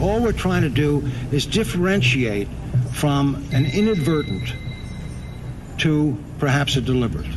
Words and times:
All 0.00 0.18
we're 0.20 0.32
trying 0.32 0.62
to 0.62 0.70
do 0.70 1.06
is 1.30 1.44
differentiate 1.44 2.48
from 2.92 3.46
an 3.52 3.66
inadvertent 3.66 4.54
to 5.78 6.16
perhaps 6.38 6.76
a 6.76 6.80
deliberate. 6.80 7.36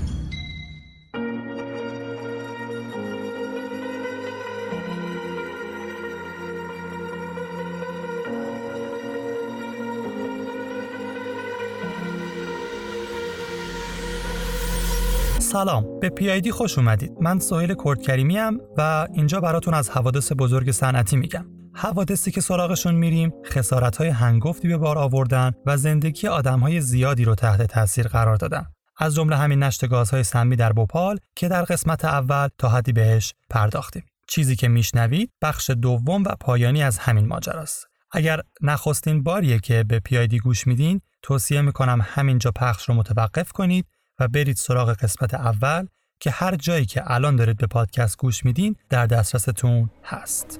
سلام 15.40 16.00
به 16.00 16.10
پی 16.10 16.52
خوش 16.52 16.78
اومدید 16.78 17.12
من 17.22 17.40
سهیل 17.40 17.76
کردکریمی 17.86 18.38
و 18.78 19.08
اینجا 19.14 19.42
براتون 19.42 19.74
از 19.74 19.90
حوادث 19.90 20.32
بزرگ 20.38 20.72
صنعتی 20.72 21.18
میگم 21.18 21.46
حوادثی 21.76 22.32
که 22.32 22.42
سراغشون 22.42 22.96
میریم 22.96 23.34
خسارت 23.46 23.98
های 23.98 24.10
هنگفتی 24.10 24.68
به 24.68 24.78
بار 24.78 24.98
آوردن 24.98 25.52
و 25.66 25.78
زندگی 25.78 26.28
آدم 26.28 26.60
های 26.60 26.82
زیادی 26.82 27.26
رو 27.26 27.36
تحت 27.36 27.62
تاثیر 27.62 28.08
قرار 28.08 28.36
دادن. 28.36 28.66
از 28.98 29.16
جمله 29.16 29.36
همین 29.36 29.64
نشت 29.64 29.88
گازهای 29.88 30.24
سمی 30.24 30.56
در 30.56 30.74
بوپال 30.74 31.18
که 31.36 31.48
در 31.48 31.64
قسمت 31.64 32.06
اول 32.06 32.48
تا 32.58 32.70
حدی 32.70 32.94
بهش 32.94 33.34
پرداختیم. 33.50 34.04
چیزی 34.28 34.56
که 34.56 34.68
میشنوید 34.68 35.32
بخش 35.42 35.70
دوم 35.70 36.24
و 36.24 36.36
پایانی 36.40 36.84
از 36.84 36.98
همین 36.98 37.28
ماجراست. 37.28 37.88
اگر 38.12 38.42
نخستین 38.62 39.24
باریه 39.24 39.60
که 39.60 39.84
به 39.84 40.00
پیایدی 40.00 40.40
گوش 40.40 40.68
میدین 40.68 41.02
توصیه 41.22 41.62
می‌کنم 41.62 42.00
همینجا 42.04 42.52
پخش 42.52 42.90
رو 42.90 42.96
متوقف 42.96 43.52
کنید 43.52 43.86
و 44.20 44.28
برید 44.28 44.58
سراغ 44.58 44.94
قسمت 44.94 45.34
اول 45.34 45.88
که 46.20 46.32
هر 46.32 46.56
جایی 46.56 46.86
که 46.86 47.12
الان 47.12 47.36
دارید 47.36 47.58
به 47.58 47.68
پادکست 47.68 48.18
گوش 48.18 48.46
میدین 48.46 48.76
در 48.90 49.06
دسترستون 49.06 49.90
هست. 50.04 50.60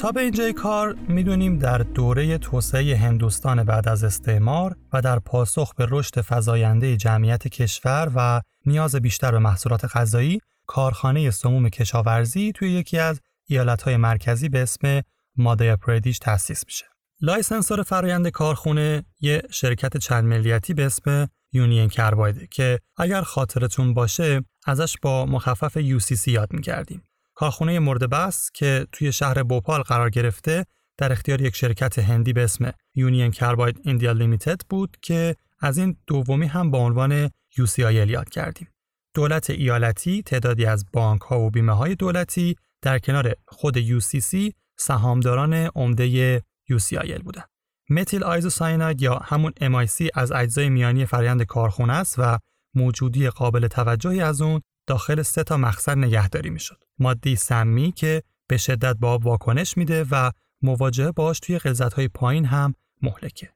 تا 0.00 0.12
به 0.12 0.20
اینجای 0.20 0.52
کار 0.52 0.94
می‌دونیم 1.08 1.58
در 1.58 1.78
دوره 1.78 2.38
توسعه 2.38 2.96
هندوستان 2.96 3.64
بعد 3.64 3.88
از 3.88 4.04
استعمار 4.04 4.76
و 4.92 5.02
در 5.02 5.18
پاسخ 5.18 5.74
به 5.74 5.86
رشد 5.90 6.20
فزاینده 6.20 6.96
جمعیت 6.96 7.48
کشور 7.48 8.12
و 8.14 8.40
نیاز 8.66 8.96
بیشتر 8.96 9.30
به 9.30 9.38
محصولات 9.38 9.96
غذایی 9.96 10.40
کارخانه 10.66 11.30
سموم 11.30 11.68
کشاورزی 11.68 12.52
توی 12.52 12.70
یکی 12.70 12.98
از 12.98 13.20
ایالتهای 13.46 13.96
مرکزی 13.96 14.48
به 14.48 14.62
اسم 14.62 15.02
مادیا 15.36 15.76
پردیش 15.76 16.18
تأسیس 16.18 16.64
میشه. 16.66 16.84
licensor 17.20 17.82
فرایند 17.82 18.28
کارخونه 18.28 19.04
یه 19.20 19.42
شرکت 19.50 19.96
چند 19.96 20.24
ملیتی 20.24 20.74
به 20.74 20.86
اسم 20.86 21.28
Union 21.52 21.88
Carbide 21.88 22.39
ه 22.39 22.46
که 22.46 22.78
اگر 22.96 23.22
خاطرتون 23.22 23.94
باشه 23.94 24.44
ازش 24.66 24.96
با 25.02 25.26
مخفف 25.26 25.78
UCC 25.78 26.28
یاد 26.28 26.52
می‌کردیم. 26.52 27.02
کارخونه 27.40 27.78
مورد 27.78 28.10
بحث 28.10 28.50
که 28.54 28.86
توی 28.92 29.12
شهر 29.12 29.42
بوپال 29.42 29.82
قرار 29.82 30.10
گرفته 30.10 30.66
در 30.98 31.12
اختیار 31.12 31.40
یک 31.40 31.56
شرکت 31.56 31.98
هندی 31.98 32.32
به 32.32 32.44
اسم 32.44 32.72
Union 32.94 33.30
Carbide 33.30 33.80
India 33.84 34.12
Limited 34.12 34.60
بود 34.68 34.96
که 35.02 35.36
از 35.60 35.78
این 35.78 35.96
دومی 36.06 36.46
هم 36.46 36.70
با 36.70 36.78
عنوان 36.78 37.28
UCIL 37.28 37.80
یاد 38.08 38.28
کردیم. 38.28 38.68
دولت 39.14 39.50
ایالتی 39.50 40.22
تعدادی 40.22 40.66
از 40.66 40.86
بانک 40.92 41.20
ها 41.20 41.40
و 41.40 41.50
بیمه 41.50 41.72
های 41.72 41.94
دولتی 41.94 42.56
در 42.82 42.98
کنار 42.98 43.34
خود 43.46 44.00
UCC 44.00 44.52
سهامداران 44.78 45.54
عمده 45.54 46.38
UCIL 46.72 47.22
بودند. 47.22 47.48
متیل 47.90 48.24
آیزوسایناید 48.24 49.02
یا 49.02 49.18
همون 49.18 49.52
MIC 49.60 50.08
از 50.14 50.32
اجزای 50.32 50.68
میانی 50.68 51.06
فرآیند 51.06 51.42
کارخونه 51.42 51.92
است 51.92 52.14
و 52.18 52.38
موجودی 52.74 53.30
قابل 53.30 53.66
توجهی 53.66 54.20
از 54.20 54.42
اون 54.42 54.60
داخل 54.86 55.22
سه 55.22 55.44
تا 55.44 55.56
مخزن 55.56 55.98
نگهداری 56.04 56.50
می‌شد. 56.50 56.89
ماده 57.00 57.34
سمی 57.34 57.92
که 57.92 58.22
به 58.48 58.56
شدت 58.56 58.96
با 58.96 59.12
آب 59.12 59.26
واکنش 59.26 59.76
میده 59.76 60.04
و 60.10 60.30
مواجهه 60.62 61.12
باش 61.12 61.40
توی 61.40 61.60
های 61.96 62.08
پایین 62.08 62.44
هم 62.44 62.74
مهلکه. 63.02 63.48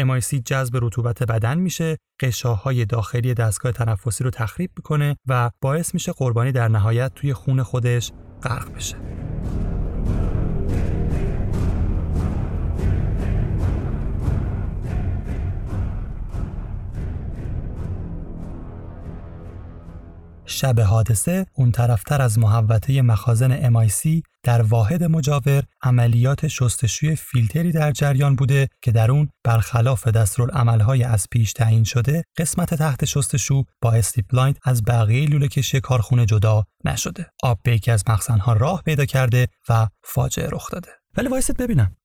MIC 0.00 0.34
جذب 0.44 0.76
رطوبت 0.82 1.22
بدن 1.22 1.58
میشه، 1.58 1.96
قشاهای 2.20 2.84
داخلی 2.84 3.34
دستگاه 3.34 3.72
تنفسی 3.72 4.24
رو 4.24 4.30
تخریب 4.30 4.70
می‌کنه 4.76 5.16
و 5.26 5.50
باعث 5.60 5.94
میشه 5.94 6.12
قربانی 6.12 6.52
در 6.52 6.68
نهایت 6.68 7.12
توی 7.14 7.34
خون 7.34 7.62
خودش 7.62 8.12
غرق 8.42 8.74
بشه. 8.74 8.96
شب 20.46 20.80
حادثه 20.80 21.46
اون 21.54 21.72
طرفتر 21.72 22.22
از 22.22 22.38
محوطه 22.38 23.02
مخازن 23.02 23.70
MIC 23.70 24.22
در 24.42 24.62
واحد 24.62 25.04
مجاور 25.04 25.62
عملیات 25.82 26.48
شستشوی 26.48 27.16
فیلتری 27.16 27.72
در 27.72 27.92
جریان 27.92 28.36
بوده 28.36 28.68
که 28.82 28.92
در 28.92 29.10
اون 29.10 29.28
برخلاف 29.44 30.08
دستورالعملهای 30.08 31.04
از 31.04 31.26
پیش 31.30 31.52
تعیین 31.52 31.84
شده 31.84 32.24
قسمت 32.36 32.74
تحت 32.74 33.04
شستشو 33.04 33.64
با 33.82 33.92
استیپ 33.92 34.54
از 34.64 34.82
بقیه 34.84 35.28
لوله 35.28 35.48
کشی 35.48 35.80
کارخونه 35.80 36.26
جدا 36.26 36.64
نشده. 36.84 37.26
آب 37.42 37.58
به 37.64 37.74
یکی 37.74 37.90
از 37.90 38.04
مخزنها 38.08 38.52
راه 38.52 38.82
پیدا 38.82 39.04
کرده 39.04 39.48
و 39.68 39.88
فاجعه 40.04 40.48
رخ 40.52 40.70
داده. 40.70 40.88
ولی 41.16 41.28
وایست 41.28 41.56
ببینم. 41.56 41.96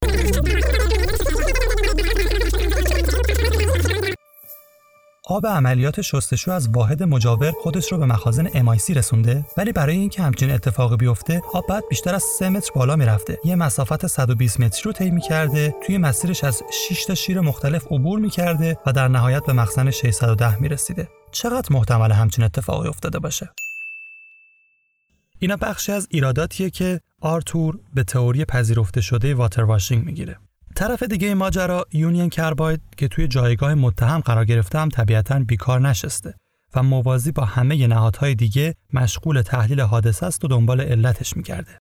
آب 5.30 5.48
عملیات 5.48 6.02
شستشو 6.02 6.52
از 6.52 6.70
واحد 6.70 7.04
مجاور 7.04 7.52
خودش 7.52 7.92
رو 7.92 7.98
به 7.98 8.06
مخازن 8.06 8.48
MIC 8.48 8.90
رسونده 8.90 9.46
ولی 9.58 9.72
برای 9.72 9.96
اینکه 9.96 10.24
همچین 10.24 10.52
اتفاقی 10.52 10.96
بیفته 10.98 11.42
آب 11.54 11.68
بعد 11.68 11.84
بیشتر 11.90 12.16
از 12.16 12.24
3 12.24 12.50
متر 12.50 12.72
بالا 12.76 12.96
می‌رفته. 12.96 13.38
یه 13.46 13.56
مسافت 13.56 14.08
120 14.08 14.60
متری 14.60 14.82
رو 14.84 14.92
طی 14.92 15.20
کرده 15.30 15.76
توی 15.86 15.98
مسیرش 15.98 16.44
از 16.44 16.64
6 16.90 17.06
تا 17.06 17.16
شیر 17.16 17.42
مختلف 17.42 17.86
عبور 17.92 18.20
می‌کرده 18.20 18.78
و 18.86 18.92
در 18.92 19.08
نهایت 19.08 19.46
به 19.46 19.54
مخزن 19.54 19.92
610 19.92 20.62
می‌رسیده. 20.62 21.08
چقدر 21.32 21.76
محتمل 21.76 22.12
همچین 22.12 22.44
اتفاقی 22.44 22.88
افتاده 22.88 23.20
باشه؟ 23.20 23.50
اینا 25.40 25.56
بخشی 25.56 25.92
از 25.92 26.08
ایراداتیه 26.12 26.70
که 26.70 27.02
آرتور 27.22 27.80
به 27.94 28.04
تئوری 28.04 28.46
پذیرفته 28.46 29.02
شده 29.02 29.36
water 29.36 29.64
washing 29.64 30.06
می‌گیره. 30.06 30.38
طرف 30.78 31.04
دیگه 31.04 31.34
ماجرا 31.34 31.86
Union 31.94 32.30
Carbide 32.30 32.82
که 32.98 33.08
توی 33.08 33.28
جایگاه 33.28 33.74
متهم 33.74 34.20
قرار 34.20 34.46
گرفته 34.46 34.80
هم 34.80 34.90
طبیعتا 34.90 35.40
بیکار 35.40 35.82
نشسته 35.82 36.34
و 36.76 36.84
موازی 36.84 37.32
با 37.32 37.46
همه 37.46 37.88
نهادهای 37.88 38.36
دیگه 38.36 38.76
مشغول 38.94 39.42
تحلیل 39.42 39.82
حادثه 39.82 40.26
است 40.26 40.46
و 40.46 40.48
دنبال 40.48 40.82
علتش 40.82 41.38
می‌گرده. 41.38 41.72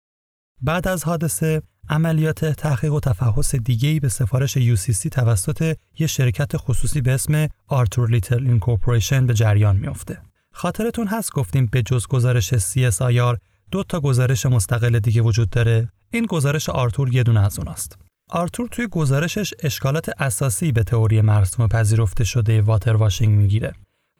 بعد 0.61 0.87
از 0.87 1.03
حادثه 1.03 1.61
عملیات 1.89 2.45
تحقیق 2.45 2.93
و 2.93 2.99
تفحص 2.99 3.55
دیگه‌ای 3.55 3.99
به 3.99 4.09
سفارش 4.09 4.57
UCC 4.57 5.09
توسط 5.11 5.75
یه 5.99 6.07
شرکت 6.07 6.57
خصوصی 6.57 7.01
به 7.01 7.13
اسم 7.13 7.47
Arthur 7.67 8.09
Little 8.09 8.47
Incorporation 8.47 9.27
به 9.27 9.33
جریان 9.33 9.77
میافته. 9.77 10.21
خاطرتون 10.53 11.07
هست 11.07 11.33
گفتیم 11.33 11.65
به 11.65 11.81
جز 11.81 12.07
گزارش 12.07 12.53
CSIR 12.53 13.37
دو 13.71 13.83
تا 13.83 13.99
گزارش 13.99 14.45
مستقل 14.45 14.99
دیگه 14.99 15.21
وجود 15.21 15.49
داره. 15.49 15.89
این 16.11 16.25
گزارش 16.25 16.69
آرتور 16.69 17.13
یه 17.13 17.23
دونه 17.23 17.45
از 17.45 17.59
اوناست. 17.59 18.06
آرتور 18.29 18.67
توی 18.67 18.87
گزارشش 18.87 19.53
اشکالات 19.63 20.09
اساسی 20.21 20.71
به 20.71 20.83
تئوری 20.83 21.21
مرسوم 21.21 21.67
پذیرفته 21.67 22.23
شده 22.23 22.61
واتر 22.61 22.95
واشینگ 22.95 23.37
می‌گیره 23.37 23.73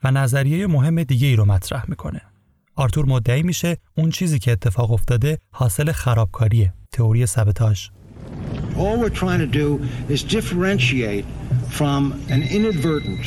و 0.04 0.12
نظریه 0.12 0.68
مهم 0.68 1.04
دیگه 1.04 1.28
ای 1.28 1.36
رو 1.36 1.46
مطرح 1.46 1.86
می‌کنه. 1.88 2.22
آرتور 2.76 3.06
مدعی 3.06 3.44
میشه 3.44 3.78
اون 3.98 4.10
چیزی 4.10 4.40
که 4.40 4.52
اتفاق 4.52 4.92
افتاده 4.92 5.40
حاصل 5.52 5.92
خرابکاریه، 5.92 6.74
تئوری 6.92 7.26
سبتاژ. 7.26 7.88
All 8.76 8.98
we're 9.02 9.20
trying 9.20 9.42
to 9.48 9.52
do 9.62 9.68
is 10.14 10.24
differentiate 10.36 11.26
from 11.78 12.02
an 12.30 12.42
inadvertent 12.58 13.24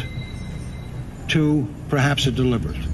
to 1.29 1.43
perhaps 1.91 2.26
a 2.26 2.31
deliberate. 2.31 2.88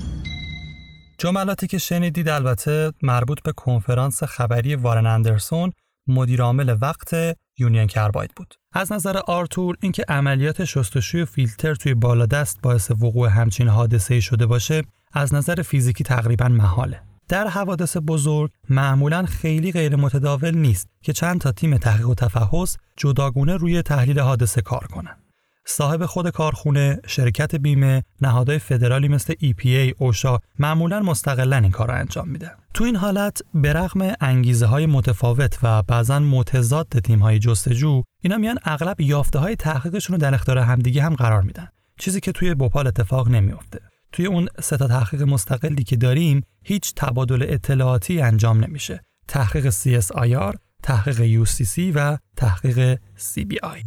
جملاتی 1.18 1.66
که 1.66 1.78
شنیدید 1.78 2.28
البته 2.28 2.92
مربوط 3.02 3.42
به 3.42 3.52
کنفرانس 3.52 4.22
خبری 4.24 4.74
وارن 4.74 5.06
اندرسون 5.06 5.72
مدیر 6.08 6.42
عامل 6.42 6.76
وقت 6.80 7.14
یونین 7.58 7.86
کرباید 7.86 8.30
بود. 8.36 8.54
از 8.72 8.92
نظر 8.92 9.16
آرتور 9.16 9.76
اینکه 9.80 10.04
عملیات 10.08 10.64
شستشوی 10.64 11.24
فیلتر 11.24 11.74
توی 11.74 11.94
بالادست 11.94 12.60
باعث 12.62 12.90
وقوع 12.90 13.28
همچین 13.28 13.68
حادثه 13.68 14.20
شده 14.20 14.46
باشه 14.46 14.82
از 15.12 15.34
نظر 15.34 15.62
فیزیکی 15.62 16.04
تقریبا 16.04 16.48
محاله. 16.48 17.00
در 17.28 17.48
حوادث 17.48 17.96
بزرگ 18.06 18.50
معمولا 18.70 19.22
خیلی 19.22 19.72
غیر 19.72 19.96
متداول 19.96 20.54
نیست 20.54 20.88
که 21.02 21.12
چند 21.12 21.40
تا 21.40 21.52
تیم 21.52 21.78
تحقیق 21.78 22.08
و 22.08 22.14
تفحص 22.14 22.76
جداگونه 22.96 23.56
روی 23.56 23.82
تحلیل 23.82 24.20
حادثه 24.20 24.60
کار 24.60 24.86
کنند. 24.86 25.25
صاحب 25.68 26.06
خود 26.06 26.30
کارخونه، 26.30 27.00
شرکت 27.06 27.54
بیمه، 27.54 28.04
نهادهای 28.20 28.58
فدرالی 28.58 29.08
مثل 29.08 29.32
EPA، 29.32 29.94
اوشا 29.98 30.38
معمولا 30.58 31.00
مستقلا 31.00 31.56
این 31.56 31.70
کار 31.70 31.88
را 31.88 31.94
انجام 31.94 32.28
میدن. 32.28 32.50
تو 32.74 32.84
این 32.84 32.96
حالت 32.96 33.42
به 33.54 33.72
رغم 33.72 34.14
انگیزه 34.20 34.66
های 34.66 34.86
متفاوت 34.86 35.58
و 35.62 35.82
بعضا 35.82 36.18
متضاد 36.18 36.86
تیم 36.86 37.18
های 37.18 37.38
جستجو 37.38 38.02
اینا 38.22 38.36
میان 38.36 38.58
اغلب 38.64 39.00
یافته 39.00 39.38
های 39.38 39.56
تحقیقشون 39.56 40.14
رو 40.16 40.22
در 40.22 40.34
اختیار 40.34 40.58
همدیگه 40.58 41.02
هم 41.02 41.14
قرار 41.14 41.42
میدن. 41.42 41.68
چیزی 41.98 42.20
که 42.20 42.32
توی 42.32 42.54
بوپال 42.54 42.86
اتفاق 42.86 43.28
نمیافته. 43.28 43.80
توی 44.12 44.26
اون 44.26 44.48
سه 44.60 44.76
تا 44.76 44.88
تحقیق 44.88 45.22
مستقلی 45.22 45.84
که 45.84 45.96
داریم 45.96 46.42
هیچ 46.64 46.92
تبادل 46.96 47.46
اطلاعاتی 47.48 48.20
انجام 48.20 48.64
نمیشه. 48.64 49.00
تحقیق 49.28 49.70
CSIR 49.70 50.56
تحقیق 50.82 51.44
UCC 51.44 51.92
و 51.94 52.18
تحقیق 52.36 52.96
CBI 52.96 53.84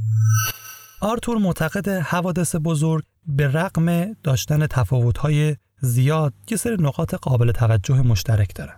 آرتور 1.01 1.37
معتقد 1.37 1.89
حوادث 1.89 2.55
بزرگ 2.63 3.03
به 3.27 3.47
رغم 3.47 4.13
داشتن 4.13 4.67
تفاوت‌های 4.67 5.55
زیاد 5.81 6.33
یه 6.51 6.57
سری 6.57 6.75
نقاط 6.79 7.15
قابل 7.15 7.51
توجه 7.51 8.01
مشترک 8.01 8.55
دارن. 8.55 8.75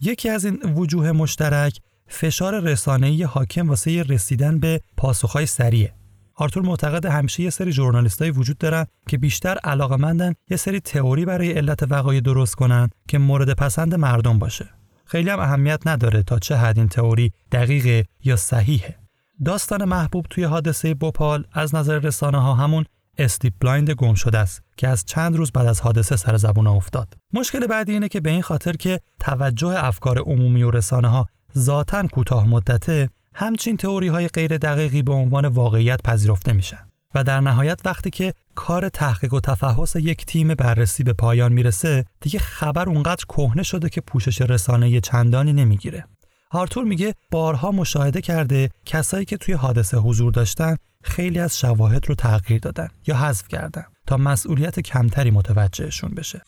یکی 0.00 0.28
از 0.28 0.44
این 0.44 0.62
وجوه 0.74 1.12
مشترک 1.12 1.80
فشار 2.06 2.60
رسانه‌ای 2.60 3.22
حاکم 3.22 3.68
واسه 3.68 4.02
رسیدن 4.02 4.58
به 4.58 4.80
پاسخهای 4.96 5.46
سریع. 5.46 5.90
آرتور 6.34 6.62
معتقد 6.62 7.06
همیشه 7.06 7.42
یه 7.42 7.50
سری 7.50 7.72
ژورنالیستایی 7.72 8.30
وجود 8.30 8.58
دارن 8.58 8.86
که 9.08 9.18
بیشتر 9.18 9.58
علاقمندن 9.64 10.34
یه 10.50 10.56
سری 10.56 10.80
تئوری 10.80 11.24
برای 11.24 11.52
علت 11.52 11.82
وقایع 11.82 12.20
درست 12.20 12.54
کنن 12.54 12.90
که 13.08 13.18
مورد 13.18 13.52
پسند 13.52 13.94
مردم 13.94 14.38
باشه. 14.38 14.68
خیلی 15.04 15.30
هم 15.30 15.40
اهمیت 15.40 15.86
نداره 15.86 16.22
تا 16.22 16.38
چه 16.38 16.56
حد 16.56 16.78
این 16.78 16.88
تئوری 16.88 17.32
دقیقه 17.52 18.04
یا 18.24 18.36
صحیحه. 18.36 19.07
داستان 19.44 19.84
محبوب 19.84 20.26
توی 20.30 20.44
حادثه 20.44 20.94
بوپال 20.94 21.44
از 21.52 21.74
نظر 21.74 21.98
رسانه 21.98 22.38
ها 22.38 22.54
همون 22.54 22.84
slip 23.18 23.52
blind 23.60 23.90
گم 23.90 24.14
شده 24.14 24.38
است 24.38 24.62
که 24.76 24.88
از 24.88 25.04
چند 25.04 25.36
روز 25.36 25.52
بعد 25.52 25.66
از 25.66 25.80
حادثه 25.80 26.16
سر 26.16 26.36
زبون 26.36 26.66
افتاد. 26.66 27.14
مشکل 27.32 27.66
بعدی 27.66 27.92
اینه 27.92 28.08
که 28.08 28.20
به 28.20 28.30
این 28.30 28.42
خاطر 28.42 28.72
که 28.72 29.00
توجه 29.20 29.84
افکار 29.84 30.18
عمومی 30.18 30.62
و 30.62 30.70
رسانه 30.70 31.08
ها 31.08 31.26
ذاتا 31.58 32.06
کوتاه 32.06 32.48
مدته 32.48 33.08
همچین 33.34 33.76
تئوری 33.76 34.08
های 34.08 34.28
غیر 34.28 34.58
دقیقی 34.58 35.02
به 35.02 35.12
عنوان 35.12 35.46
واقعیت 35.46 36.02
پذیرفته 36.02 36.52
میشن 36.52 36.88
و 37.14 37.24
در 37.24 37.40
نهایت 37.40 37.80
وقتی 37.84 38.10
که 38.10 38.34
کار 38.54 38.88
تحقیق 38.88 39.34
و 39.34 39.40
تفحص 39.40 39.96
یک 39.96 40.26
تیم 40.26 40.54
بررسی 40.54 41.02
به 41.02 41.12
پایان 41.12 41.52
می‌رسه 41.52 42.04
دیگه 42.20 42.38
خبر 42.38 42.88
اونقدر 42.88 43.24
کهنه 43.28 43.62
شده 43.62 43.88
که 43.88 44.00
پوشش 44.00 44.40
رسانه 44.40 45.00
چندانی 45.00 45.52
نمی‌گیره 45.52 46.04
آرتور 46.50 46.84
میگه 46.84 47.14
بارها 47.30 47.70
مشاهده 47.70 48.20
کرده 48.20 48.70
کسایی 48.86 49.24
که 49.24 49.36
توی 49.36 49.54
حادثه 49.54 49.96
حضور 49.96 50.32
داشتن 50.32 50.76
خیلی 51.02 51.38
از 51.38 51.58
شواهد 51.58 52.08
رو 52.08 52.14
تغییر 52.14 52.60
دادن 52.60 52.88
یا 53.06 53.16
حذف 53.16 53.48
کردن 53.48 53.84
تا 54.06 54.16
مسئولیت 54.16 54.80
کمتری 54.80 55.30
متوجهشون 55.30 56.10
بشه. 56.10 56.42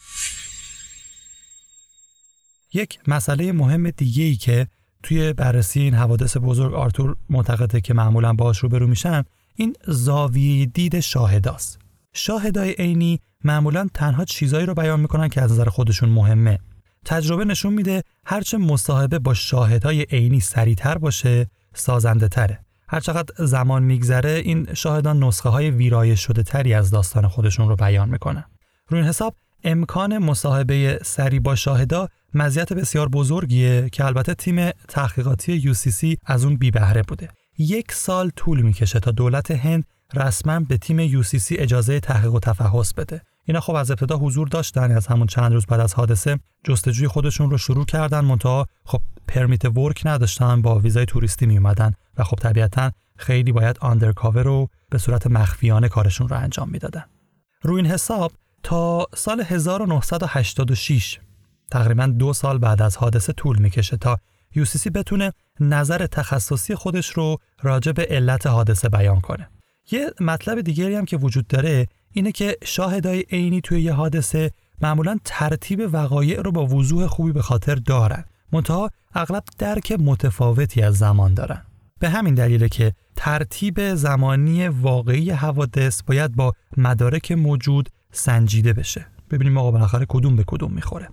یک 2.74 2.98
مسئله 3.06 3.52
مهم 3.52 3.90
دیگه 3.90 4.24
ای 4.24 4.36
که 4.36 4.66
توی 5.02 5.32
بررسی 5.32 5.80
این 5.80 5.94
حوادث 5.94 6.36
بزرگ 6.36 6.74
آرتور 6.74 7.16
معتقده 7.30 7.80
که 7.80 7.94
معمولا 7.94 8.32
باهاش 8.32 8.58
روبرو 8.58 8.86
میشن 8.86 9.24
این 9.54 9.76
زاویه 9.86 10.66
دید 10.66 11.00
شاهداست. 11.00 11.78
شاهدای 12.12 12.72
عینی 12.72 13.20
معمولا 13.44 13.88
تنها 13.94 14.24
چیزایی 14.24 14.66
رو 14.66 14.74
بیان 14.74 15.00
می‌کنن 15.00 15.28
که 15.28 15.42
از 15.42 15.52
نظر 15.52 15.68
خودشون 15.68 16.08
مهمه 16.08 16.58
تجربه 17.04 17.44
نشون 17.44 17.72
میده 17.72 18.02
هرچه 18.26 18.58
مصاحبه 18.58 19.18
با 19.18 19.34
شاهدهای 19.34 20.02
عینی 20.02 20.40
سریعتر 20.40 20.98
باشه 20.98 21.50
سازنده 21.74 22.28
تره 22.28 22.64
هرچقدر 22.88 23.34
زمان 23.46 23.82
میگذره 23.82 24.30
این 24.30 24.74
شاهدان 24.74 25.24
نسخه 25.24 25.48
های 25.48 25.70
ویرایش 25.70 26.20
شده 26.20 26.42
تری 26.42 26.74
از 26.74 26.90
داستان 26.90 27.28
خودشون 27.28 27.68
رو 27.68 27.76
بیان 27.76 28.08
می‌کنن. 28.08 28.44
روی 28.88 29.00
این 29.00 29.08
حساب 29.08 29.34
امکان 29.64 30.18
مصاحبه 30.18 30.98
سری 31.02 31.40
با 31.40 31.54
شاهدا 31.54 32.08
مزیت 32.34 32.72
بسیار 32.72 33.08
بزرگیه 33.08 33.88
که 33.92 34.04
البته 34.04 34.34
تیم 34.34 34.70
تحقیقاتی 34.70 35.74
UCC 35.74 36.16
از 36.26 36.44
اون 36.44 36.56
بی 36.56 36.70
بهره 36.70 37.02
بوده. 37.02 37.28
یک 37.58 37.92
سال 37.92 38.30
طول 38.36 38.62
می‌کشه 38.62 39.00
تا 39.00 39.10
دولت 39.10 39.50
هند 39.50 39.84
رسما 40.14 40.60
به 40.60 40.76
تیم 40.76 41.22
UCC 41.22 41.46
اجازه 41.50 42.00
تحقیق 42.00 42.34
و 42.34 42.40
تفحص 42.40 42.92
بده. 42.92 43.22
اینا 43.50 43.60
خب 43.60 43.74
از 43.74 43.90
ابتدا 43.90 44.16
حضور 44.16 44.48
داشتن 44.48 44.92
از 44.92 45.06
همون 45.06 45.26
چند 45.26 45.52
روز 45.52 45.66
بعد 45.66 45.80
از 45.80 45.94
حادثه 45.94 46.40
جستجوی 46.64 47.08
خودشون 47.08 47.50
رو 47.50 47.58
شروع 47.58 47.84
کردن 47.84 48.20
منتها 48.20 48.66
خب 48.84 49.00
پرمیت 49.28 49.64
ورک 49.64 50.02
نداشتن 50.04 50.62
با 50.62 50.78
ویزای 50.78 51.06
توریستی 51.06 51.46
می 51.46 51.58
اومدن 51.58 51.92
و 52.16 52.24
خب 52.24 52.36
طبیعتا 52.36 52.90
خیلی 53.16 53.52
باید 53.52 53.78
آندرکاور 53.80 54.42
رو 54.42 54.68
به 54.90 54.98
صورت 54.98 55.26
مخفیانه 55.26 55.88
کارشون 55.88 56.28
رو 56.28 56.36
انجام 56.36 56.68
می‌دادن 56.68 57.04
روی 57.62 57.76
این 57.76 57.90
حساب 57.90 58.32
تا 58.62 59.06
سال 59.14 59.40
1986 59.40 61.18
تقریبا 61.70 62.06
دو 62.06 62.32
سال 62.32 62.58
بعد 62.58 62.82
از 62.82 62.96
حادثه 62.96 63.32
طول 63.32 63.58
می‌کشه 63.58 63.96
تا 63.96 64.18
یوسیسی 64.54 64.90
بتونه 64.90 65.32
نظر 65.60 66.06
تخصصی 66.06 66.74
خودش 66.74 67.10
رو 67.10 67.36
راجع 67.62 67.92
به 67.92 68.06
علت 68.10 68.46
حادثه 68.46 68.88
بیان 68.88 69.20
کنه. 69.20 69.50
یه 69.92 70.10
مطلب 70.20 70.60
دیگری 70.60 70.94
هم 70.94 71.04
که 71.04 71.16
وجود 71.16 71.46
داره 71.46 71.86
اینه 72.12 72.32
که 72.32 72.56
شاهدای 72.64 73.24
عینی 73.32 73.60
توی 73.60 73.80
یه 73.80 73.92
حادثه 73.92 74.50
معمولا 74.82 75.18
ترتیب 75.24 75.88
وقایع 75.92 76.40
رو 76.40 76.52
با 76.52 76.66
وضوح 76.66 77.06
خوبی 77.06 77.32
به 77.32 77.42
خاطر 77.42 77.74
دارن. 77.74 78.24
منتها 78.52 78.90
اغلب 79.14 79.42
درک 79.58 79.92
متفاوتی 79.92 80.82
از 80.82 80.98
زمان 80.98 81.34
دارن. 81.34 81.62
به 81.98 82.08
همین 82.08 82.34
دلیله 82.34 82.68
که 82.68 82.92
ترتیب 83.16 83.94
زمانی 83.94 84.68
واقعی 84.68 85.30
حوادث 85.30 86.02
باید 86.02 86.36
با 86.36 86.52
مدارک 86.76 87.32
موجود 87.32 87.88
سنجیده 88.12 88.72
بشه. 88.72 89.06
ببینیم 89.30 89.58
آقا 89.58 89.70
بالاخره 89.70 90.06
کدوم 90.08 90.36
به 90.36 90.44
کدوم 90.46 90.72
می‌خوره. 90.72 91.08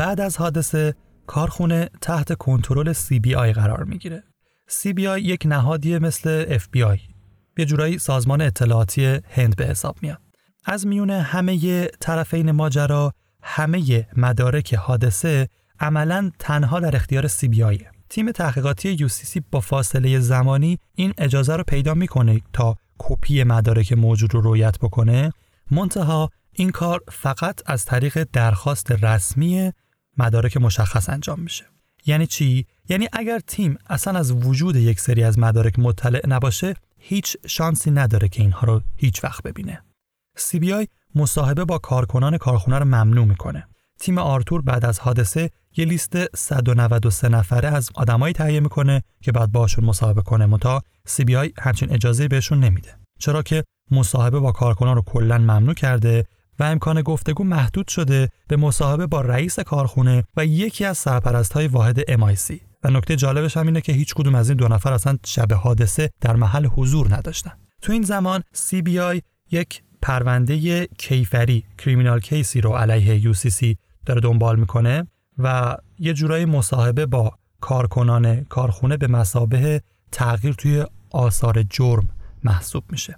بعد 0.00 0.20
از 0.20 0.36
حادثه 0.36 0.94
کارخونه 1.26 1.88
تحت 2.00 2.34
کنترل 2.34 2.92
CBI 2.92 3.54
قرار 3.54 3.84
می‌گیره. 3.84 4.22
CBI 4.82 5.18
یک 5.18 5.42
نهادی 5.46 5.98
مثل 5.98 6.58
FBI 6.58 7.00
یه 7.58 7.64
جورایی 7.64 7.98
سازمان 7.98 8.40
اطلاعاتی 8.40 9.20
هند 9.30 9.56
به 9.56 9.66
حساب 9.66 9.96
میاد. 10.02 10.18
از 10.64 10.86
میون 10.86 11.10
همه 11.10 11.84
طرفین 11.86 12.50
ماجرا 12.50 13.12
همه 13.42 14.06
مدارک 14.16 14.74
حادثه 14.74 15.48
عملا 15.80 16.30
تنها 16.38 16.80
در 16.80 16.96
اختیار 16.96 17.28
CBI. 17.28 17.84
تیم 18.08 18.32
تحقیقاتی 18.32 19.08
UCC 19.08 19.40
با 19.50 19.60
فاصله 19.60 20.20
زمانی 20.20 20.78
این 20.94 21.14
اجازه 21.18 21.56
رو 21.56 21.64
پیدا 21.64 21.94
می‌کنه 21.94 22.40
تا 22.52 22.76
کپی 22.98 23.44
مدارک 23.44 23.92
موجود 23.92 24.34
رو 24.34 24.40
رویت 24.40 24.78
بکنه 24.78 25.32
منتها 25.70 26.30
این 26.52 26.70
کار 26.70 27.00
فقط 27.08 27.60
از 27.66 27.84
طریق 27.84 28.26
درخواست 28.32 29.04
رسمی 29.04 29.72
مدارک 30.20 30.56
مشخص 30.56 31.08
انجام 31.08 31.40
میشه. 31.40 31.64
یعنی 32.06 32.26
چی؟ 32.26 32.66
یعنی 32.88 33.08
اگر 33.12 33.38
تیم 33.38 33.78
اصلا 33.86 34.18
از 34.18 34.32
وجود 34.32 34.76
یک 34.76 35.00
سری 35.00 35.22
از 35.22 35.38
مدارک 35.38 35.78
مطلع 35.78 36.20
نباشه 36.28 36.74
هیچ 36.98 37.36
شانسی 37.46 37.90
نداره 37.90 38.28
که 38.28 38.42
اینها 38.42 38.66
رو 38.66 38.82
هیچ 38.96 39.24
وقت 39.24 39.42
ببینه. 39.42 39.82
CBI 40.38 40.86
مصاحبه 41.14 41.64
با 41.64 41.78
کارکنان 41.78 42.38
کارخونه 42.38 42.78
رو 42.78 42.84
ممنوع 42.84 43.24
می‌کنه. 43.24 43.66
تیم 44.00 44.18
آرتور 44.18 44.62
بعد 44.62 44.84
از 44.84 44.98
حادثه 44.98 45.50
یه 45.76 45.84
لیست 45.84 46.36
193 46.36 47.28
نفره 47.28 47.68
از 47.68 47.90
آدمایی 47.94 48.34
تهیه 48.34 48.60
می‌کنه 48.60 49.02
که 49.22 49.32
بعد 49.32 49.52
باشون 49.52 49.84
مصاحبه 49.84 50.22
کنه. 50.22 50.46
متا 50.46 50.82
CBI 51.08 51.50
همچین 51.58 51.92
اجازه 51.92 52.28
بهشون 52.28 52.60
نمیده. 52.60 52.96
چرا 53.18 53.42
که 53.42 53.64
مصاحبه 53.90 54.38
با 54.38 54.52
کارکنان 54.52 54.96
رو 54.96 55.02
کلا 55.02 55.38
ممنوع 55.38 55.74
کرده 55.74 56.24
و 56.60 56.64
امکان 56.64 57.02
گفتگو 57.02 57.44
محدود 57.44 57.88
شده 57.88 58.28
به 58.48 58.56
مصاحبه 58.56 59.06
با 59.06 59.20
رئیس 59.20 59.60
کارخونه 59.60 60.24
و 60.36 60.46
یکی 60.46 60.84
از 60.84 60.98
سرپرست 60.98 61.52
های 61.52 61.68
واحد 61.68 62.00
MIC 62.00 62.60
و 62.84 62.90
نکته 62.90 63.16
جالبش 63.16 63.56
هم 63.56 63.66
اینه 63.66 63.80
که 63.80 63.92
هیچ 63.92 64.14
کدوم 64.14 64.34
از 64.34 64.48
این 64.48 64.56
دو 64.56 64.68
نفر 64.68 64.92
اصلا 64.92 65.18
شب 65.26 65.52
حادثه 65.52 66.10
در 66.20 66.36
محل 66.36 66.66
حضور 66.66 67.16
نداشتن. 67.16 67.52
تو 67.82 67.92
این 67.92 68.02
زمان 68.02 68.42
CBI 68.54 69.20
یک 69.50 69.82
پرونده 70.02 70.86
کیفری 70.86 71.64
کریمینال 71.78 72.20
کیسی 72.20 72.60
رو 72.60 72.72
علیه 72.72 73.32
UCC 73.32 73.76
داره 74.06 74.20
دنبال 74.20 74.58
می‌کنه 74.58 75.06
و 75.38 75.76
یه 75.98 76.12
جورایی 76.12 76.44
مصاحبه 76.44 77.06
با 77.06 77.32
کارکنان 77.60 78.44
کارخونه 78.44 78.96
به 78.96 79.06
مسابه 79.06 79.82
تغییر 80.12 80.54
توی 80.54 80.84
آثار 81.10 81.62
جرم 81.62 82.08
محسوب 82.44 82.84
میشه. 82.90 83.16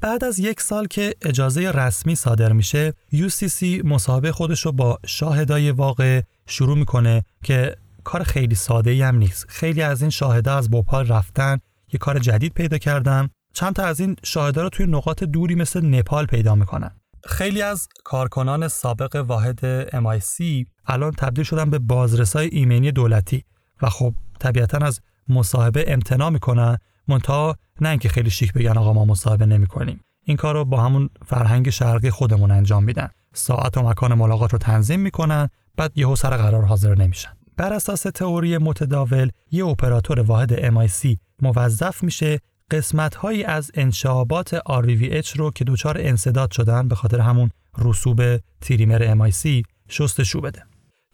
بعد 0.00 0.24
از 0.24 0.38
یک 0.38 0.60
سال 0.60 0.86
که 0.86 1.14
اجازه 1.22 1.70
رسمی 1.70 2.14
صادر 2.14 2.52
میشه 2.52 2.94
UCC 3.12 3.84
مصاحبه 3.84 4.32
خودش 4.32 4.66
رو 4.66 4.72
با 4.72 4.98
شاهدای 5.06 5.70
واقع 5.70 6.20
شروع 6.46 6.78
می‌کنه 6.78 7.24
که 7.44 7.76
کار 8.04 8.22
خیلی 8.22 8.54
ساده 8.54 8.90
ای 8.90 9.02
هم 9.02 9.16
نیست. 9.16 9.46
خیلی 9.48 9.82
از 9.82 10.00
این 10.00 10.10
شاهدا 10.10 10.56
از 10.56 10.70
بوپال 10.70 11.08
رفتن 11.08 11.58
یه 11.92 11.98
کار 11.98 12.18
جدید 12.18 12.54
پیدا 12.54 12.78
کردن. 12.78 13.28
چند 13.52 13.74
تا 13.74 13.84
از 13.84 14.00
این 14.00 14.16
شاهدا 14.24 14.62
رو 14.62 14.68
توی 14.68 14.86
نقاط 14.86 15.24
دوری 15.24 15.54
مثل 15.54 15.86
نپال 15.86 16.26
پیدا 16.26 16.54
می‌کنن. 16.54 16.90
خیلی 17.24 17.62
از 17.62 17.88
کارکنان 18.04 18.68
سابق 18.68 19.16
واحد 19.16 19.88
MIC 19.88 20.66
الان 20.86 21.12
تبدیل 21.12 21.44
شدن 21.44 21.70
به 21.70 21.78
بازرسای 21.78 22.48
ایمنی 22.52 22.92
دولتی 22.92 23.44
و 23.82 23.90
خب 23.90 24.14
طبیعتا 24.40 24.78
از 24.78 25.00
مصاحبه 25.28 25.84
امتناع 25.88 26.30
می‌کنن 26.30 26.78
منتها 27.08 27.56
نه 27.80 27.88
اینکه 27.88 28.08
خیلی 28.08 28.30
شیک 28.30 28.52
بگن 28.52 28.78
آقا 28.78 28.92
ما 28.92 29.04
مصاحبه 29.04 29.46
نمی‌کنیم. 29.46 30.00
این 30.24 30.36
کار 30.36 30.54
رو 30.54 30.64
با 30.64 30.82
همون 30.82 31.10
فرهنگ 31.26 31.70
شرقی 31.70 32.10
خودمون 32.10 32.50
انجام 32.50 32.84
میدن. 32.84 33.08
ساعت 33.34 33.76
و 33.78 33.82
مکان 33.82 34.14
ملاقات 34.14 34.52
رو 34.52 34.58
تنظیم 34.58 35.00
می‌کنن 35.00 35.48
بعد 35.76 35.92
یهو 35.94 36.16
سر 36.16 36.36
قرار 36.36 36.64
حاضر 36.64 36.94
نمیشن. 36.94 37.30
بر 37.56 37.72
اساس 37.72 38.02
تئوری 38.02 38.58
متداول 38.58 39.30
یه 39.50 39.66
اپراتور 39.66 40.20
واحد 40.20 40.70
MIC 40.70 41.16
موظف 41.42 42.02
میشه 42.02 42.40
قسمت 42.70 43.14
هایی 43.14 43.44
از 43.44 43.70
انشابات 43.74 44.58
RVVH 44.58 45.28
رو 45.28 45.50
که 45.50 45.64
دچار 45.64 45.96
انصداد 46.00 46.50
شدن 46.50 46.88
به 46.88 46.94
خاطر 46.94 47.20
همون 47.20 47.50
رسوب 47.78 48.22
تریمر 48.60 49.14
MIC 49.14 49.62
شستشو 49.88 50.40
بده. 50.40 50.62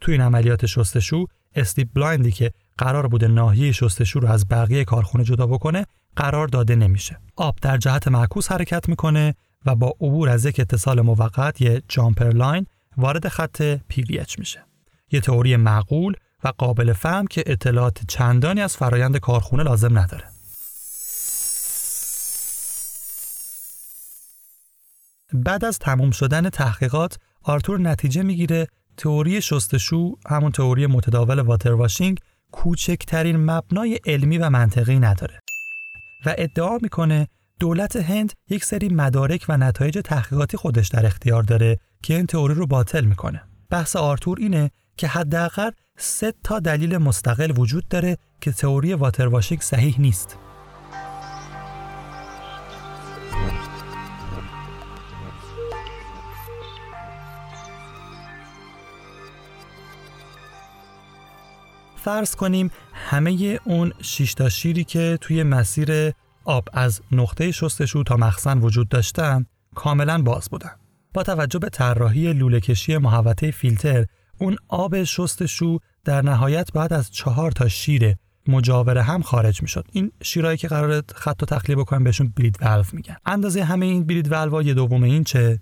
تو 0.01 0.11
این 0.11 0.21
عملیات 0.21 0.65
شستشو 0.65 1.25
slip 1.55 1.87
blind 1.93 2.25
ی 2.25 2.31
که 2.31 2.51
قرار 2.77 3.07
بوده 3.07 3.27
ناحیه 3.27 3.71
شستشو 3.71 4.19
رو 4.19 4.27
از 4.27 4.47
بقیه 4.47 4.85
کارخونه 4.85 5.23
جدا 5.23 5.47
بکنه 5.47 5.85
قرار 6.15 6.47
داده 6.47 6.75
نمیشه. 6.75 7.19
آب 7.35 7.55
در 7.61 7.77
جهت 7.77 8.07
معکوس 8.07 8.51
حرکت 8.51 8.89
می‌کنه 8.89 9.35
و 9.65 9.75
با 9.75 9.87
عبور 9.87 10.29
از 10.29 10.45
یک 10.45 10.59
اتصال 10.59 11.01
موقت 11.01 11.61
یه 11.61 11.83
jumper 11.87 12.29
line 12.29 12.65
وارد 12.97 13.27
خط 13.27 13.77
PVH 13.93 14.39
میشه. 14.39 14.65
یه 15.11 15.21
تئوری 15.21 15.55
معقول 15.55 16.13
و 16.43 16.51
قابل 16.57 16.93
فهم 16.93 17.27
که 17.27 17.43
اطلاعات 17.45 17.99
چندانی 18.07 18.61
از 18.61 18.77
فرایند 18.77 19.17
کارخونه 19.17 19.63
لازم 19.63 19.97
نداره. 19.99 20.23
بعد 25.33 25.65
از 25.65 25.79
تموم 25.79 26.11
شدن 26.11 26.49
تحقیقات 26.49 27.17
آرتور 27.43 27.79
نتیجه 27.79 28.23
می‌گیره 28.23 28.67
تئوری 28.97 29.41
شستشو 29.41 30.15
همون 30.29 30.51
تئوری 30.51 30.87
متداول 30.87 31.39
واتر 31.39 31.71
واشینگ 31.71 32.19
کوچکترین 32.53 33.37
مبنای 33.37 33.99
علمی 34.05 34.37
و 34.37 34.49
منطقی 34.49 34.99
نداره 34.99 35.39
و 36.25 36.35
ادعا 36.37 36.77
می‌کنه 36.81 37.27
دولت 37.59 37.95
هند 37.95 38.33
یک 38.49 38.63
سری 38.63 38.89
مدارک 38.89 39.45
و 39.49 39.57
نتایج 39.57 39.99
تحقیقاتی 40.05 40.57
خودش 40.57 40.87
در 40.87 41.05
اختیار 41.05 41.43
داره 41.43 41.77
که 42.03 42.15
این 42.15 42.25
تئوری 42.25 42.53
رو 42.53 42.67
باطل 42.67 43.05
می‌کنه. 43.05 43.43
بحث 43.69 43.95
آرتور 43.95 44.37
اینه 44.39 44.71
که 44.97 45.07
حداقل 45.07 45.71
سه 45.97 46.33
تا 46.43 46.59
دلیل 46.59 46.97
مستقل 46.97 47.53
وجود 47.57 47.87
داره 47.87 48.17
که 48.41 48.51
تئوری 48.51 48.93
واتر 48.93 49.27
واشینگ 49.27 49.61
صحیح 49.61 50.01
نیست. 50.01 50.37
فرض 62.03 62.35
کنیم 62.35 62.71
همه 62.93 63.59
اون 63.63 63.93
6 64.01 64.33
تا 64.33 64.49
شیری 64.49 64.83
که 64.83 65.17
توی 65.21 65.43
مسیر 65.43 66.11
آب 66.45 66.69
از 66.73 67.01
نقطه 67.11 67.51
شستشو 67.51 68.03
تا 68.03 68.17
مخزن 68.17 68.59
وجود 68.59 68.89
داشتن 68.89 69.45
کاملا 69.75 70.21
باز 70.21 70.49
بودن. 70.49 70.71
با 71.13 71.23
توجه 71.23 71.59
به 71.59 71.69
طراحی 71.69 72.33
لوله 72.33 72.59
کشی 72.59 72.97
محوطه 72.97 73.51
فیلتر 73.51 74.05
اون 74.39 74.57
آب 74.67 75.03
شستشو 75.03 75.77
در 76.03 76.21
نهایت 76.21 76.71
بعد 76.73 76.93
از 76.93 77.11
چهار 77.11 77.51
تا 77.51 77.67
شیر 77.67 78.15
مجاور 78.47 78.97
هم 78.97 79.21
خارج 79.21 79.61
می 79.61 79.67
شد. 79.67 79.85
این 79.91 80.11
شیرهایی 80.23 80.57
که 80.57 80.67
قرار 80.67 81.03
خط 81.15 81.43
و 81.43 81.45
تخلیه 81.45 81.75
بکنن 81.75 82.03
بهشون 82.03 82.33
بلید 82.35 82.57
ولو 82.61 82.83
میگن. 82.93 83.15
اندازه 83.25 83.63
همه 83.63 83.85
این 83.85 84.05
بلید 84.05 84.31
ولو 84.31 84.61
یه 84.61 84.73
دوم 84.73 85.03
این 85.03 85.23
چه 85.23 85.59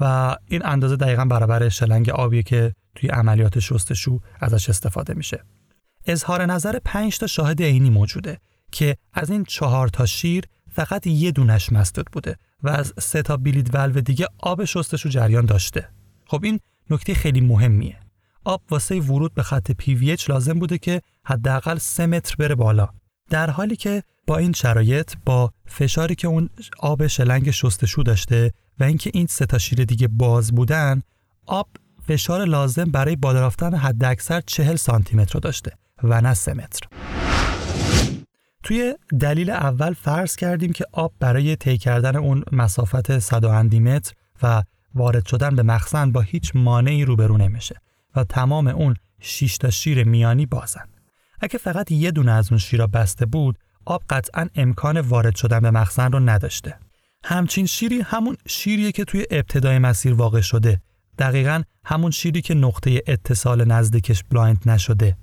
و 0.00 0.36
این 0.46 0.66
اندازه 0.66 0.96
دقیقا 0.96 1.24
برابر 1.24 1.68
شلنگ 1.68 2.10
آبیه 2.10 2.42
که 2.42 2.72
توی 2.94 3.08
عملیات 3.08 3.58
شستشو 3.58 4.20
ازش 4.40 4.68
استفاده 4.68 5.14
میشه. 5.14 5.44
اظهار 6.06 6.46
نظر 6.46 6.78
پنج 6.84 7.18
تا 7.18 7.26
شاهد 7.26 7.62
عینی 7.62 7.90
موجوده 7.90 8.38
که 8.72 8.96
از 9.12 9.30
این 9.30 9.44
چهار 9.44 9.88
تا 9.88 10.06
شیر 10.06 10.44
فقط 10.70 11.06
یه 11.06 11.30
دونش 11.30 11.72
مسدود 11.72 12.06
بوده 12.12 12.36
و 12.62 12.68
از 12.68 12.92
سه 12.98 13.22
تا 13.22 13.36
بلید 13.36 13.74
ولو 13.74 14.00
دیگه 14.00 14.26
آب 14.38 14.64
شستشو 14.64 15.08
جریان 15.08 15.46
داشته. 15.46 15.88
خب 16.26 16.44
این 16.44 16.60
نکته 16.90 17.14
خیلی 17.14 17.40
مهمیه. 17.40 17.98
آب 18.44 18.62
واسه 18.70 19.00
ورود 19.00 19.34
به 19.34 19.42
خط 19.42 19.72
PVH 19.82 20.28
لازم 20.28 20.58
بوده 20.58 20.78
که 20.78 21.02
حداقل 21.24 21.78
3 21.78 22.06
متر 22.06 22.34
بره 22.38 22.54
بالا. 22.54 22.88
در 23.30 23.50
حالی 23.50 23.76
که 23.76 24.02
با 24.26 24.38
این 24.38 24.52
شرایط 24.52 25.12
با 25.26 25.52
فشاری 25.66 26.14
که 26.14 26.28
اون 26.28 26.50
آب 26.78 27.06
شلنگ 27.06 27.50
شستشو 27.50 28.02
داشته 28.02 28.52
و 28.80 28.84
اینکه 28.84 29.10
این 29.14 29.26
سه 29.26 29.46
تا 29.46 29.58
شیر 29.58 29.84
دیگه 29.84 30.08
باز 30.08 30.52
بودن 30.52 31.02
آب 31.46 31.68
فشار 32.08 32.44
لازم 32.44 32.84
برای 32.84 33.16
بالا 33.16 33.46
رفتن 33.46 33.74
حداکثر 33.74 34.40
40 34.40 34.76
سانتی 34.76 35.16
متر 35.16 35.38
داشته 35.38 35.72
و 36.04 36.20
نه 36.20 36.34
3 36.34 36.54
متر. 36.54 36.80
توی 38.62 38.94
دلیل 39.20 39.50
اول 39.50 39.92
فرض 39.94 40.36
کردیم 40.36 40.72
که 40.72 40.84
آب 40.92 41.12
برای 41.20 41.56
طی 41.56 41.78
کردن 41.78 42.16
اون 42.16 42.44
مسافت 42.52 43.18
100 43.18 43.46
متر 43.46 44.14
و 44.42 44.62
وارد 44.94 45.26
شدن 45.26 45.56
به 45.56 45.62
مخزن 45.62 46.12
با 46.12 46.20
هیچ 46.20 46.52
مانعی 46.54 47.04
روبرو 47.04 47.36
نمیشه 47.38 47.74
و 48.16 48.24
تمام 48.24 48.66
اون 48.66 48.96
6 49.20 49.58
تا 49.58 49.70
شیر 49.70 50.04
میانی 50.04 50.46
بازن. 50.46 50.88
اگه 51.40 51.58
فقط 51.58 51.92
یه 51.92 52.10
دونه 52.10 52.32
از 52.32 52.52
اون 52.52 52.58
شیرا 52.58 52.86
بسته 52.86 53.26
بود، 53.26 53.58
آب 53.84 54.02
قطعا 54.10 54.48
امکان 54.54 55.00
وارد 55.00 55.36
شدن 55.36 55.60
به 55.60 55.70
مخزن 55.70 56.12
رو 56.12 56.20
نداشته. 56.20 56.78
همچین 57.24 57.66
شیری 57.66 58.00
همون 58.00 58.36
شیریه 58.46 58.92
که 58.92 59.04
توی 59.04 59.26
ابتدای 59.30 59.78
مسیر 59.78 60.14
واقع 60.14 60.40
شده. 60.40 60.80
دقیقا 61.18 61.62
همون 61.84 62.10
شیری 62.10 62.42
که 62.42 62.54
نقطه 62.54 63.02
اتصال 63.06 63.64
نزدیکش 63.64 64.24
blind 64.30 64.62
نشده. 64.66 65.16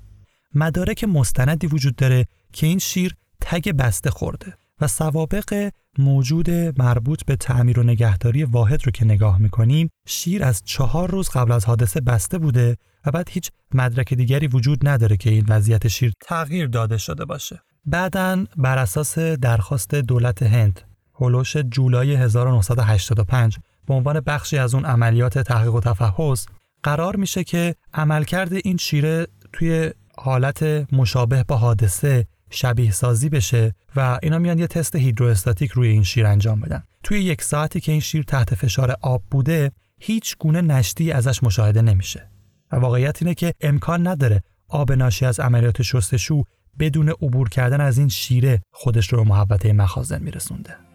مدارک 0.55 1.03
مستندی 1.03 1.67
وجود 1.67 1.95
داره 1.95 2.25
که 2.53 2.67
این 2.67 2.79
شیر 2.79 3.15
tag 3.41 3.71
بسته 3.71 4.09
خورده 4.09 4.53
و 4.81 4.87
سوابق 4.87 5.69
موجود 5.97 6.49
مربوط 6.77 7.25
به 7.25 7.35
تعمیر 7.35 7.79
و 7.79 7.83
نگهداری 7.83 8.43
واحد 8.43 8.85
رو 8.85 8.91
که 8.91 9.05
نگاه 9.05 9.37
می‌کنیم 9.37 9.89
شیر 10.07 10.43
از 10.43 10.61
چهار 10.65 11.11
روز 11.11 11.29
قبل 11.29 11.51
از 11.51 11.65
حادثه 11.65 12.01
بسته 12.01 12.37
بوده 12.37 12.77
و 13.05 13.11
بعد 13.11 13.29
هیچ 13.29 13.51
مدرک 13.73 14.13
دیگری 14.13 14.47
وجود 14.47 14.87
نداره 14.87 15.17
که 15.17 15.29
این 15.29 15.45
وضعیت 15.49 15.87
شیر 15.87 16.13
تغییر 16.21 16.67
داده 16.67 16.97
شده 16.97 17.25
باشه. 17.25 17.61
بعدا 17.85 18.45
بر 18.57 18.77
اساس 18.77 19.19
درخواست 19.19 19.95
دولت 19.95 20.43
هند 20.43 20.81
هولوش 21.13 21.57
جولای 21.57 22.15
1985 22.15 23.57
به 23.87 23.93
عنوان 23.93 24.19
بخشی 24.19 24.57
از 24.57 24.75
اون 24.75 24.85
عملیات 24.85 25.39
تحقیق 25.39 25.73
و 25.73 25.79
تفحص 25.79 26.45
قرار 26.83 27.15
میشه 27.15 27.43
که 27.43 27.75
عملکرد 27.93 28.53
این 28.53 28.77
شیره 28.77 29.27
توی 29.53 29.91
حالت 30.19 30.63
مشابه 30.93 31.43
با 31.43 31.57
حادثه 31.57 32.25
شبیه 32.49 32.91
سازی 32.91 33.29
بشه 33.29 33.75
و 33.95 34.19
اینا 34.23 34.39
میان 34.39 34.59
یه 34.59 34.67
تست 34.67 34.95
هیدروستاتیک 34.95 35.71
روی 35.71 35.87
این 35.87 36.03
شیر 36.03 36.25
انجام 36.25 36.59
بدن. 36.59 36.83
توی 37.03 37.21
یک 37.21 37.41
ساعتی 37.41 37.79
که 37.79 37.91
این 37.91 38.01
شیر 38.01 38.23
تحت 38.23 38.55
فشار 38.55 38.95
آب 39.01 39.23
بوده 39.31 39.71
هیچ 39.99 40.35
گونه 40.39 40.61
نشتی 40.61 41.11
ازش 41.11 41.43
مشاهده 41.43 41.81
نمیشه. 41.81 42.29
و 42.71 42.75
واقعیت 42.75 43.21
اینه 43.21 43.33
که 43.33 43.53
امکان 43.61 44.07
نداره 44.07 44.43
آب 44.67 44.91
ناشی 44.91 45.25
از 45.25 45.39
عملیات 45.39 45.81
شستشو 45.81 46.43
بدون 46.79 47.09
عبور 47.09 47.49
کردن 47.49 47.81
از 47.81 47.97
این 47.97 48.09
شیره 48.09 48.61
خودش 48.71 49.13
رو 49.13 49.23
به 49.23 49.29
محوطه 49.29 49.73
مخازن 49.73 50.21
میرسونده. 50.21 50.88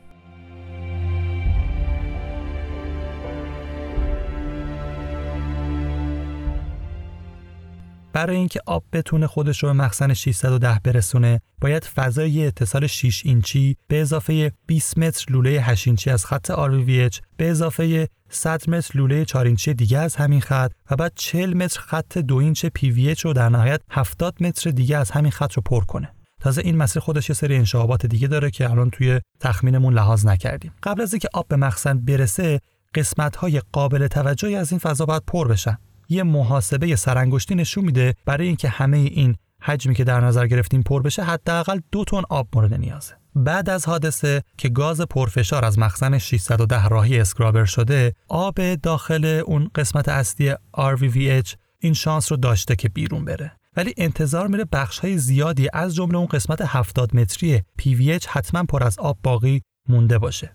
برای 8.15 8.37
اینکه 8.37 8.61
آب 8.67 8.85
بتونه 8.93 9.27
خودش 9.27 9.63
رو 9.63 9.69
به 9.69 9.73
مخزن 9.73 10.15
610 10.15 10.81
برسونه 10.85 11.41
باید 11.61 11.85
فضای 11.85 12.47
اتصال 12.47 12.87
6 12.87 13.23
اینچی 13.27 13.77
به 13.89 14.01
اضافه 14.01 14.53
20 14.67 14.99
متر 14.99 15.33
لوله 15.33 15.51
8 15.51 15.87
اینچی 15.87 16.11
از 16.11 16.27
خط 16.27 16.53
RVVH 16.53 17.21
به 17.37 17.51
اضافه 17.51 18.09
100 18.31 18.71
متر 18.71 18.99
لوله 18.99 19.25
4 19.25 19.47
اینچی 19.47 19.75
دیگه 19.75 19.99
از 19.99 20.17
همین 20.17 20.41
خط 20.41 20.73
و 20.91 20.97
بعد 20.97 21.13
40 21.15 21.55
متر 21.55 21.81
خط 21.81 22.19
2 22.19 22.37
اینچ 22.37 22.67
PVH 22.67 23.21
رو 23.21 23.33
در 23.33 23.49
نهایت 23.49 23.81
70 23.91 24.43
متر 24.43 24.71
دیگه 24.71 24.97
از 24.97 25.11
همین 25.11 25.31
خط 25.31 25.53
رو 25.53 25.63
پر 25.63 25.85
کنه. 25.85 26.15
تازه 26.41 26.63
این 26.65 26.77
مسیر 26.77 27.03
خودش 27.03 27.29
یه 27.29 27.35
سری 27.35 27.57
انشعابات 27.57 28.07
دیگه 28.07 28.29
داره 28.29 28.51
که 28.51 28.71
الان 28.71 28.91
توی 28.91 29.21
تخمینمون 29.41 29.95
لحاظ 29.95 30.27
نکردیم. 30.27 30.73
قبل 30.83 31.03
از 31.03 31.13
اینکه 31.13 31.29
آب 31.35 31.49
به 31.49 31.57
مخزن 31.57 31.99
برسه 32.05 32.61
قسمت 32.95 33.37
های 33.37 33.63
قابل 33.73 34.07
توجهی 34.07 34.57
از 34.57 34.73
این 34.73 34.79
فضا 34.79 35.07
باید 35.07 35.23
پر 35.27 35.49
بشن. 35.49 35.79
یه 36.09 36.23
محاسبه 36.23 36.97
سرانگشتی 36.97 37.55
نشون 37.55 37.85
میده 37.85 38.15
برای 38.27 38.47
اینکه 38.47 38.69
همه 38.69 38.97
این 38.97 39.37
حجمی 39.61 39.95
که 39.95 40.05
در 40.05 40.21
نظر 40.21 40.47
گرفتیم 40.47 40.83
پر 40.83 41.03
بشه 41.03 41.23
حداقل 41.23 41.81
دو 41.93 42.05
تن 42.05 42.23
آب 42.29 42.49
مورد 42.55 42.75
نیازه. 42.75 43.15
بعد 43.35 43.71
از 43.71 43.87
حادثه 43.87 44.43
که 44.59 44.69
گاز 44.69 45.01
پرفشار 45.01 45.65
از 45.65 45.79
مخزن 45.79 46.19
610 46.19 46.89
راهی 46.89 47.19
scrubber 47.19 47.65
شده 47.65 48.15
آب 48.29 48.75
داخل 48.75 49.43
اون 49.47 49.71
قسمت 49.75 50.09
اصلی 50.09 50.55
RVVH 50.77 51.55
این 51.79 51.95
شانس 51.95 52.33
رو 52.33 52.39
داشته 52.39 52.77
که 52.77 52.89
بیرون 52.89 53.25
بره. 53.25 53.53
ولی 53.77 53.95
انتظار 53.97 54.47
میره 54.47 54.65
بخش 54.73 54.99
های 54.99 55.19
زیادی 55.19 55.69
از 55.73 55.95
جمله 55.95 56.19
اون 56.19 56.27
قسمت 56.27 56.63
70 56.67 57.17
متری 57.17 57.63
PVH 57.83 58.27
حتما 58.29 58.65
پر 58.65 58.85
از 58.85 58.99
آب 58.99 59.19
باقی 59.23 59.63
مونده 59.89 60.19
باشه. 60.19 60.53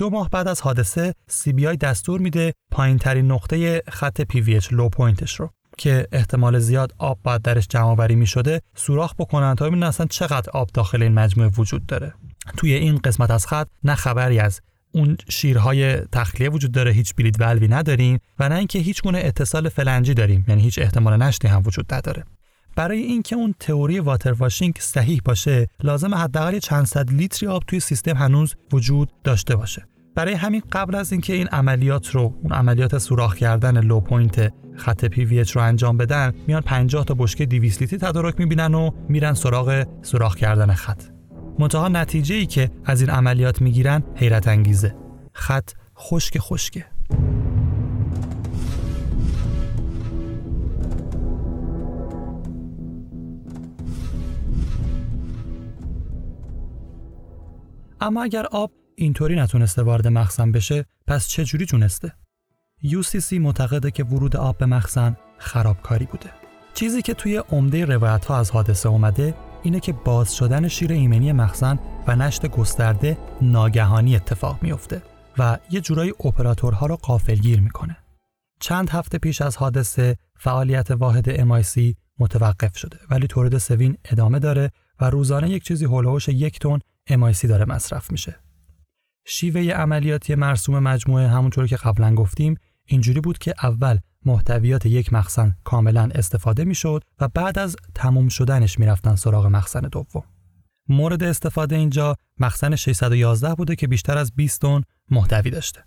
دو 0.00 0.10
ماه 0.10 0.28
بعد 0.28 0.48
از 0.48 0.60
حادثه 0.60 1.14
CBI 1.30 1.76
دستور 1.80 2.20
میده 2.20 2.52
پایین 2.70 2.98
ترین 2.98 3.30
نقطه 3.30 3.82
خط 3.88 4.22
PVH 4.22 4.72
low 4.72 4.88
point 4.88 5.25
ش 5.25 5.40
رو 5.40 5.50
که 5.78 6.06
احتمال 6.12 6.58
زیاد 6.58 6.94
آب 6.98 7.18
بعد 7.24 7.42
درش 7.42 7.68
جمع 7.68 7.84
آوری 7.84 8.14
می 8.14 8.26
شده 8.26 8.60
سوراخ 8.74 9.14
بکنن 9.18 9.54
تا 9.54 9.66
ببینن 9.66 9.82
اصلا 9.82 10.06
چقدر 10.06 10.50
آب 10.50 10.70
داخل 10.74 11.02
این 11.02 11.14
مجموعه 11.14 11.50
وجود 11.58 11.86
داره. 11.86 12.14
توی 12.56 12.72
این 12.72 12.98
قسمت 12.98 13.30
از 13.30 13.46
خط 13.46 13.68
نه 13.84 13.94
خبری 13.94 14.38
از 14.38 14.60
اون 14.92 15.16
شیرهای 15.28 15.96
تخلیه 15.96 16.50
وجود 16.50 16.72
داره 16.72 16.92
هیچ 16.92 17.14
bleed 17.14 17.40
valve 17.40 17.63
ی 17.63 17.68
نداریم 17.68 18.18
و 18.38 18.48
نه 18.48 18.54
اینکه 18.54 18.78
هیچ 18.78 19.02
گونه 19.02 19.18
اتصال 19.24 19.68
فلنجی 19.68 20.14
داریم 20.14 20.44
یعنی 20.48 20.62
هیچ 20.62 20.78
احتمال 20.78 21.22
نشتی 21.22 21.48
هم 21.48 21.62
وجود 21.66 21.94
نداره. 21.94 22.24
برای 22.76 22.98
اینکه 22.98 23.36
اون 23.36 23.54
تئوری 23.60 24.00
water 24.00 24.32
washing 24.32 24.74
صحیح 24.80 25.20
باشه 25.24 25.68
لازمه 25.82 26.14
حداقل 26.14 26.58
چند 26.58 26.86
صد 26.86 27.10
لیتری 27.10 27.48
آب 27.48 27.62
توی 27.66 27.80
سیستم 27.80 28.16
هنوز 28.16 28.54
وجود 28.72 29.10
داشته 29.24 29.56
باشه. 29.56 29.86
برای 30.14 30.34
همین 30.34 30.62
قبل 30.72 30.94
از 30.94 31.12
اینکه 31.12 31.32
این 31.32 31.46
عملیات 31.46 32.10
رو 32.10 32.34
اون 32.42 32.52
عملیات 32.52 32.98
سوراخ 32.98 33.36
کردن 33.36 33.80
low 33.80 34.00
point 34.00 34.52
خط 34.76 35.04
پی 35.04 35.42
رو 35.42 35.60
انجام 35.60 35.96
بدن 35.96 36.32
میان 36.46 36.60
50 36.60 37.04
تا 37.04 37.14
بشکه 37.14 37.46
200 37.46 37.80
لیتری 37.80 37.98
تدارک 37.98 38.40
می‌بینن 38.40 38.74
و 38.74 38.90
میرن 39.08 39.34
سراغ 39.34 39.86
سوراخ 40.02 40.36
کردن 40.36 40.74
خط. 40.74 41.02
منتها 41.58 41.88
نتیجه 41.88 42.34
ای 42.34 42.46
که 42.46 42.70
از 42.84 43.00
این 43.00 43.10
عملیات 43.10 43.62
می‌گیرن 43.62 44.02
حیرت 44.14 44.48
انگیزه. 44.48 44.94
خط 45.32 45.70
خشک 45.98 46.38
خشکه 46.38 46.86
اما 58.00 58.22
اگر 58.22 58.46
آب 58.46 58.70
اینطوری 59.00 59.36
نتونسته 59.36 59.82
وارد 59.82 60.08
مخزن 60.08 60.52
بشه 60.52 60.84
پس 61.06 61.28
چه 61.28 61.44
جوری 61.44 61.66
تونسته؟ 61.66 62.12
UCC 62.84 63.32
معتقده 63.32 63.90
که 63.90 64.04
ورود 64.04 64.36
آب 64.36 64.58
به 64.58 64.66
مخزن 64.66 65.16
خرابکاری 65.38 66.04
بوده. 66.04 66.30
چیزی 66.74 67.02
که 67.02 67.14
توی 67.14 67.36
عمده 67.36 67.84
روایت 67.84 68.24
ها 68.24 68.38
از 68.38 68.50
حادثه 68.50 68.88
اومده 68.88 69.34
اینه 69.62 69.80
که 69.80 69.92
باز 69.92 70.36
شدن 70.36 70.68
شیر 70.68 70.92
ایمنی 70.92 71.32
مخزن 71.32 71.78
و 72.06 72.16
نشت 72.16 72.46
گسترده 72.46 73.18
ناگهانی 73.42 74.16
اتفاق 74.16 74.62
میافته 74.62 75.02
و 75.38 75.58
یه 75.70 75.80
جورایی 75.80 76.10
اپراتورها 76.24 76.86
رو 76.86 76.96
قافلگیر 76.96 77.60
می‌کنه. 77.60 77.96
چند 78.60 78.90
هفته 78.90 79.18
پیش 79.18 79.42
از 79.42 79.56
حادثه 79.56 80.16
فعالیت 80.38 80.90
واحد 80.90 81.36
MIC 81.36 81.94
متوقف 82.18 82.78
شده 82.78 82.98
ولی 83.10 83.26
تورید 83.26 83.58
سوین 83.58 83.96
ادامه 84.04 84.38
داره 84.38 84.70
و 85.00 85.10
روزانه 85.10 85.50
یک 85.50 85.64
چیزی 85.64 85.84
هولوش 85.84 86.28
یک 86.28 86.58
تن 86.58 86.78
MIC 87.10 87.44
داره 87.44 87.64
مصرف 87.64 88.10
میشه. 88.10 88.40
شیوه 89.26 89.60
عملیاتی 89.60 90.34
مرسوم 90.34 90.78
مجموعه 90.78 91.28
همونطور 91.28 91.66
که 91.66 91.76
قبلا 91.76 92.14
گفتیم 92.14 92.54
اینجوری 92.86 93.20
بود 93.20 93.38
که 93.38 93.54
اول 93.62 93.98
محتویات 94.24 94.86
یک 94.86 95.12
مخزن 95.12 95.56
کاملا 95.64 96.08
استفاده 96.14 96.64
می‌شد 96.64 97.02
و 97.20 97.28
بعد 97.28 97.58
از 97.58 97.76
تموم 97.94 98.28
شدنش 98.28 98.78
می‌رفتن 98.78 99.16
سراغ 99.16 99.46
مخزن 99.46 99.80
دوم. 99.80 100.24
مورد 100.88 101.22
استفاده 101.22 101.76
اینجا 101.76 102.16
مخزن 102.38 102.76
611 102.76 103.54
بوده 103.54 103.76
که 103.76 103.86
بیشتر 103.86 104.18
از 104.18 104.32
20 104.34 104.60
تن 104.60 104.82
محتوی 105.10 105.50
داشته. 105.50 105.84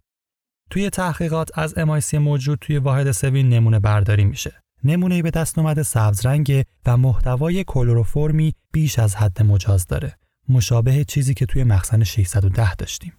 توی 0.70 0.90
تحقیقات 0.90 1.60
از 1.60 1.74
MIC 1.74 2.14
موجود 2.14 2.60
توی 2.62 2.78
واحد 2.78 3.12
سوین 3.12 3.50
نمونه 3.50 3.80
برداری 3.80 4.26
میشه. 4.26 4.62
نمونه 4.84 5.22
به 5.22 5.32
دست 5.32 5.60
اومده 5.60 5.84
سبز 5.84 6.26
رنگ 6.26 6.64
و 6.86 6.98
محتوای 6.98 7.64
کلروفرمی 7.64 8.54
بیش 8.74 9.00
از 9.00 9.16
حد 9.16 9.44
مجاز 9.44 9.88
داره. 9.88 10.18
مشابه 10.50 11.04
چیزی 11.04 11.34
که 11.34 11.46
توی 11.46 11.64
مخزن 11.64 12.04
610 12.04 12.76
داشتیم. 12.76 13.14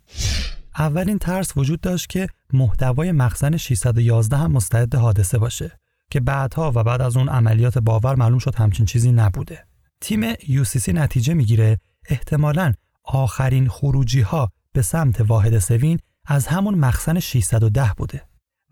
اولین 0.79 1.19
ترس 1.19 1.57
وجود 1.57 1.81
داشت 1.81 2.09
که 2.09 2.27
محتوای 2.53 3.13
مخزن 3.13 3.57
611 3.57 4.37
هم 4.37 4.53
مستعد 4.53 4.95
حادثه 4.95 5.39
باشه 5.39 5.79
که 6.11 6.21
بعدها 6.21 6.73
و 6.75 6.85
بعد 6.85 7.03
از 7.03 7.17
اون 7.17 7.29
عملیات 7.29 7.79
باور 7.79 8.15
معلوم 8.15 8.39
شد 8.39 8.55
همچین 8.55 8.87
چیزی 8.87 9.13
نبوده. 9.13 9.67
تیم 10.01 10.35
UCC 10.35 10.89
نتیجه 10.89 11.35
می‌گیره 11.35 11.81
احتمالاً 12.09 12.73
آخرین 13.05 13.69
خروجی 13.69 14.21
ها 14.21 14.51
به 14.73 14.83
سمت 14.83 15.21
واحد 15.21 15.59
سوین 15.59 15.99
از 16.27 16.47
همون 16.47 16.75
مخزن 16.75 17.21
610 17.21 17.91
بوده 17.97 18.23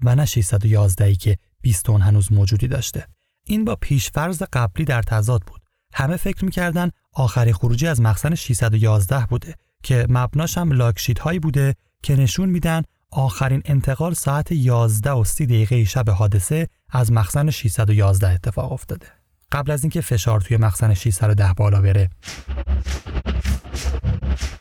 و 0.05 0.15
نه 0.15 0.25
611 0.25 1.05
ای 1.05 1.15
که 1.15 1.38
20 1.61 1.85
تن 1.85 2.01
هنوز 2.01 2.33
موجودی 2.33 2.69
داشته. 2.69 3.07
این 3.47 3.65
با 3.65 3.77
پیشفرض 3.77 4.43
قبلی 4.53 4.85
در 4.85 5.03
تضاد 5.03 5.43
بود. 5.43 5.62
همه 5.92 6.16
فکر 6.16 6.44
می‌کردن 6.44 6.90
آخرین 7.12 7.55
خروجی 7.55 7.87
از 7.87 8.00
مخزن 8.00 8.35
611 8.35 9.26
بوده 9.26 9.55
که 9.83 10.07
مبناش 10.09 10.59
هم 10.59 10.72
لاکشیت 10.72 11.18
هایی 11.18 11.38
بوده 11.38 11.74
که 12.02 12.16
نشون 12.16 12.48
میدن 12.48 12.83
آخرین 13.11 13.62
انتقال 13.64 14.14
ساعت 14.14 14.52
11 14.52 15.11
و 15.11 15.24
30 15.24 15.46
دقیقه 15.46 15.85
شب 15.85 16.11
حادثه 16.11 16.68
از 16.90 17.12
مخزن 17.12 17.50
611 17.50 18.28
اتفاق 18.28 18.72
افتاده. 18.72 19.07
قبل 19.52 19.70
از 19.70 19.85
اینکه 19.85 20.00
فشار 20.00 20.40
توی 20.40 20.57
مخزن 20.57 20.94
610 20.94 21.52
بالا 21.57 21.81
بره. 21.81 22.11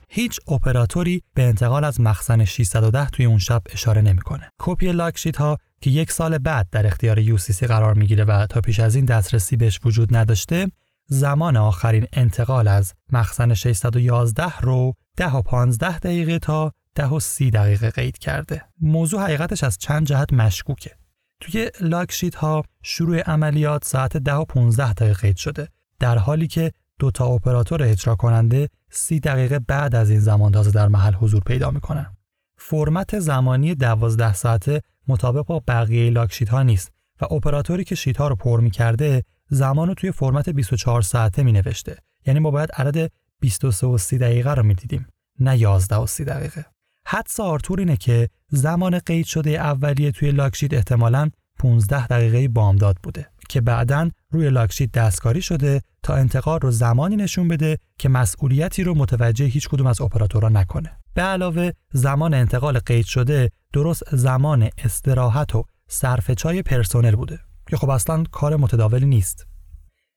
هیچ 0.10 0.40
اپراتوری 0.48 1.24
به 1.34 1.44
انتقال 1.44 1.84
از 1.84 2.02
مخزن 2.02 2.46
610 2.46 3.10
توی 3.10 3.26
اون 3.26 3.38
شب 3.38 3.62
اشاره 3.70 4.02
نمی‌کنه. 4.02 4.50
کپی 4.60 4.92
لاکشیت 4.92 5.38
ها 5.38 5.58
که 5.82 5.90
یک 5.90 6.12
سال 6.12 6.38
بعد 6.38 6.68
در 6.72 6.88
اختیار 6.88 7.38
UCC 7.38 7.64
قرار 7.64 7.94
می‌گیره 7.94 8.24
و 8.24 8.46
تا 8.46 8.62
پیش 8.62 8.80
از 8.80 8.96
این 8.96 9.06
دسترسی 9.06 9.56
بهش 9.58 9.80
وجود 9.86 10.16
نداشته 10.16 10.72
زمان 11.14 11.58
آخرین 11.58 12.08
انتقال 12.14 12.68
از 12.68 12.94
مخزن 13.12 13.54
611 13.54 14.60
رو 14.60 14.94
10 15.18 15.36
و 15.36 15.42
15 15.42 16.00
دقیقه 16.00 16.40
تا 16.40 16.72
10 16.96 17.06
و 17.08 17.20
30 17.20 17.52
دقیقه 17.52 17.90
قید 17.90 18.18
کرده. 18.18 18.64
موضوع 18.82 19.22
حقیقتش 19.22 19.64
از 19.64 19.78
چند 19.78 20.08
جهت 20.08 20.34
مشکوکه. 20.34 20.92
توی 21.40 21.72
لاکشیت 21.82 22.36
ها 22.36 22.64
شروع 22.84 23.20
عملیات 23.20 23.86
ساعت 23.86 24.18
10 24.18 24.34
و 24.34 24.46
15 24.46 24.94
دقیقه 24.94 25.14
قید 25.14 25.38
شده 25.38 25.68
در 26.00 26.18
حالی 26.18 26.48
که 26.48 26.72
دو 27.00 27.12
تا 27.12 27.26
اپراتور 27.26 27.84
اجرا 27.84 28.16
کننده 28.16 28.70
30 28.90 29.20
دقیقه 29.20 29.60
بعد 29.60 29.96
از 29.96 30.10
این 30.10 30.20
زمان 30.20 30.52
تازه 30.52 30.72
در 30.72 30.88
محل 30.88 31.14
حضور 31.14 31.42
پیدا 31.46 31.72
می‌کنن. 31.72 32.16
فرمت 32.58 33.20
زمانی 33.20 33.76
12 33.76 34.34
ساعته 34.34 34.82
مطابق 35.08 35.46
با 35.46 35.64
بقیه 35.68 36.10
لاکشیت 36.10 36.50
ها 36.50 36.64
نیست 36.64 36.92
و 37.22 37.34
اپراتوری 37.34 37.84
که 37.84 37.96
شیت 37.96 38.18
ها 38.18 38.28
رو 38.28 38.36
پر 38.36 38.60
می‌کرده 38.60 39.24
زمان 39.52 39.88
رو 39.88 39.94
توی 39.94 40.12
فرمت 40.12 40.50
24 40.50 41.02
ساعته 41.02 41.44
می 41.44 41.52
نوشته 41.52 41.98
یعنی 42.26 42.40
ما 42.40 42.52
باید 42.52 42.72
عدد 42.72 43.12
23 43.40 43.88
و 43.88 43.98
30 43.98 44.18
دقیقه 44.18 44.54
رو 44.54 44.64
می 44.64 44.74
دیدیم 44.74 45.08
نه 45.40 45.58
11 45.58 45.96
و 45.96 46.08
30 46.08 46.26
دقیقه. 46.26 46.66
حدس 47.08 47.40
آرتور 47.40 47.80
اینه 47.80 47.98
که 47.98 48.30
زمان 48.48 49.00
قید 49.00 49.26
شده 49.26 49.50
اولیه 49.50 50.12
توی 50.12 50.32
لاکشیت 50.32 50.74
احتمالاً 50.74 51.30
15 51.60 52.08
دقیقه 52.08 52.48
بامداد 52.48 52.98
بوده 53.04 53.28
که 53.50 53.62
بعدا 53.62 54.10
روی 54.32 54.50
لاکشیت 54.50 54.92
دستکاری 54.92 55.42
شده 55.42 55.82
تا 56.04 56.16
انتقال 56.16 56.60
رو 56.60 56.72
زمانی 56.72 57.16
نشون 57.16 57.48
بده 57.48 57.78
که 58.00 58.10
مسئولیتی 58.10 58.84
رو 58.84 58.96
متوجه 58.96 59.46
هیچ 59.46 59.70
کدوم 59.70 59.88
از 59.88 60.02
اپراتورها 60.02 60.50
نکنه. 60.50 60.98
به 61.14 61.22
علاوه 61.22 61.72
زمان 61.94 62.34
انتقال 62.34 62.80
قید 62.80 63.06
شده 63.06 63.52
درست 63.74 64.16
زمان 64.16 64.70
استراحت 64.78 65.56
و 65.56 65.64
صرف 65.88 66.32
چای 66.32 66.62
پرسنل 66.62 67.16
بوده. 67.16 67.40
که 67.72 67.78
خب 67.78 67.90
اصلا 67.90 68.24
کار 68.32 68.56
متداولی 68.56 69.06
نیست. 69.06 69.48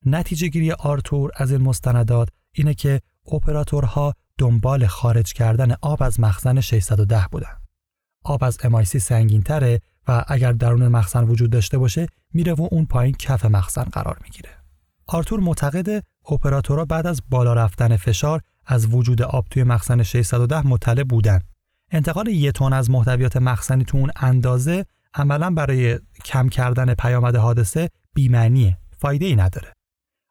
نتیجه 0.07 0.49
گیری 0.49 0.73
آرتور 0.73 1.31
از 1.37 1.53
این 1.53 1.61
مستندات 1.61 2.29
اینه 2.53 2.75
که 2.75 3.01
اپراتورها 3.33 4.15
دنبال 4.39 4.87
خارج 4.87 5.33
کردن 5.33 5.75
آب 5.83 6.03
از 6.03 6.21
مخزن 6.21 6.61
610 6.61 7.27
بودن. 7.31 7.57
آب 8.25 8.45
از 8.45 8.59
MIC 8.59 8.99
سنگین 8.99 9.43
تره 9.43 9.81
و 10.09 10.25
اگر 10.29 10.53
درون 10.53 10.89
مخزن 10.89 11.25
وجود 11.25 11.51
داشته 11.51 11.79
باشه 11.79 12.07
میره 12.33 12.53
و 12.53 12.69
اون 12.71 12.87
پایین 12.87 13.15
کف 13.15 13.45
مخزن 13.45 13.85
قرار 13.85 14.19
می‌گیره. 14.23 14.51
آرتور 15.07 15.41
معتقد 15.41 16.05
اپراتورها 16.31 16.85
بعد 16.85 17.07
از 17.07 17.23
بالا 17.31 17.55
رفتن 17.55 17.97
فشار 17.97 18.41
از 18.67 18.95
وجود 18.95 19.23
آب 19.23 19.47
توی 19.51 19.65
مخزن 19.65 20.03
610 20.03 20.67
مطلع 20.67 21.03
بودن. 21.03 21.41
انتقال 21.91 22.29
یه 22.29 22.53
تن 22.53 22.73
از 22.73 22.91
محتویات 22.91 23.37
مخزنی 23.37 23.85
تو 23.85 23.99
اون 23.99 24.11
اندازه 24.17 24.87
عملا 25.15 25.51
برای 25.51 25.99
کم 26.25 26.49
کردن 26.49 26.95
پیامد 26.95 27.37
حادثه 27.37 27.91
بیمعنیه 28.15 28.79
فایده 28.99 29.27
ای 29.27 29.37
نداره. 29.37 29.73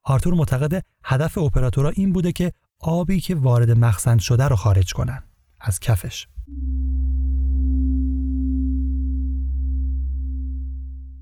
آرتور 0.04 0.34
معتقده 0.34 0.84
هدف 1.04 1.38
اپراتورها 1.38 1.92
این 1.96 2.14
بوده 2.14 2.32
که 2.32 2.52
آبی 2.80 3.20
که 3.20 3.36
وارد 3.36 3.72
مخزن 3.72 4.18
شده 4.18 4.48
رو 4.48 4.56
خارج 4.56 4.94
کنن. 4.94 5.24
از 5.60 5.80
کفش. 5.80 6.28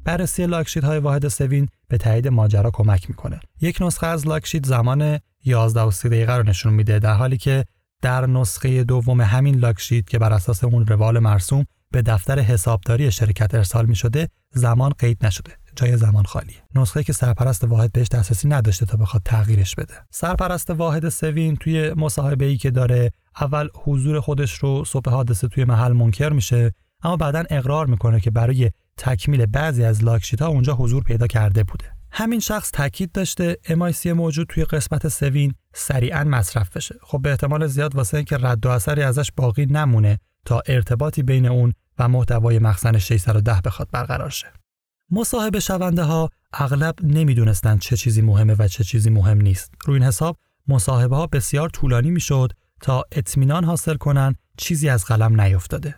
بررسی 0.04 0.46
log 0.46 0.60
sheet 0.60 0.84
های 0.84 1.00
واحد 1.00 1.28
Sevin 1.28 1.68
به 1.88 1.98
تایید 1.98 2.28
ماجرا 2.28 2.72
کمک 2.72 3.10
می‌کنه. 3.10 3.40
یک 3.62 3.82
نسخه 3.82 4.08
از 4.08 4.28
log 4.28 4.42
sheet 4.42 4.66
زمان 4.66 5.20
11 5.46 5.82
و 5.82 5.92
30 5.92 6.10
دقیقه 6.10 6.34
رو 6.34 6.44
نشون 6.44 6.74
میده 6.74 7.00
در 7.00 7.14
حالی 7.14 7.38
که 7.38 7.66
در 8.02 8.26
نسخه 8.26 8.84
دوم 8.84 9.22
همین 9.22 9.56
log 9.56 9.76
sheet 9.76 10.10
که 10.10 10.20
بر 10.20 10.34
اساس 10.34 10.64
اون 10.64 10.86
روال 10.86 11.20
مرسوم 11.20 11.66
به 11.92 12.02
دفتر 12.02 12.40
حسابداری 12.40 13.12
شرکت 13.12 13.56
ارسال 13.56 13.86
می 13.86 13.96
شده 13.96 14.28
زمان 14.54 14.92
قید 15.00 15.26
نشده. 15.26 15.52
جای 15.76 15.98
زمان 15.98 16.24
خالیه 16.24 16.64
نسخه 16.76 17.04
که 17.04 17.14
سرپرست 17.14 17.64
واحد 17.64 17.92
بهش 17.92 18.08
دسترسی 18.08 18.48
نداشته 18.48 18.86
تا 18.86 18.98
بخواد 18.98 19.22
تغییرش 19.26 19.76
بده. 19.76 19.94
سرپرست 20.10 20.70
واحد 20.70 21.10
سوین 21.10 21.56
توی 21.56 21.94
مصاحبه 21.94 22.46
ای 22.46 22.58
که 22.58 22.72
داره 22.72 23.12
اول 23.42 23.70
حضور 23.84 24.20
خودش 24.20 24.54
رو 24.58 24.86
صبح 24.86 25.12
حادثه 25.12 25.48
توی 25.48 25.66
محل 25.66 25.92
منکر 25.92 26.30
میشه 26.30 26.72
اما 27.04 27.18
بعدا 27.18 27.44
اقرار 27.50 27.88
می‌کنه 27.88 28.20
که 28.20 28.32
برای 28.32 28.72
تکمیل 28.98 29.46
بعضی 29.46 29.84
از 29.84 30.04
لاکشیت 30.04 30.42
ها 30.42 30.48
اونجا 30.48 30.74
حضور 30.74 31.04
پیدا 31.04 31.28
کرده 31.28 31.64
بوده. 31.64 31.86
همین 32.12 32.40
شخص 32.40 32.72
تاکید 32.72 33.12
داشته 33.12 33.58
MIC 33.68 34.06
موجود 34.06 34.48
توی 34.48 34.66
قسمت 34.66 35.08
سوین 35.08 35.54
سریعا 35.74 36.24
مصرف 36.24 36.78
بشه. 36.78 36.96
خب 37.02 37.22
به 37.22 37.30
احتمال 37.30 37.68
زیاد 37.68 37.96
واسه 37.96 38.18
اینکه 38.18 38.38
رد 38.38 38.66
و 38.66 38.70
اثری 38.70 39.02
ازش 39.02 39.32
باقی 39.38 39.66
نمونه 39.66 40.20
تا 40.46 40.62
ارتباطی 40.68 41.24
بین 41.24 41.46
اون 41.46 41.74
و 42.02 42.08
محتوای 42.08 42.60
مخزن 42.60 42.98
610 42.98 43.62
بخواد 43.62 43.90
برقرار 43.92 44.30
شه. 44.30 44.48
مصاحبه 45.12 45.60
شونده 45.60 46.04
ها 46.04 46.30
اغلب 46.54 46.96
نمی‌دونستند 47.04 47.80
چه 47.80 47.98
چیزی 47.98 48.22
مهمه 48.22 48.56
و 48.60 48.68
چه 48.68 48.84
چیزی 48.84 49.10
مهم 49.10 49.42
نیست. 49.42 49.72
روی 49.86 49.94
این 49.94 50.04
حساب 50.04 50.38
مصاحبه 50.68 51.16
ها 51.16 51.28
بسیار 51.28 51.70
طولانی 51.70 52.12
می‌شد 52.12 52.52
تا 52.82 53.04
اطمینان 53.12 53.64
حاصل 53.64 53.96
کنن 53.96 54.36
چیزی 54.58 54.90
از 54.90 55.06
قلم 55.06 55.42
نیفتاده. 55.42 55.96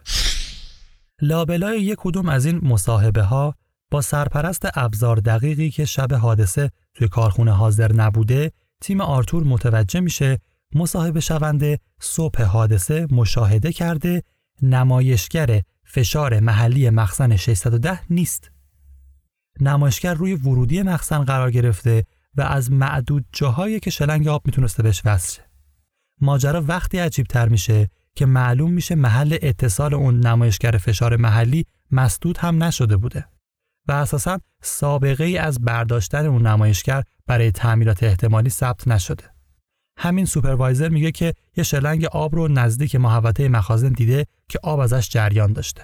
لابلای 1.22 1.82
یک 1.82 1.98
کدوم 2.02 2.30
از 2.30 2.46
این 2.46 2.60
مصاحبه 2.64 3.24
ها 3.24 3.56
با 3.92 4.02
سرپرست 4.02 4.78
ابزار 4.78 5.16
دقیقی 5.16 5.72
که 5.72 5.86
شب 5.86 6.14
حادثه 6.14 6.72
توی 6.94 7.08
کارخونه 7.08 7.52
حاضر 7.52 7.94
نبوده 7.94 8.52
تیم 8.82 9.02
آرتور 9.02 9.44
متوجه 9.44 10.00
میشه 10.00 10.40
مصاحبه 10.76 11.20
شونده 11.20 11.80
صبح 12.00 12.44
حادثه 12.44 13.08
مشاهده 13.12 13.72
کرده 13.72 14.24
نمایشگر 14.62 15.62
فشار 15.84 16.40
محلی 16.40 16.90
مخزن 16.90 17.36
610 17.36 18.00
نیست. 18.10 18.52
نمایشگر 19.60 20.14
روی 20.14 20.34
ورودی 20.34 20.82
مخزن 20.82 21.24
قرار 21.24 21.52
گرفته 21.52 22.04
و 22.36 22.42
از 22.42 22.72
معدود 22.72 23.26
جاهایی 23.32 23.80
که 23.80 23.90
شلنگ 23.90 24.28
آب 24.28 24.42
می‌تونسته 24.46 24.84
بهش 24.84 25.02
وصل. 25.06 25.42
ماجرا 26.22 26.62
وقتی 26.62 26.98
عجیب 27.00 27.28
تر 27.28 27.50
میشه 27.50 27.90
که 28.16 28.26
معلوم 28.26 28.72
میشه 28.72 28.96
محل 28.96 29.38
اتصال 29.42 29.94
اون 29.94 30.20
نمایشگر 30.20 30.72
فشار 30.72 31.18
محلی 31.18 31.66
مسدود 31.92 32.38
هم 32.38 32.64
نشده 32.64 32.98
بوده 32.98 33.26
و 33.88 33.92
اساسا 33.92 34.40
سابقه 34.62 35.24
ای 35.24 35.38
از 35.38 35.62
برداشتن 35.62 36.26
اون 36.26 36.48
نمایشگر 36.48 37.04
برای 37.28 37.52
تعمیرات 37.52 38.04
احتمالی 38.04 38.50
ثبت 38.50 38.88
نشده. 38.88 39.33
همین 39.98 40.26
سوپروایزر 40.26 40.90
میگه 40.90 41.12
که 41.12 41.34
یه 41.58 41.64
شلنگ 41.64 42.06
آب 42.06 42.36
رو 42.36 42.48
نزدیک 42.48 42.96
محوطه 42.96 43.50
مخازن 43.50 43.90
دیده 43.90 44.26
که 44.50 44.60
آب 44.64 44.80
ازش 44.80 45.10
جریان 45.10 45.54
داشته. 45.54 45.82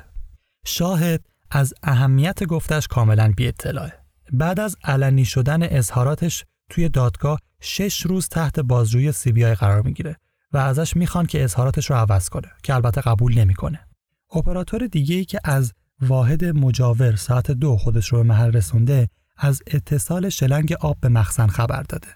شاهد 0.65 1.26
از 1.52 1.74
اهمیت 1.84 2.43
گفتش 2.43 2.88
کاملا 2.88 3.34
بی 3.38 3.48
اطلاعه. 3.48 3.93
بعد 4.34 4.60
از 4.60 4.76
علنی 4.84 5.26
شدن 5.26 5.63
اظهاراتش 5.63 6.45
توی 6.69 6.89
دادگاه 6.89 7.39
شش 7.62 8.02
روز 8.02 8.28
تحت 8.28 8.60
بازجویی 8.60 9.12
سی 9.12 9.56
قرار 9.56 9.82
می‌گیره 9.82 10.15
و 10.54 10.58
ازش 10.58 10.95
می‌خوان 10.95 11.26
که 11.26 11.43
اظهاراتش 11.43 11.89
رو 11.89 11.95
عوض 11.95 12.30
کنه 12.30 12.52
که 12.63 12.76
البته 12.76 13.02
قبول 13.02 13.39
نمی‌کنه. 13.39 13.80
اپراتور 14.36 14.88
دیگه 14.88 15.15
ای 15.15 15.26
که 15.26 15.39
از 15.43 15.74
واحد 16.02 16.45
مجاور 16.45 17.15
ساعت 17.15 17.52
دو 17.52 17.78
خودش 17.78 18.08
رو 18.08 18.17
به 18.17 18.24
محل 18.24 18.52
رسونده 18.52 19.10
از 19.38 19.62
اتصال 19.67 20.30
شلنگ 20.30 20.74
آب 20.74 20.98
به 21.02 21.10
مخزن 21.10 21.48
خبر 21.48 21.84
داده. 21.84 22.08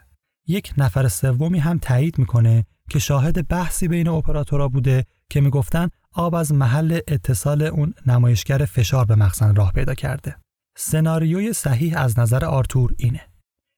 یک 0.48 0.74
نفر 0.78 1.08
سومی 1.08 1.60
هم 1.60 1.78
تایید 1.78 2.18
می‌کنه 2.18 2.66
که 2.90 3.00
شاهد 3.00 3.48
بحثی 3.48 3.88
بین 3.88 4.08
اپراتورها 4.08 4.68
بوده 4.68 5.06
که 5.30 5.42
می‌گفتن 5.42 5.90
آب 6.14 6.36
از 6.36 6.54
محل 6.54 7.00
اتصال 7.08 7.62
اون 7.62 7.94
نمایشگر 8.08 8.66
فشار 8.66 9.06
به 9.06 9.16
مخزن 9.16 9.56
راه 9.56 9.72
پیدا 9.72 9.94
کرده. 9.94 10.36
سناریوی 10.78 11.54
صحیح 11.54 12.00
از 12.02 12.20
نظر 12.20 12.46
آرتور 12.46 12.94
اینه. 12.98 13.22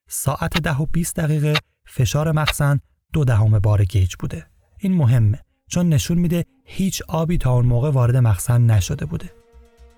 ساعت 0.08 0.58
ده 0.58 0.76
و 0.76 0.86
20 0.86 1.16
دقیقه 1.16 1.54
فشار 1.86 2.32
مخزن 2.32 2.80
دو 3.12 3.24
دهم 3.24 3.58
بار 3.58 3.84
گیج 3.84 4.14
بوده. 4.18 4.46
این 4.78 4.94
مهمه 4.94 5.40
چون 5.68 5.88
نشون 5.88 6.18
میده 6.18 6.44
هیچ 6.64 7.02
آبی 7.08 7.38
تا 7.38 7.52
اون 7.52 7.66
موقع 7.66 7.90
وارد 7.90 8.16
مخزن 8.16 8.62
نشده 8.62 9.06
بوده. 9.06 9.30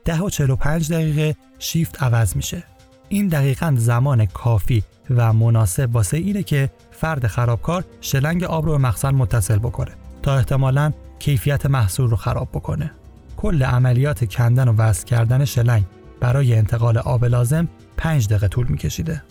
ده 0.05 0.21
و 0.21 0.31
45 0.31 0.93
دقیقه 0.93 1.37
شیفت 1.59 2.03
عوض 2.03 2.37
میشه. 2.37 2.65
این 3.09 3.29
دقیقا 3.29 3.75
زمان 3.77 4.27
کافی 4.27 4.83
و 5.11 5.33
مناسب 5.33 5.95
واسه 5.95 6.17
اینه 6.17 6.43
که 6.43 6.71
فرد 6.91 7.27
خرابکار 7.27 7.85
شلنگ 8.01 8.45
آب 8.45 8.67
رو 8.67 8.73
به 8.73 8.79
مخزن 8.79 9.15
متصل 9.15 9.59
بکنه 9.59 9.91
تا 10.23 10.37
احتمالا 10.37 10.93
کیفیت 11.19 11.67
محصول 11.67 12.11
رو 12.11 12.17
خراب 12.17 12.49
بکنه. 12.53 12.91
کل 13.37 13.63
عملیات 13.63 14.25
کندن 14.25 14.69
و 14.69 14.73
وصل 14.73 15.05
کردن 15.07 15.45
شلنگ 15.45 15.85
برای 16.21 16.55
انتقال 16.55 16.99
آب 16.99 17.25
لازم 17.25 17.69
5 17.97 18.29
دقیقه 18.29 18.49
طول 18.49 18.67
میکشیده. 18.67 19.23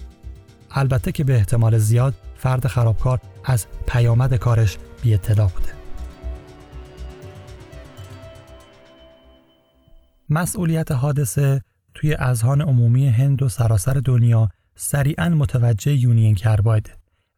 البته 0.71 1.11
که 1.11 1.23
به 1.23 1.35
احتمال 1.35 1.77
زیاد 1.77 2.13
فرد 2.37 2.67
خرابکار 2.67 3.19
از 3.43 3.65
پیامد 3.87 4.35
کارش 4.35 4.77
بی 5.01 5.13
اطلاع 5.13 5.49
بوده. 5.49 5.69
مسئولیت 10.29 10.91
حادثه 10.91 11.61
توی 11.97 12.13
اذهان 12.13 12.61
عمومی 12.61 13.07
هند 13.07 13.43
و 13.43 13.49
سراسر 13.49 13.93
دنیا 13.93 14.49
سریعا 14.75 15.29
متوجه 15.29 15.93
یونین 15.93 16.35
کربایده 16.35 16.89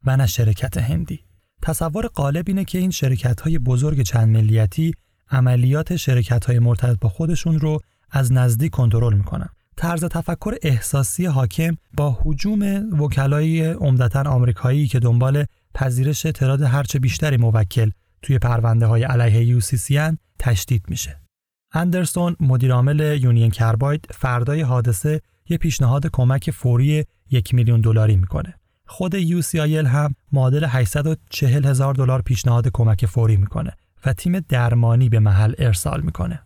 و 0.06 0.18
نه 0.18 0.26
شرکت 0.26 0.78
هندی. 0.78 1.20
تصور 1.62 2.08
غالب 2.08 2.46
اینه 2.48 2.66
که 2.66 2.78
این 2.78 2.92
شرکت 2.92 3.42
های 3.42 3.60
بزرگ 3.60 4.02
چند 4.02 4.28
ملیتی 4.28 4.94
عملیات 5.32 5.96
شرکت 5.96 6.46
های 6.46 6.60
مرتبط 6.60 7.00
با 7.00 7.10
خودشون 7.10 7.60
رو 7.60 7.80
از 8.12 8.32
نزدیک 8.32 8.72
کنترل 8.72 9.14
می‌کنن. 9.14 9.50
طرز 9.78 10.06
تفکر 10.06 10.56
احساسی 10.64 11.26
حاکم 11.26 11.76
با 11.94 12.18
حجوم 12.22 12.62
وکلای 13.02 13.66
عمدتا 13.66 14.22
آمریکایی 14.22 14.88
که 14.88 15.00
دنبال 15.00 15.46
پذیرش 15.74 16.22
تعداد 16.22 16.62
هرچه 16.62 17.00
بیشتری 17.00 17.38
موکل 17.38 17.92
توی 18.22 18.40
پرونده 18.40 18.86
های 18.86 19.04
علیه 19.04 19.44
یوسیسیان 19.44 20.18
تشدید 20.40 20.84
میشه. 20.88 21.29
اندرسون 21.74 22.36
مدیرعامل 22.40 23.20
یونین 23.22 23.52
کرباید 23.52 24.06
فردای 24.12 24.62
حادثه 24.62 25.22
یه 25.50 25.58
پیشنهاد 25.58 26.08
کمک 26.08 26.52
فوری 26.52 27.06
یک 27.32 27.54
میلیون 27.54 27.82
دلاری 27.82 28.16
می‌کنه. 28.16 28.56
خود 28.86 29.42
UCIL 29.42 29.86
هم 29.86 30.16
معادل 30.32 30.66
840 30.70 31.66
هزار 31.66 31.94
دلار 31.94 32.22
پیشنهاد 32.22 32.68
کمک 32.74 33.06
فوری 33.06 33.38
می‌کنه 33.38 33.74
و 34.06 34.14
تیم 34.14 34.40
درمانی 34.40 35.10
به 35.10 35.20
محل 35.20 35.54
ارسال 35.58 36.02
می‌کنه. 36.02 36.42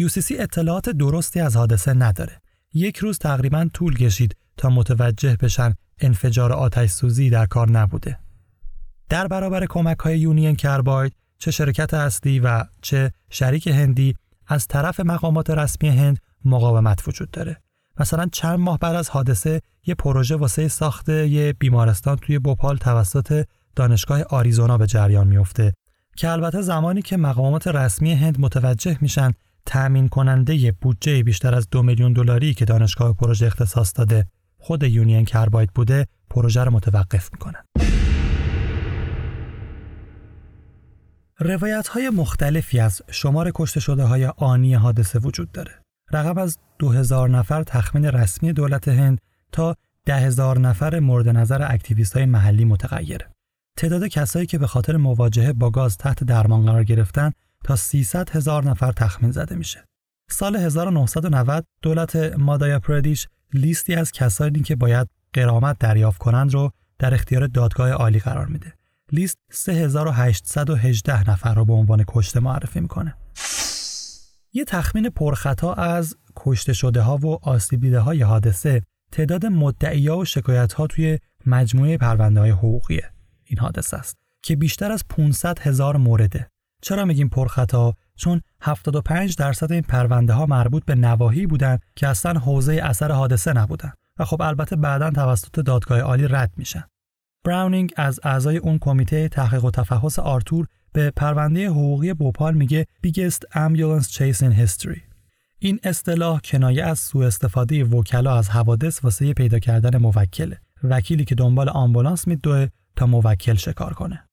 UCC 0.00 0.32
اطلاعات 0.38 0.88
درستی 0.88 1.40
از 1.40 1.56
حادثه 1.56 1.94
نداره. 1.94 2.40
یک 2.74 2.96
روز 2.96 3.18
تقریبا 3.18 3.68
طول 3.72 3.96
کشید 3.96 4.36
تا 4.56 4.70
متوجه 4.70 5.36
بشن 5.36 5.74
انفجار 6.00 6.52
آتش 6.52 6.90
سوزی 6.90 7.30
در 7.30 7.46
کار 7.46 7.70
نبوده. 7.70 8.18
در 9.08 9.26
برابر 9.26 9.66
کمک 9.66 9.98
های 9.98 10.18
یونین 10.18 10.56
کرباید 10.56 11.12
چه 11.38 11.50
شرکت 11.50 11.94
اصلی 11.94 12.40
و 12.40 12.64
چه 12.82 13.12
شریک 13.30 13.66
هندی 13.66 14.14
از 14.48 14.66
طرف 14.66 15.00
مقامات 15.00 15.50
رسمی 15.50 15.88
هند 15.88 16.18
مقاومت 16.44 17.08
وجود 17.08 17.30
داره. 17.30 17.56
مثلا 18.00 18.28
چند 18.32 18.58
ماه 18.58 18.78
بعد 18.78 18.94
از 18.94 19.10
حادثه 19.10 19.60
یه 19.86 19.94
پروژه 19.94 20.36
واسه 20.36 20.68
ساخت 20.68 21.08
یه 21.08 21.52
بیمارستان 21.52 22.16
توی 22.16 22.38
بوپال 22.38 22.76
توسط 22.76 23.44
دانشگاه 23.76 24.22
آریزونا 24.22 24.78
به 24.78 24.86
جریان 24.86 25.26
میفته 25.26 25.72
که 26.16 26.30
البته 26.30 26.60
زمانی 26.60 27.02
که 27.02 27.16
مقامات 27.16 27.68
رسمی 27.68 28.12
هند 28.12 28.40
متوجه 28.40 28.98
میشن 29.00 29.32
تأمین 29.66 30.08
کننده 30.08 30.72
بودجه 30.72 31.22
بیشتر 31.22 31.54
از 31.54 31.68
دو 31.70 31.82
میلیون 31.82 32.12
دلاری 32.12 32.54
که 32.54 32.64
دانشگاه 32.64 33.12
پروژه 33.12 33.46
اختصاص 33.46 33.92
داده 33.96 34.26
خود 34.58 34.82
یونین 34.82 35.24
کرباید 35.24 35.70
بوده 35.74 36.06
پروژه 36.30 36.64
رو 36.64 36.70
متوقف 36.70 37.28
می‌کنن. 37.32 37.64
روایت 41.40 41.88
های 41.88 42.10
مختلفی 42.10 42.80
از 42.80 43.02
شمار 43.10 43.50
کشته 43.54 43.80
شده 43.80 44.02
های 44.02 44.26
آنی 44.26 44.74
حادثه 44.74 45.18
وجود 45.18 45.52
داره. 45.52 45.72
رقم 46.12 46.38
از 46.38 46.58
2000 46.78 47.30
نفر 47.30 47.62
تخمین 47.62 48.04
رسمی 48.04 48.52
دولت 48.52 48.88
هند 48.88 49.18
تا 49.52 49.74
10000 50.06 50.58
نفر 50.58 50.98
مورد 50.98 51.28
نظر 51.28 51.72
اکتیویست 51.72 52.16
های 52.16 52.26
محلی 52.26 52.64
متغیره. 52.64 53.30
تعداد 53.76 54.06
کسایی 54.06 54.46
که 54.46 54.58
به 54.58 54.66
خاطر 54.66 54.96
مواجهه 54.96 55.52
با 55.52 55.70
گاز 55.70 55.96
تحت 55.96 56.24
درمان 56.24 56.66
قرار 56.66 56.84
گرفتن 56.84 57.32
تا 57.64 57.76
300 57.76 58.30
هزار 58.30 58.64
نفر 58.64 58.92
تخمین 58.92 59.30
زده 59.30 59.54
میشه. 59.54 59.84
سال 60.30 60.56
1990 60.56 61.64
دولت 61.82 62.16
مادایا 62.16 62.80
پردیش 62.80 63.28
لیستی 63.54 63.94
از 63.94 64.12
کسانی 64.12 64.62
که 64.62 64.76
باید 64.76 65.08
قرامت 65.32 65.76
دریافت 65.78 66.18
کنند 66.18 66.54
رو 66.54 66.70
در 66.98 67.14
اختیار 67.14 67.46
دادگاه 67.46 67.90
عالی 67.90 68.18
قرار 68.18 68.46
میده. 68.46 68.77
لیست 69.12 69.38
3818 69.50 71.30
نفر 71.30 71.54
رو 71.54 71.64
به 71.64 71.72
عنوان 71.72 72.04
کشته 72.08 72.40
معرفی 72.40 72.80
می‌کنه. 72.80 73.14
یه 74.52 74.64
تخمین 74.64 75.10
پرخطا 75.10 75.74
از 75.74 76.16
کشته 76.36 76.72
شده 76.72 77.00
ها 77.00 77.16
و 77.16 77.48
آسیب 77.48 77.80
دیده 77.80 78.00
های 78.00 78.22
حادثه 78.22 78.82
تعداد 79.12 79.46
مدعیا 79.46 80.16
و 80.16 80.24
شکایت 80.24 80.72
ها 80.72 80.86
توی 80.86 81.18
مجموعه 81.46 81.98
پرونده 81.98 82.40
های 82.40 82.50
حقوقی 82.50 83.00
این 83.44 83.58
حادثه 83.58 83.96
است 83.96 84.16
که 84.42 84.56
بیشتر 84.56 84.92
از 84.92 85.04
500 85.08 85.58
هزار 85.58 85.96
مورده. 85.96 86.48
چرا 86.82 87.04
میگیم 87.04 87.28
پرخطا؟ 87.28 87.94
چون 88.16 88.40
75 88.62 89.36
درصد 89.36 89.72
این 89.72 89.82
پرونده 89.82 90.32
ها 90.32 90.46
مربوط 90.46 90.84
به 90.84 90.94
نواحی 90.94 91.46
بودند 91.46 91.82
که 91.96 92.08
اصلا 92.08 92.40
حوزه 92.40 92.80
اثر 92.82 93.12
حادثه 93.12 93.52
نبودن 93.52 93.92
و 94.18 94.24
خب 94.24 94.42
البته 94.42 94.76
بعدا 94.76 95.10
توسط 95.10 95.60
دادگاه 95.60 96.00
عالی 96.00 96.28
رد 96.28 96.52
میشن. 96.56 96.84
براونینگ 97.44 97.92
از 97.96 98.20
اعضای 98.22 98.56
اون 98.56 98.78
کمیته 98.78 99.28
تحقیق 99.28 99.64
و 99.64 99.70
تفحص 99.70 100.18
آرتور 100.18 100.66
به 100.92 101.10
پرونده 101.10 101.68
حقوقی 101.68 102.14
بوپال 102.14 102.54
میگه 102.54 102.86
Biggest 103.06 103.56
Ambulance 103.56 104.06
Chase 104.06 104.40
in 104.40 104.52
History. 104.52 105.00
این 105.58 105.80
اصطلاح 105.82 106.40
کنایه 106.40 106.84
از 106.84 106.98
سوء 106.98 107.26
استفاده 107.26 107.84
وکلا 107.84 108.36
از 108.38 108.50
حوادث 108.50 109.04
واسه 109.04 109.32
پیدا 109.32 109.58
کردن 109.58 109.98
موکله. 109.98 110.58
وکیلی 110.84 111.24
که 111.24 111.34
دنبال 111.34 111.68
آمبولانس 111.68 112.26
میدوه 112.28 112.66
تا 112.96 113.06
موکل 113.06 113.54
شکار 113.54 113.92
کنه. 113.94 114.24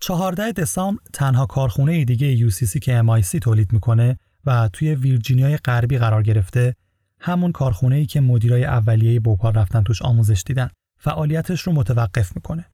14 0.00 0.52
دسامبر 0.52 1.02
تنها 1.12 1.46
کارخونه 1.46 2.04
دیگه 2.04 2.50
UCC 2.50 2.78
که 2.78 3.02
MIC 3.02 3.38
تولید 3.42 3.72
می‌کنه 3.72 4.18
و 4.46 4.68
توی 4.72 4.94
ویرجینیای 4.94 5.56
غربی 5.56 5.98
قرار 5.98 6.22
گرفته 6.22 6.74
همون 7.20 7.52
کارخونه 7.52 7.96
ای 7.96 8.06
که 8.06 8.20
مدیرای 8.20 8.64
اولیه 8.64 9.20
بوپال 9.20 9.54
رفتن 9.54 9.82
توش 9.82 10.02
آموزش 10.02 10.42
دیدن 10.46 10.70
فعالیتش 11.04 11.60
رو 11.60 11.72
متوقف 11.72 12.36
می‌کنه 12.36 12.64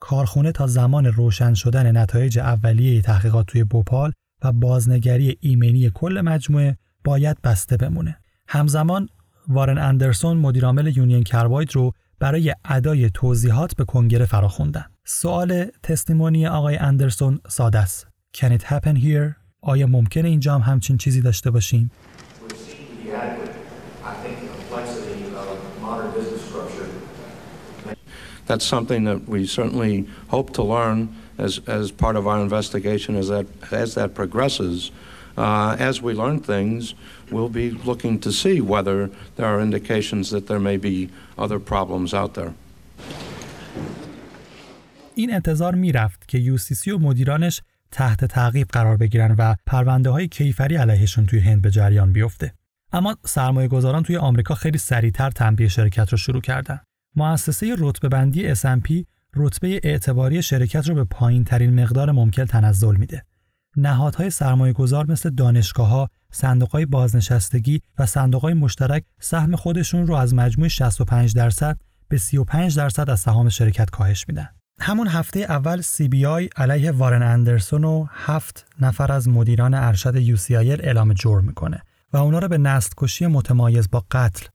کارخونه 0.00 0.52
تا 0.52 0.66
زمان 0.66 1.06
روشن 1.06 1.54
شدن 1.54 1.96
نتایج 1.96 2.38
اولیه 2.38 3.02
تحقیقات 3.02 3.46
توی 3.46 3.64
بوپال 3.64 4.12
و 4.44 4.52
بازنگری 4.52 5.38
ایمنی 5.40 5.90
کل 5.94 6.20
مجموعه 6.20 6.78
باید 7.04 7.42
بسته 7.42 7.76
بمونه. 7.76 8.18
همزمان 8.48 9.08
وارن 9.48 9.78
اندرسون 9.78 10.36
مدیرعامل 10.36 10.96
یونین 10.96 11.22
کرباید 11.22 11.74
رو 11.74 11.92
برای 12.20 12.54
ادای 12.64 13.10
توضیحات 13.10 13.76
به 13.76 13.84
کنگره 13.84 14.24
فراخوندن. 14.24 14.84
سوال 15.04 15.66
تستیمونی 15.82 16.46
آقای 16.46 16.76
اندرسون 16.76 17.40
ساده 17.48 17.78
است. 17.78 18.06
Can 18.36 18.50
it 18.58 18.62
happen 18.62 18.96
here? 18.96 19.34
آیا 19.62 19.86
ممکنه 19.86 20.28
اینجا 20.28 20.54
هم 20.54 20.72
همچین 20.72 20.96
چیزی 20.96 21.20
داشته 21.20 21.50
باشیم؟ 21.50 21.90
That's 28.50 28.68
something 28.76 29.02
that 29.10 29.20
we 29.34 29.40
certainly 29.60 29.96
hope 30.34 30.48
to 30.58 30.62
learn 30.74 30.98
as, 31.46 31.52
as 31.78 31.84
part 32.04 32.16
of 32.20 32.24
our 32.30 32.40
investigation 32.48 33.12
as 33.22 33.26
that, 33.34 33.46
as 33.82 33.88
that 33.98 34.10
progresses. 34.20 34.76
Uh, 35.38 35.88
as 35.90 35.94
we 36.06 36.12
learn 36.22 36.36
things, 36.54 36.80
we'll 37.32 37.54
be 37.62 37.68
looking 37.90 38.14
to 38.26 38.30
see 38.42 38.56
whether 38.72 38.96
there 39.36 39.48
are 39.52 39.60
indications 39.68 40.24
that 40.34 40.44
there 40.48 40.62
may 40.70 40.78
be 40.88 40.96
other 41.44 41.58
problems 41.72 42.10
out 42.20 42.32
there. 42.34 42.52
این 45.14 45.34
انتظار 45.34 45.74
می‌رفت 45.74 46.28
که 46.28 46.38
یوسیسی 46.38 46.90
و 46.90 46.98
مدیرانش 46.98 47.60
تحت 47.90 48.24
تعقیب 48.24 48.68
قرار 48.68 48.96
بگیرن 48.96 49.34
و 49.38 49.54
پرونده 49.66 50.10
های 50.10 50.28
کیفری 50.28 50.76
علیهشون 50.76 51.26
توی 51.26 51.40
هند 51.40 51.62
به 51.62 51.70
جریان 51.70 52.12
بیفته. 52.12 52.52
اما 52.92 53.16
سرمایه 53.24 53.68
گذاران 53.68 54.02
توی 54.02 54.16
آمریکا 54.16 54.54
خیلی 54.54 54.78
سریعتر 54.78 55.30
تنبیه 55.30 55.68
شرکت 55.68 56.08
رو 56.12 56.18
شروع 56.18 56.40
کردن. 56.40 56.80
مؤسسه 57.16 57.74
رتبه 57.78 58.08
بندی 58.08 58.54
S&P 58.54 59.04
رتبه 59.36 59.80
اعتباری 59.82 60.42
شرکت 60.42 60.88
رو 60.88 60.94
به 60.94 61.04
پایین 61.04 61.44
ترین 61.44 61.82
مقدار 61.82 62.10
ممکن 62.12 62.44
تنزل 62.44 62.96
میده. 62.96 63.24
نهادهای 63.76 64.30
سرمایه 64.30 64.72
گذار 64.72 65.10
مثل 65.10 65.30
دانشگاه 65.30 65.88
ها، 65.88 66.08
صندوق 66.32 66.70
های 66.70 66.86
بازنشستگی 66.86 67.80
و 67.98 68.06
صندوق 68.06 68.42
های 68.42 68.54
مشترک 68.54 69.04
سهم 69.20 69.56
خودشون 69.56 70.06
رو 70.06 70.14
از 70.14 70.34
مجموع 70.34 70.68
65 70.68 71.34
درصد 71.34 71.80
به 72.08 72.18
35 72.18 72.76
درصد 72.76 73.10
از 73.10 73.20
سهام 73.20 73.48
شرکت 73.48 73.90
کاهش 73.90 74.24
میدن. 74.28 74.48
همون 74.80 75.08
هفته 75.08 75.40
اول 75.40 75.82
CBI 75.82 76.48
علیه 76.56 76.90
وارن 76.90 77.22
اندرسون 77.22 77.84
و 77.84 78.06
هفت 78.10 78.66
نفر 78.80 79.12
از 79.12 79.28
مدیران 79.28 79.74
ارشد 79.74 80.36
UCIL 80.36 80.84
اعلام 80.84 81.12
جرم 81.12 81.44
می‌کنه 81.44 81.82
و 82.12 82.16
اونا 82.16 82.38
رو 82.38 82.48
به 82.48 82.58
نست 82.58 82.94
کشی 82.96 83.26
متمایز 83.26 83.90
با 83.90 84.04
قتل 84.10 84.46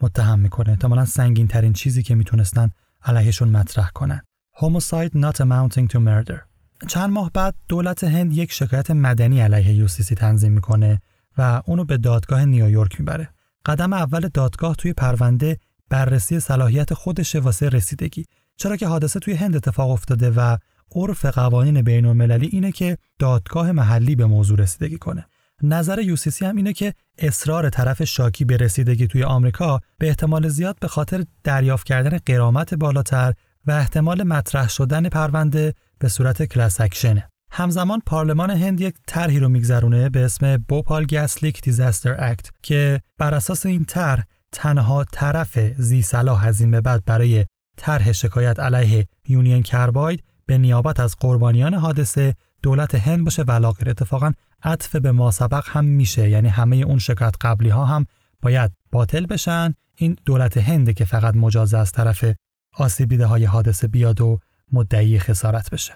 متهم 0.00 0.38
می‌کنه. 0.38 0.70
احتمالا 0.70 1.04
سنگین 1.04 1.48
ترین 1.48 1.72
چیزی 1.72 2.02
که 2.02 2.14
می‌تونستن 2.14 2.70
علیهشون 3.02 3.48
مطرح 3.48 3.90
کنن. 3.90 4.22
Homicide 4.56 5.10
not 5.16 5.36
amounting 5.36 5.88
to 5.92 5.98
murder. 5.98 6.38
چند 6.88 7.10
ماه 7.10 7.30
بعد 7.34 7.54
دولت 7.68 8.04
هند 8.04 8.32
یک 8.32 8.52
شکایت 8.52 8.90
مدنی 8.90 9.40
علیه 9.40 9.86
UCC 9.88 10.14
تنظیم 10.14 10.52
می‌کنه 10.52 11.00
و 11.38 11.62
اونو 11.66 11.84
به 11.84 11.96
دادگاه 11.96 12.44
نیویورک 12.44 13.00
می‌بره. 13.00 13.28
قدم 13.66 13.92
اول 13.92 14.28
دادگاه 14.28 14.74
توی 14.74 14.92
پرونده 14.92 15.58
بررسی 15.90 16.40
صلاحیت 16.40 16.94
خودشه 16.94 17.38
واسه 17.38 17.68
رسیدگی. 17.68 18.24
چرا 18.56 18.76
که 18.76 18.86
حادثه 18.86 19.20
توی 19.20 19.34
هند 19.34 19.56
اتفاق 19.56 19.90
افتاده 19.90 20.30
و 20.30 20.56
عرف 20.94 21.24
قوانین 21.24 21.82
بین 21.82 22.06
المللی 22.06 22.46
اینه 22.46 22.72
که 22.72 22.98
دادگاه 23.18 23.72
محلی 23.72 24.16
به 24.16 24.26
موضوع 24.26 24.58
رسیدگی 24.58 24.98
کنه. 24.98 25.26
نظر 25.62 25.98
یوسیسی 25.98 26.44
هم 26.44 26.56
اینه 26.56 26.72
که 26.72 26.94
اصرار 27.18 27.70
طرف 27.70 28.04
شاکی 28.04 28.44
به 28.44 28.56
رسیدگی 28.56 29.06
توی 29.06 29.24
آمریکا 29.24 29.80
به 29.98 30.08
احتمال 30.08 30.48
زیاد 30.48 30.76
به 30.80 30.88
خاطر 30.88 31.24
دریافت 31.44 31.86
کردن 31.86 32.18
قرامت 32.26 32.74
بالاتر 32.74 33.32
و 33.66 33.72
احتمال 33.72 34.22
مطرح 34.22 34.68
شدن 34.68 35.08
پرونده 35.08 35.74
به 35.98 36.08
صورت 36.08 36.42
class 36.42 36.80
action 36.80 37.16
ه. 37.16 37.28
همزمان 37.50 38.02
پارلمان 38.06 38.50
هند 38.50 38.80
یک 38.80 38.94
طرحی 39.06 39.38
رو 39.38 39.48
میگذرونه 39.48 40.08
به 40.08 40.24
اسم 40.24 40.56
Bhopal 40.56 41.06
Gas 41.06 41.44
Leak 41.44 41.62
Disaster 41.62 42.16
Act 42.18 42.50
که 42.62 43.00
بر 43.18 43.34
اساس 43.34 43.66
این 43.66 43.84
طرح 43.84 44.24
تنها 44.52 45.04
طرف 45.04 45.58
ذی 45.58 46.02
صلاح 46.02 46.46
از 46.46 46.60
این 46.60 46.70
به 46.70 46.80
بعد 46.80 47.04
برای 47.04 47.44
طرح 47.76 48.12
شکایت 48.12 48.60
علیه 48.60 49.06
Union 49.28 49.62
Carbide 49.62 50.24
به 50.46 50.58
نیابت 50.58 51.00
از 51.00 51.16
قربانیان 51.20 51.74
حادثه 51.74 52.34
دولت 52.64 52.94
هند 52.94 53.24
باشه 53.24 53.42
ولاغیر 53.42 53.90
اتفاقا 53.90 54.32
عطف 54.62 54.96
به 54.96 55.12
ما 55.12 55.30
سبق 55.30 55.64
هم 55.66 55.84
میشه. 55.84 56.28
یعنی 56.30 56.48
همه 56.48 56.76
اون 56.76 56.98
شکایت 56.98 57.34
قبلی 57.40 57.68
ها 57.68 57.84
هم 57.84 58.06
باید 58.42 58.72
باطل 58.92 59.26
بشن. 59.26 59.74
این 59.96 60.16
دولت 60.24 60.56
هنده 60.56 60.92
که 60.92 61.04
فقط 61.04 61.36
مجاز 61.36 61.74
از 61.74 61.92
طرف 61.92 62.24
آسیبیده 62.74 63.26
های 63.26 63.44
حادثه 63.44 63.88
بیاد 63.88 64.20
و 64.20 64.38
مدعی 64.72 65.18
خسارت 65.18 65.70
بشه. 65.70 65.94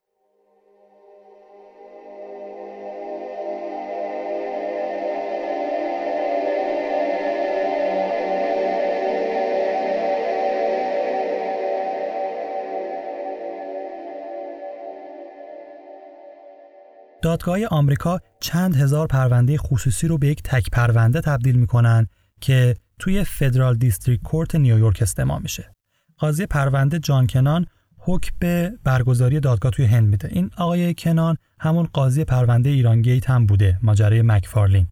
دادگاه 17.29 17.67
آمریکا 17.67 18.21
چند 18.41 18.77
هزار 18.77 19.07
پرونده 19.07 19.59
خصوصی 19.59 20.09
رو 20.09 20.19
به 20.19 20.27
یک 20.29 20.43
تک 20.43 20.71
پرونده 20.71 21.21
تبدیل 21.21 21.57
می‌کنن 21.57 22.07
که 22.41 22.75
توی 22.99 23.25
فدرال 23.25 23.77
دیستریکت 23.77 24.23
کورت 24.23 24.55
نیویورک 24.55 25.03
استماع 25.03 25.39
میشه. 25.39 25.75
قاضی 26.19 26.47
پرونده 26.47 26.99
جان 26.99 27.27
کنان 27.27 27.67
حکم 27.99 28.37
به 28.39 28.73
برگزاری 28.85 29.41
دادگاه 29.41 29.73
توی 29.73 29.85
هند 29.85 30.09
میده. 30.09 30.29
این 30.33 30.51
آقای 30.57 30.95
کنان 30.95 31.37
همون 31.61 31.89
قاضی 31.93 32.25
پرونده 32.25 32.71
ایران 32.71 33.03
گیت 33.03 33.31
هم 33.31 33.47
بوده، 33.47 33.79
ماجرای 33.83 34.23
مکفارلین. 34.23 34.89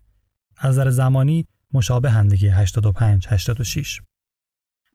از 0.58 0.70
نظر 0.78 0.90
زمانی 0.90 1.46
مشابه 1.72 2.10
هم 2.10 2.28
دیگه 2.28 2.54
85 2.54 3.26
86. 3.28 4.00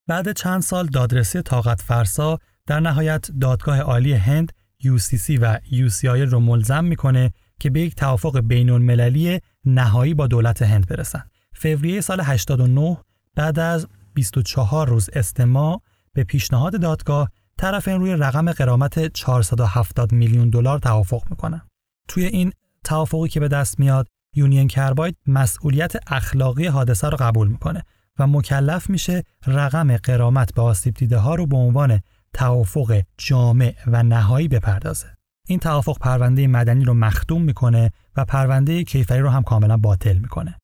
بعد 0.08 0.32
چند 0.32 0.62
سال 0.62 0.88
دادرسی 0.88 1.42
طاقت 1.42 1.82
فرسا 1.82 2.40
در 2.68 2.80
نهایت 2.80 3.32
دادگاه 3.42 3.80
عالی 3.80 4.14
هند 4.14 4.52
UCC 4.84 5.38
و 5.42 5.60
UCI 5.72 6.06
رو 6.06 6.40
ملزم 6.40 6.84
می‌کنه 6.84 7.32
که 7.60 7.70
به 7.70 7.82
یک 7.82 7.96
توافق 7.96 8.40
بین 8.40 8.70
المللی 8.70 9.40
نهایی 9.66 10.14
با 10.14 10.28
دولت 10.28 10.62
هند 10.62 10.88
برسن. 10.88 11.24
فوریه 11.54 12.02
سال 12.02 12.22
89 12.22 12.98
بعد 13.36 13.60
از 13.60 13.88
24 14.14 14.88
روز 14.88 15.10
استماع 15.14 15.82
به 16.14 16.24
پیشنهاد 16.24 16.82
دادگاه 16.82 17.30
طرفین 17.58 18.00
روی 18.00 18.12
رقم 18.12 18.52
قرامت 18.52 19.14
470 19.14 20.12
میلیون 20.12 20.50
دلار 20.50 20.80
توافق 20.80 21.24
می‌کنن. 21.30 21.62
توی 22.08 22.26
این 22.26 22.54
توافقی 22.84 23.28
که 23.28 23.40
به 23.40 23.48
دست 23.48 23.80
میاد 23.80 24.08
یونین 24.36 24.68
کرباید 24.68 25.18
مسئولیت 25.28 25.94
اخلاقی 26.08 26.66
حادثه 26.68 27.10
رو 27.10 27.18
قبول 27.18 27.48
می‌کنه 27.48 27.84
و 28.20 28.28
مکلف 28.28 28.90
میشه 28.90 29.24
رقم 29.48 29.98
قرامت 29.98 30.54
به 30.54 30.62
آسیب 30.62 30.94
دیده 30.94 31.18
ها 31.18 31.36
رو 31.36 31.48
به 31.48 31.58
عنوان 31.58 32.02
توافق 32.34 33.02
جامع 33.18 33.76
و 33.88 34.04
نهایی 34.04 34.48
بپردازه. 34.48 35.08
این 35.48 35.60
توافق 35.60 35.98
پرونده 35.98 36.48
مدنی 36.48 36.86
رو 36.86 36.94
مختوم 36.94 37.42
می‌کنه 37.42 37.92
و 38.18 38.26
پرونده 38.26 38.84
کیفری 38.84 39.20
رو 39.20 39.30
هم 39.30 39.44
کاملا 39.44 39.78
باطل 39.78 40.18
می‌کنه. 40.18 40.56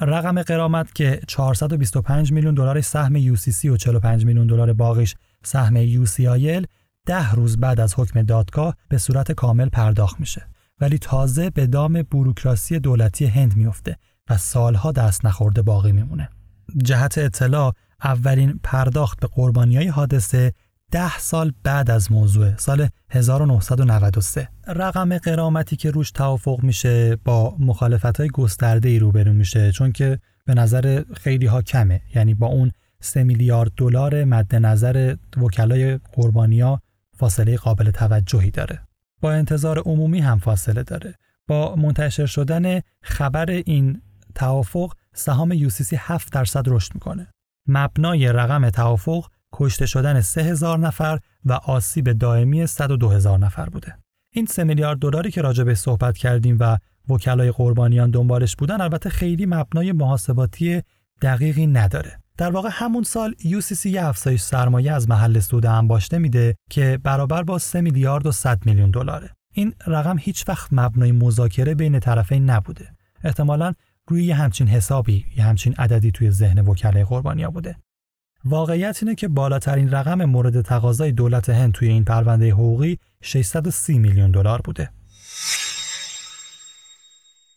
رقم 0.00 0.42
قرامت 0.42 0.94
که 0.94 1.20
425 1.28 2.32
میلیون 2.32 2.54
دلار 2.54 2.80
سهم 2.80 3.34
UCC 3.34 3.64
و 3.64 3.76
45 3.76 4.24
میلیون 4.24 4.46
دلار 4.46 4.72
باقیش 4.72 5.14
سهم 5.44 6.04
UCIL 6.04 6.66
ده 7.06 7.32
روز 7.32 7.56
بعد 7.58 7.80
از 7.80 7.94
حکم 7.98 8.22
دادگاه 8.22 8.76
به 8.88 8.98
صورت 8.98 9.32
کامل 9.32 9.68
پرداخت 9.68 10.20
میشه 10.20 10.46
ولی 10.80 10.98
تازه 10.98 11.50
به 11.50 11.66
دام 11.66 12.02
بوروکراسی 12.02 12.78
دولتی 12.78 13.26
هند 13.26 13.56
میفته 13.56 13.96
و 14.30 14.36
سالها 14.36 14.92
دست 14.92 15.24
نخورده 15.24 15.62
باقی 15.62 15.92
میمونه. 15.92 16.28
جهت 16.84 17.18
اطلاع 17.18 17.74
اولین 18.04 18.60
پرداخت 18.62 19.20
به 19.20 19.26
قربانی 19.26 19.76
های 19.76 19.88
حادثه 19.88 20.52
ده 20.90 21.18
سال 21.18 21.52
بعد 21.62 21.90
از 21.90 22.12
موضوع 22.12 22.56
سال 22.56 22.88
1993 23.10 24.48
رقم 24.66 25.18
قرامتی 25.18 25.76
که 25.76 25.90
روش 25.90 26.10
توافق 26.10 26.62
میشه 26.62 27.16
با 27.16 27.56
مخالفت 27.58 28.20
های 28.20 28.28
گسترده 28.28 28.88
ای 28.88 28.98
روبرو 28.98 29.32
میشه 29.32 29.72
چون 29.72 29.92
که 29.92 30.18
به 30.44 30.54
نظر 30.54 31.02
خیلی 31.14 31.46
ها 31.46 31.62
کمه. 31.62 32.02
یعنی 32.14 32.34
با 32.34 32.46
اون 32.46 32.72
3 33.00 33.24
میلیارد 33.24 33.72
دلار 33.76 34.24
مد 34.24 34.54
نظر 34.54 35.16
وکلای 35.36 35.98
قربانیا 36.12 36.82
فاصله 37.16 37.56
قابل 37.56 37.90
توجهی 37.90 38.50
داره. 38.50 38.80
با 39.20 39.32
انتظار 39.32 39.78
عمومی 39.78 40.20
هم 40.20 40.38
فاصله 40.38 40.82
داره. 40.82 41.14
با 41.46 41.76
منتشر 41.76 42.26
شدن 42.26 42.80
خبر 43.02 43.50
این 43.50 44.02
توافق 44.34 44.92
سهام 45.14 45.52
یوسیسی 45.52 45.96
7 46.00 46.32
درصد 46.32 46.64
رشد 46.66 46.94
می‌کنه. 46.94 47.28
مبنای 47.68 48.32
رقم 48.32 48.70
توافق 48.70 49.26
کشته 49.56 49.86
شدن 49.86 50.20
3000 50.20 50.78
نفر 50.78 51.18
و 51.44 51.52
آسیب 51.52 52.12
دائمی 52.12 52.62
102000 52.62 53.38
نفر 53.38 53.68
بوده. 53.68 53.98
این 54.32 54.46
سه 54.46 54.64
میلیارد 54.64 54.98
دلاری 54.98 55.30
که 55.30 55.42
راجع 55.42 55.64
به 55.64 55.74
صحبت 55.74 56.16
کردیم 56.16 56.56
و 56.60 56.78
وکلای 57.08 57.50
قربانیان 57.50 58.10
دنبالش 58.10 58.56
بودن 58.56 58.80
البته 58.80 59.10
خیلی 59.10 59.46
مبنای 59.46 59.92
محاسباتی 59.92 60.82
دقیقی 61.22 61.66
نداره 61.66 62.18
در 62.36 62.50
واقع 62.50 62.68
همون 62.72 63.02
سال 63.02 63.34
UCC 63.38 63.86
یه 63.86 64.04
افزایش 64.04 64.40
سرمایه 64.40 64.92
از 64.92 65.08
محل 65.08 65.40
سود 65.40 65.66
انباشته 65.66 66.18
میده 66.18 66.54
که 66.70 66.98
برابر 67.02 67.42
با 67.42 67.58
3 67.58 67.80
میلیارد 67.80 68.26
و 68.26 68.32
100 68.32 68.66
میلیون 68.66 68.90
دلاره. 68.90 69.30
این 69.52 69.74
رقم 69.86 70.16
هیچ 70.18 70.48
وقت 70.48 70.68
مبنای 70.72 71.12
مذاکره 71.12 71.74
بین 71.74 72.00
طرفین 72.00 72.50
نبوده. 72.50 72.88
احتمالا 73.24 73.72
روی 74.08 74.24
یه 74.24 74.34
همچین 74.34 74.68
حسابی، 74.68 75.26
یه 75.36 75.44
همچین 75.44 75.74
عددی 75.74 76.10
توی 76.10 76.30
ذهن 76.30 76.58
وکلای 76.58 77.04
قربانیا 77.04 77.50
بوده. 77.50 77.76
واقعیت 78.48 78.98
اینه 79.02 79.14
که 79.14 79.28
بالاترین 79.28 79.90
رقم 79.90 80.24
مورد 80.24 80.60
تقاضای 80.60 81.12
دولت 81.12 81.48
هند 81.50 81.72
توی 81.72 81.88
این 81.88 82.04
پرونده 82.04 82.50
حقوقی 82.50 82.98
630 83.22 83.98
میلیون 83.98 84.30
دلار 84.30 84.60
بوده. 84.64 84.90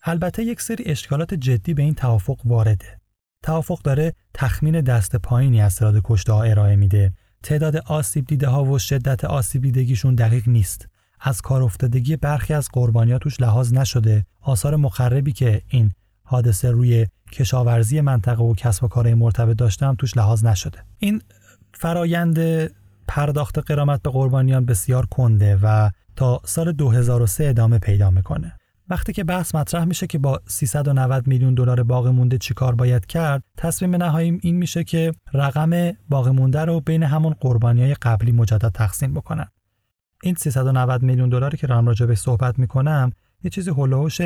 البته 0.04 0.44
یک 0.44 0.62
سری 0.62 0.84
اشکالات 0.86 1.34
جدی 1.34 1.74
به 1.74 1.84
این 1.84 1.94
توافق 1.94 2.40
وارده. 2.46 3.00
توافق 3.44 3.82
داره 3.82 4.14
تخمین 4.34 4.82
دست 4.82 5.16
پایینی 5.16 5.62
از 5.62 5.76
تعداد 5.76 6.02
کشته 6.06 6.34
ارائه 6.34 6.76
میده. 6.76 7.14
تعداد 7.44 7.76
آسیب 7.76 8.26
دیده 8.26 8.48
ها 8.48 8.64
و 8.64 8.80
شدت 8.80 9.26
آسیب 9.26 9.62
دیدگیشون 9.62 10.16
دقیق 10.16 10.48
نیست. 10.48 10.88
از 11.20 11.42
کار 11.42 11.64
افتادگی 11.64 12.16
برخی 12.16 12.54
از 12.54 12.70
قربانیات 12.74 13.22
توش 13.22 13.42
لحاظ 13.42 13.74
نشده. 13.74 14.26
آثار 14.42 14.76
مخربی 14.76 15.34
که 15.34 15.62
این 15.68 15.92
حادثه 16.30 16.72
روی 16.72 17.08
کشاورزی 17.32 18.02
منطقه 18.02 18.44
و 18.44 18.54
کسب 18.56 18.84
و 18.84 18.88
کارهای 18.88 19.14
مرتبط 19.14 19.58
داشتم 19.58 19.96
توش 19.96 20.18
لحاظ 20.18 20.46
نشده. 20.46 20.84
این 21.00 21.22
فرایند 21.74 22.40
پرداخت 23.08 23.60
قرامت 23.60 24.02
به 24.02 24.10
قربانیان 24.10 24.66
بسیار 24.66 25.06
کنده 25.06 25.60
و 25.64 25.90
تا 26.16 26.42
سال 26.46 26.72
2003 26.72 27.48
ادامه 27.50 27.80
پیدا 27.80 28.10
می‌کنه. 28.10 28.56
وقتی 28.90 29.14
که 29.14 29.24
بحث 29.24 29.56
مطرح 29.56 29.84
میشه 29.84 30.08
که 30.08 30.18
با 30.18 30.42
390 30.48 31.28
میلیون 31.28 31.54
دلار 31.54 31.84
باقی 31.84 32.12
مونده 32.12 32.38
چیکار 32.38 32.76
باید 32.76 33.06
کرد 33.06 33.44
تصمیم 33.58 33.96
نهاییم 33.96 34.40
این 34.42 34.56
میشه 34.56 34.84
که 34.84 35.14
رقم 35.34 35.92
باقی 36.10 36.32
مونده 36.32 36.66
رو 36.66 36.82
بین 36.82 37.04
همون 37.04 37.36
قربانی 37.40 37.82
های 37.82 37.94
قبلی 37.94 38.32
مجدد 38.32 38.70
تقسیم 38.70 39.14
بکنن 39.14 39.48
این 40.24 40.36
390 40.36 41.04
میلیون 41.04 41.30
دلاری 41.30 41.58
که 41.58 41.68
رام 41.68 41.88
راجع 41.88 42.06
به 42.06 42.16
صحبت 42.16 42.60
می‌کنم 42.60 43.12
یه 43.44 43.50
چیزی 43.50 43.70
هولوش 43.70 44.22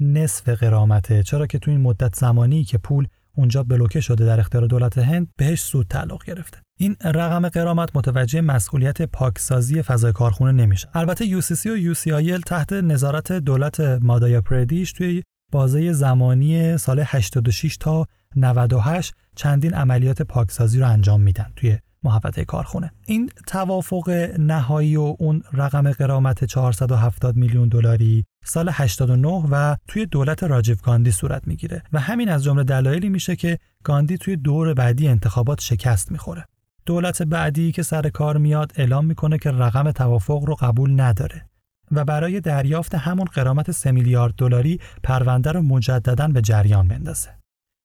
نصف 0.00 0.48
قرامته 0.48 1.22
چرا 1.22 1.46
که 1.46 1.58
تو 1.58 1.70
این 1.70 1.80
مدت 1.80 2.16
زمانی 2.16 2.64
که 2.64 2.78
پول 2.78 3.06
اونجا 3.36 3.62
بلوکه 3.62 4.00
شده 4.00 4.26
در 4.26 4.40
اختیار 4.40 4.66
دولت 4.66 4.98
هند 4.98 5.28
بهش 5.36 5.60
سود 5.60 5.86
تعلق 5.86 6.24
گرفته. 6.24 6.58
این 6.78 6.96
رقم 7.04 7.48
قرامت 7.48 7.96
متوجه 7.96 8.40
مسئولیت 8.40 9.02
پاکسازی 9.02 9.82
فضای 9.82 10.12
کارخونه 10.12 10.52
نمیشه. 10.52 10.88
البته 10.94 11.40
UCC 11.40 11.66
و 11.66 11.94
UCIL 11.94 12.40
تحت 12.46 12.72
نظارت 12.72 13.32
دولت 13.32 13.80
مادایا 13.80 14.40
پردیش 14.40 14.92
توی 14.92 15.22
بازه 15.52 15.92
زمانی 15.92 16.78
سال 16.78 17.02
86 17.06 17.76
تا 17.76 18.06
98 18.36 19.14
چندین 19.36 19.74
عملیات 19.74 20.22
پاکسازی 20.22 20.78
رو 20.78 20.88
انجام 20.88 21.20
میدن. 21.20 21.52
توی 21.56 21.78
محوطه 22.02 22.44
کارخونه 22.44 22.92
این 23.06 23.30
توافق 23.46 24.10
نهایی 24.38 24.96
و 24.96 25.16
اون 25.18 25.42
رقم 25.52 25.92
قرامت 25.92 26.44
470 26.44 27.36
میلیون 27.36 27.68
دلاری 27.68 28.24
سال 28.44 28.68
89 28.72 29.28
و 29.28 29.76
توی 29.88 30.06
دولت 30.06 30.42
راجیو 30.42 30.76
گاندی 30.82 31.10
صورت 31.10 31.46
می‌گیره 31.46 31.82
و 31.92 32.00
همین 32.00 32.28
از 32.28 32.44
جمله 32.44 32.64
دلایلی 32.64 33.08
میشه 33.08 33.36
که 33.36 33.58
گاندی 33.84 34.18
توی 34.18 34.36
دور 34.36 34.74
بعدی 34.74 35.08
انتخابات 35.08 35.60
شکست 35.60 36.12
می‌خوره 36.12 36.44
دولت 36.86 37.22
بعدی 37.22 37.72
که 37.72 37.82
سر 37.82 38.08
کار 38.08 38.36
میاد 38.36 38.72
اعلام 38.76 39.06
می‌کنه 39.06 39.38
که 39.38 39.50
رقم 39.50 39.90
توافق 39.90 40.44
رو 40.44 40.54
قبول 40.54 41.00
نداره 41.00 41.46
و 41.90 42.04
برای 42.04 42.40
دریافت 42.40 42.94
همون 42.94 43.24
قرامت 43.24 43.70
3 43.70 43.92
میلیارد 43.92 44.34
دلاری 44.34 44.80
پرونده 45.02 45.52
رو 45.52 45.62
مجددا 45.62 46.28
به 46.28 46.40
جریان 46.40 46.88
بندازه. 46.88 47.28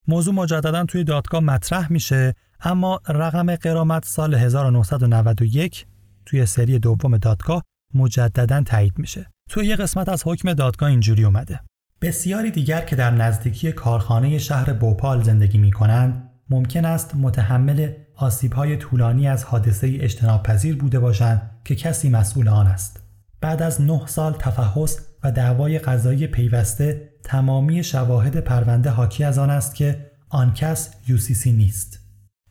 موضوع 0.07 0.33
مجددا 0.33 0.85
توی 0.85 1.03
دادگاه 1.03 1.41
مطرح 1.41 1.91
میشه 1.91 2.35
اما 2.61 2.99
رقم 3.07 3.55
قرامت 3.55 4.05
سال 4.05 4.33
1991 4.33 5.85
توی 6.25 6.45
سری 6.45 6.79
دوم 6.79 7.17
دادگاه 7.17 7.63
مجددا 7.93 8.61
تایید 8.61 8.93
میشه. 8.97 9.27
توی 9.49 9.65
یه 9.65 9.75
قسمت 9.75 10.09
از 10.09 10.23
حکم 10.25 10.53
دادگاه 10.53 10.89
اینجوری 10.89 11.23
اومده. 11.23 11.59
بسیاری 12.01 12.51
دیگر 12.51 12.81
که 12.81 12.95
در 12.95 13.11
نزدیکی 13.11 13.71
کارخانه 13.71 14.37
شهر 14.37 14.73
بوپال 14.73 15.23
زندگی 15.23 15.57
می 15.57 15.71
کنند 15.71 16.29
ممکن 16.49 16.85
است 16.85 17.15
متحمل 17.15 17.91
آسیب‌های 18.15 18.77
طولانی 18.77 19.27
از 19.27 19.43
حادثه 19.43 19.97
اجتناب 19.99 20.43
پذیر 20.43 20.77
بوده 20.77 20.99
باشند 20.99 21.51
که 21.65 21.75
کسی 21.75 22.09
مسئول 22.09 22.47
آن 22.47 22.67
است. 22.67 22.99
بعد 23.41 23.61
از 23.61 23.81
نه 23.81 24.01
سال 24.07 24.33
تفحص 24.33 24.99
و 25.23 25.31
دعوای 25.31 25.79
قضایی 25.79 26.27
پیوسته 26.27 27.09
تمامی 27.23 27.83
شواهد 27.83 28.37
پرونده 28.37 28.89
حاکی 28.89 29.23
از 29.23 29.37
آن 29.37 29.49
است 29.49 29.75
که 29.75 30.11
آن 30.29 30.53
کس 30.53 30.91
UCC 31.07 31.47
نیست. 31.47 32.04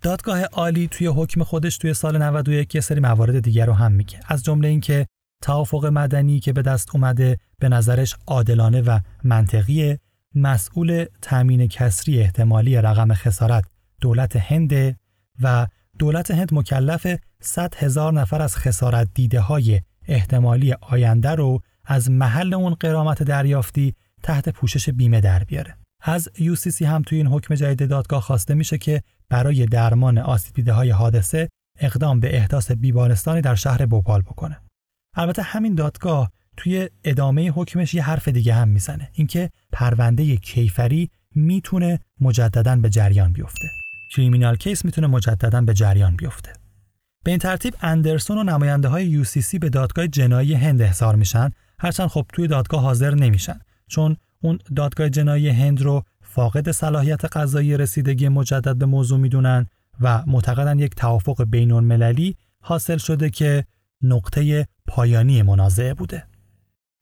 دادگاه 0.04 0.44
عالی 0.44 0.88
توی 0.88 1.06
حکم 1.06 1.42
خودش 1.42 1.78
توی 1.78 1.94
سال 1.94 2.22
91 2.22 2.74
یه 2.74 2.80
سری 2.80 3.00
موارد 3.00 3.40
دیگر 3.40 3.66
رو 3.66 3.72
هم 3.72 3.92
میگه 3.92 4.20
از 4.28 4.44
جمله 4.44 4.68
اینکه 4.68 5.06
توافق 5.42 5.86
مدنی 5.86 6.40
که 6.40 6.52
به 6.52 6.62
دست 6.62 6.94
اومده 6.94 7.38
به 7.58 7.68
نظرش 7.68 8.14
عادلانه 8.26 8.82
و 8.82 8.98
منطقی 9.24 9.98
مسئول 10.34 11.04
تأمین 11.22 11.68
کسری 11.68 12.20
احتمالی 12.20 12.76
رقم 12.76 13.14
خسارت 13.14 13.64
دولت 14.00 14.36
هند 14.36 14.96
و 15.42 15.66
دولت 15.98 16.30
هند 16.30 16.54
مکلف 16.54 17.06
100 17.40 17.74
هزار 17.74 18.12
نفر 18.12 18.42
از 18.42 18.56
خسارت 18.56 19.08
دیده 19.14 19.40
های 19.40 19.80
احتمالی 20.08 20.72
آینده 20.72 21.30
رو 21.30 21.60
از 21.84 22.10
محل 22.10 22.54
اون 22.54 22.74
قرامت 22.74 23.22
دریافتی 23.22 23.94
تحت 24.22 24.48
پوشش 24.48 24.90
بیمه 24.90 25.20
در 25.20 25.44
بیاره. 25.44 25.76
از 26.00 26.28
UCC 26.36 26.82
هم 26.82 27.02
توی 27.02 27.18
این 27.18 27.26
حکم 27.26 27.54
جدید 27.54 27.88
دادگاه 27.88 28.20
خواسته 28.22 28.54
میشه 28.54 28.78
که 28.78 29.02
برای 29.28 29.66
درمان 29.66 30.18
آسیب 30.18 30.68
های 30.68 30.90
حادثه 30.90 31.48
اقدام 31.80 32.20
به 32.20 32.36
احداث 32.36 32.70
بیمارستانی 32.70 33.40
در 33.40 33.54
شهر 33.54 33.86
بوپال 33.86 34.22
بکنه. 34.22 34.60
البته 35.14 35.42
همین 35.42 35.74
دادگاه 35.74 36.30
توی 36.56 36.88
ادامه 37.04 37.50
حکمش 37.50 37.94
یه 37.94 38.02
حرف 38.02 38.28
دیگه 38.28 38.54
هم 38.54 38.68
می‌زنه 38.68 39.10
اینکه 39.12 39.50
پرونده 39.72 40.36
کیفری 40.36 41.10
می‌تونه 41.34 42.00
مجددا 42.20 42.76
به 42.76 42.90
جریان 42.90 43.32
بیفته. 43.32 43.68
کریمینال 44.14 44.56
کیس 44.56 44.84
می‌تونه 44.84 45.06
مجددا 45.06 45.60
به 45.60 45.74
جریان 45.74 46.16
بیفته. 46.16 46.52
به 47.24 47.30
این 47.30 47.40
ترتیب 47.40 47.74
اندرسون 47.80 48.38
و 48.38 48.42
نماینده 48.42 48.88
های 48.88 49.24
UCC 49.24 49.58
به 49.58 49.68
دادگاه 49.68 50.08
جنایی 50.08 50.54
هند 50.54 50.82
احضار 50.82 51.16
میشن 51.16 51.50
هرچند 51.78 52.08
خب 52.08 52.26
توی 52.32 52.46
دادگاه 52.46 52.80
حاضر 52.80 53.14
نمیشن 53.14 53.60
چون 53.86 54.16
اون 54.42 54.58
دادگاه 54.76 55.08
جنایی 55.08 55.48
هند 55.48 55.82
رو 55.82 56.02
فاقد 56.34 56.70
صلاحیت 56.70 57.24
قضایی 57.24 57.76
رسیدگی 57.76 58.28
مجدد 58.28 58.76
به 58.76 58.86
موضوع 58.86 59.18
می‌دونن 59.18 59.66
و 60.00 60.22
معتقدن 60.26 60.78
یک 60.78 60.94
توافق 60.94 61.44
بین 61.44 61.72
المللی 61.72 62.36
حاصل 62.60 62.96
شده 62.96 63.30
که 63.30 63.64
نقطه 64.02 64.66
پایانی 64.86 65.42
منازعه 65.42 65.94
بوده. 65.94 66.24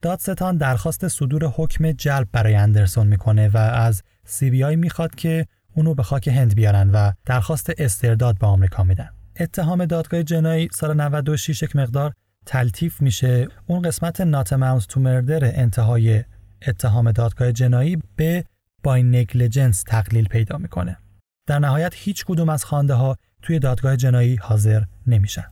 دادستان 0.03 0.57
درخواست 0.57 1.09
صدور 1.09 1.45
حکم 1.45 1.93
جلب 1.93 2.29
برای 2.33 2.55
اندرسون 2.55 3.07
می‌کنه 3.07 3.49
و 3.49 3.57
از 3.57 4.03
سی 4.25 4.51
بی 4.51 4.65
آی 4.65 4.77
می‌خواد 4.77 5.15
که 5.15 5.47
اونو 5.75 5.95
به 5.95 6.03
خاک 6.03 6.29
هند 6.29 6.55
بیارن 6.55 6.91
و 6.91 7.13
درخواست 7.27 7.71
استرداد 7.79 8.39
به 8.39 8.47
آمریکا 8.47 8.83
میدن. 8.83 9.09
اتهام 9.41 9.85
دادگاه 9.85 10.23
جنایی 10.23 10.69
سال 10.73 11.01
96 11.01 11.63
یک 11.63 11.77
مقدار 11.77 12.13
تلطیف 12.47 13.01
میشه 13.01 13.49
اون 13.67 13.83
قسمت 13.83 14.21
نات 14.21 14.55
تو 14.89 15.01
مردر 15.01 15.45
انتهای 15.45 16.25
اتهام 16.67 17.13
دادگاه 17.13 17.53
جنایی 17.53 17.99
به 18.17 18.45
بای 18.83 19.03
نگلیجنس 19.03 19.83
تقلیل 19.83 20.29
پیدا 20.29 20.59
می‌کنه. 20.59 20.99
در 21.47 21.59
نهایت 21.59 21.93
هیچ 21.97 22.25
کدوم 22.25 22.49
از 22.49 22.65
خانده 22.65 22.95
ها 22.95 23.17
توی 23.43 23.59
دادگاه 23.59 23.97
جنایی 23.97 24.37
حاضر 24.37 24.83
نمیشن. 25.07 25.45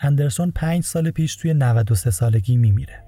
اندرسون 0.00 0.50
پنج 0.50 0.84
سال 0.84 1.10
پیش 1.10 1.36
توی 1.36 1.54
93 1.54 2.10
سالگی 2.10 2.56
میمیره. 2.56 3.02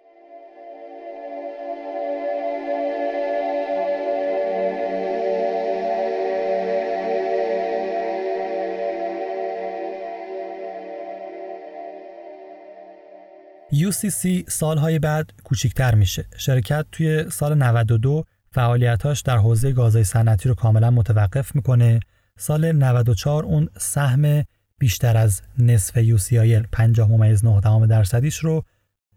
UCC 13.73 14.51
سالهای 14.51 14.99
بعد 14.99 15.31
کوچیکتر 15.45 15.95
میشه. 15.95 16.27
شرکت 16.37 16.87
توی 16.93 17.31
سال 17.31 17.55
92 17.55 18.25
فعالیتاش 18.59 19.21
در 19.21 19.37
حوزه 19.37 19.73
گازهای 19.73 20.05
صنعتی 20.05 20.49
رو 20.49 20.55
کاملا 20.55 20.91
متوقف 20.91 21.55
می‌کنه. 21.55 22.01
سال 22.39 22.73
94 22.73 23.45
اون 23.45 23.69
سهم 23.77 24.45
بیشتر 24.79 25.17
از 25.17 25.43
نصف 25.59 26.17
UCIL 26.17 26.67
50 26.73 27.09
ممیز 27.11 27.45
9 27.45 27.87
درصدیش 27.87 28.37
رو 28.37 28.65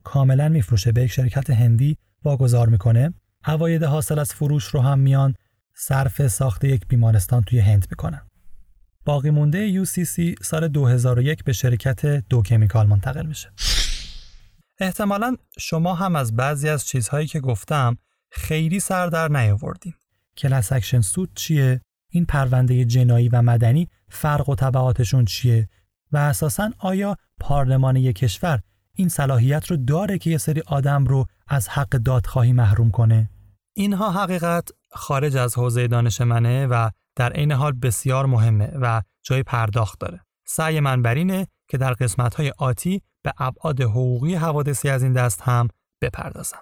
کاملا 0.04 0.50
میفروشه 0.50 0.92
به 0.92 1.04
یک 1.04 1.12
شرکت 1.12 1.50
هندی 1.50 1.98
واگذار 2.24 2.70
می‌کنه. 2.70 3.14
عواید 3.44 3.84
حاصل 3.84 4.20
از 4.20 4.34
فروش 4.34 4.66
رو 4.66 4.82
هم 4.82 5.00
میان 5.00 5.36
صرف 5.74 6.28
ساخت 6.28 6.64
یک 6.64 6.88
بیمارستان 6.88 7.44
توی 7.44 7.60
هند 7.60 7.88
می‌کنن. 7.90 8.22
باقی 9.06 9.30
مونده 9.30 9.84
UCC 9.86 10.44
سال 10.44 10.68
2001 10.68 11.44
به 11.44 11.54
شرکت 11.54 12.06
دو 12.06 12.42
کمیکال 12.42 12.88
منتقل 12.88 13.26
میشه. 13.26 13.52
احتمالا 14.80 15.36
شما 15.60 15.96
هم 15.96 16.16
از 16.16 16.36
بعضی 16.36 16.70
از 16.70 16.86
چیزهایی 16.86 17.28
که 17.28 17.40
گفتم 17.40 17.98
خیلی 18.32 18.80
سر 18.80 19.08
در 19.08 19.28
نیاوردین. 19.28 19.94
class 20.38 20.72
action 20.72 21.02
suit 21.02 21.30
چیه؟ 21.36 21.82
این 22.10 22.26
پرونده 22.26 22.86
جنایی 22.86 23.30
و 23.30 23.42
مدنی 23.42 23.90
فرق 24.10 24.50
و 24.50 24.56
تبعاتشون 24.56 25.26
چیه؟ 25.26 25.70
و 26.12 26.18
اساسا 26.18 26.72
آیا 26.80 27.18
پارلمان 27.40 27.96
یک 27.96 28.16
کشور 28.16 28.60
این 28.96 29.10
صلاحیت 29.10 29.68
رو 29.68 29.78
داره 29.78 30.18
که 30.18 30.30
یه 30.30 30.38
سری 30.38 30.62
آدم 30.68 31.06
رو 31.06 31.26
از 31.48 31.70
حق 31.70 31.90
دادخواهی 31.90 32.54
محروم 32.54 32.92
کنه؟ 32.92 33.30
اینها 33.74 34.12
حقیقت 34.12 34.70
خارج 34.92 35.38
از 35.38 35.58
حوزه 35.58 35.88
دانش 35.88 36.22
منه 36.22 36.68
و 36.68 36.90
در 37.16 37.32
عین 37.32 37.52
حال 37.52 37.72
بسیار 37.72 38.26
مهمه 38.26 38.72
و 38.82 39.02
جای 39.24 39.44
پرداخت 39.44 40.00
داره. 40.00 40.20
سعی 40.46 40.80
من 40.80 41.02
بر 41.02 41.16
اینه 41.16 41.48
که 41.68 41.78
در 41.78 41.94
قسمت‌های 41.94 42.54
آتی 42.58 43.02
به 43.24 43.34
ابعاد 43.38 43.82
حقوقی 43.82 44.36
حوادثی 44.36 44.90
از 44.90 45.04
این 45.04 45.14
دست 45.14 45.42
هم 45.42 45.68
بپردازم. 46.02 46.60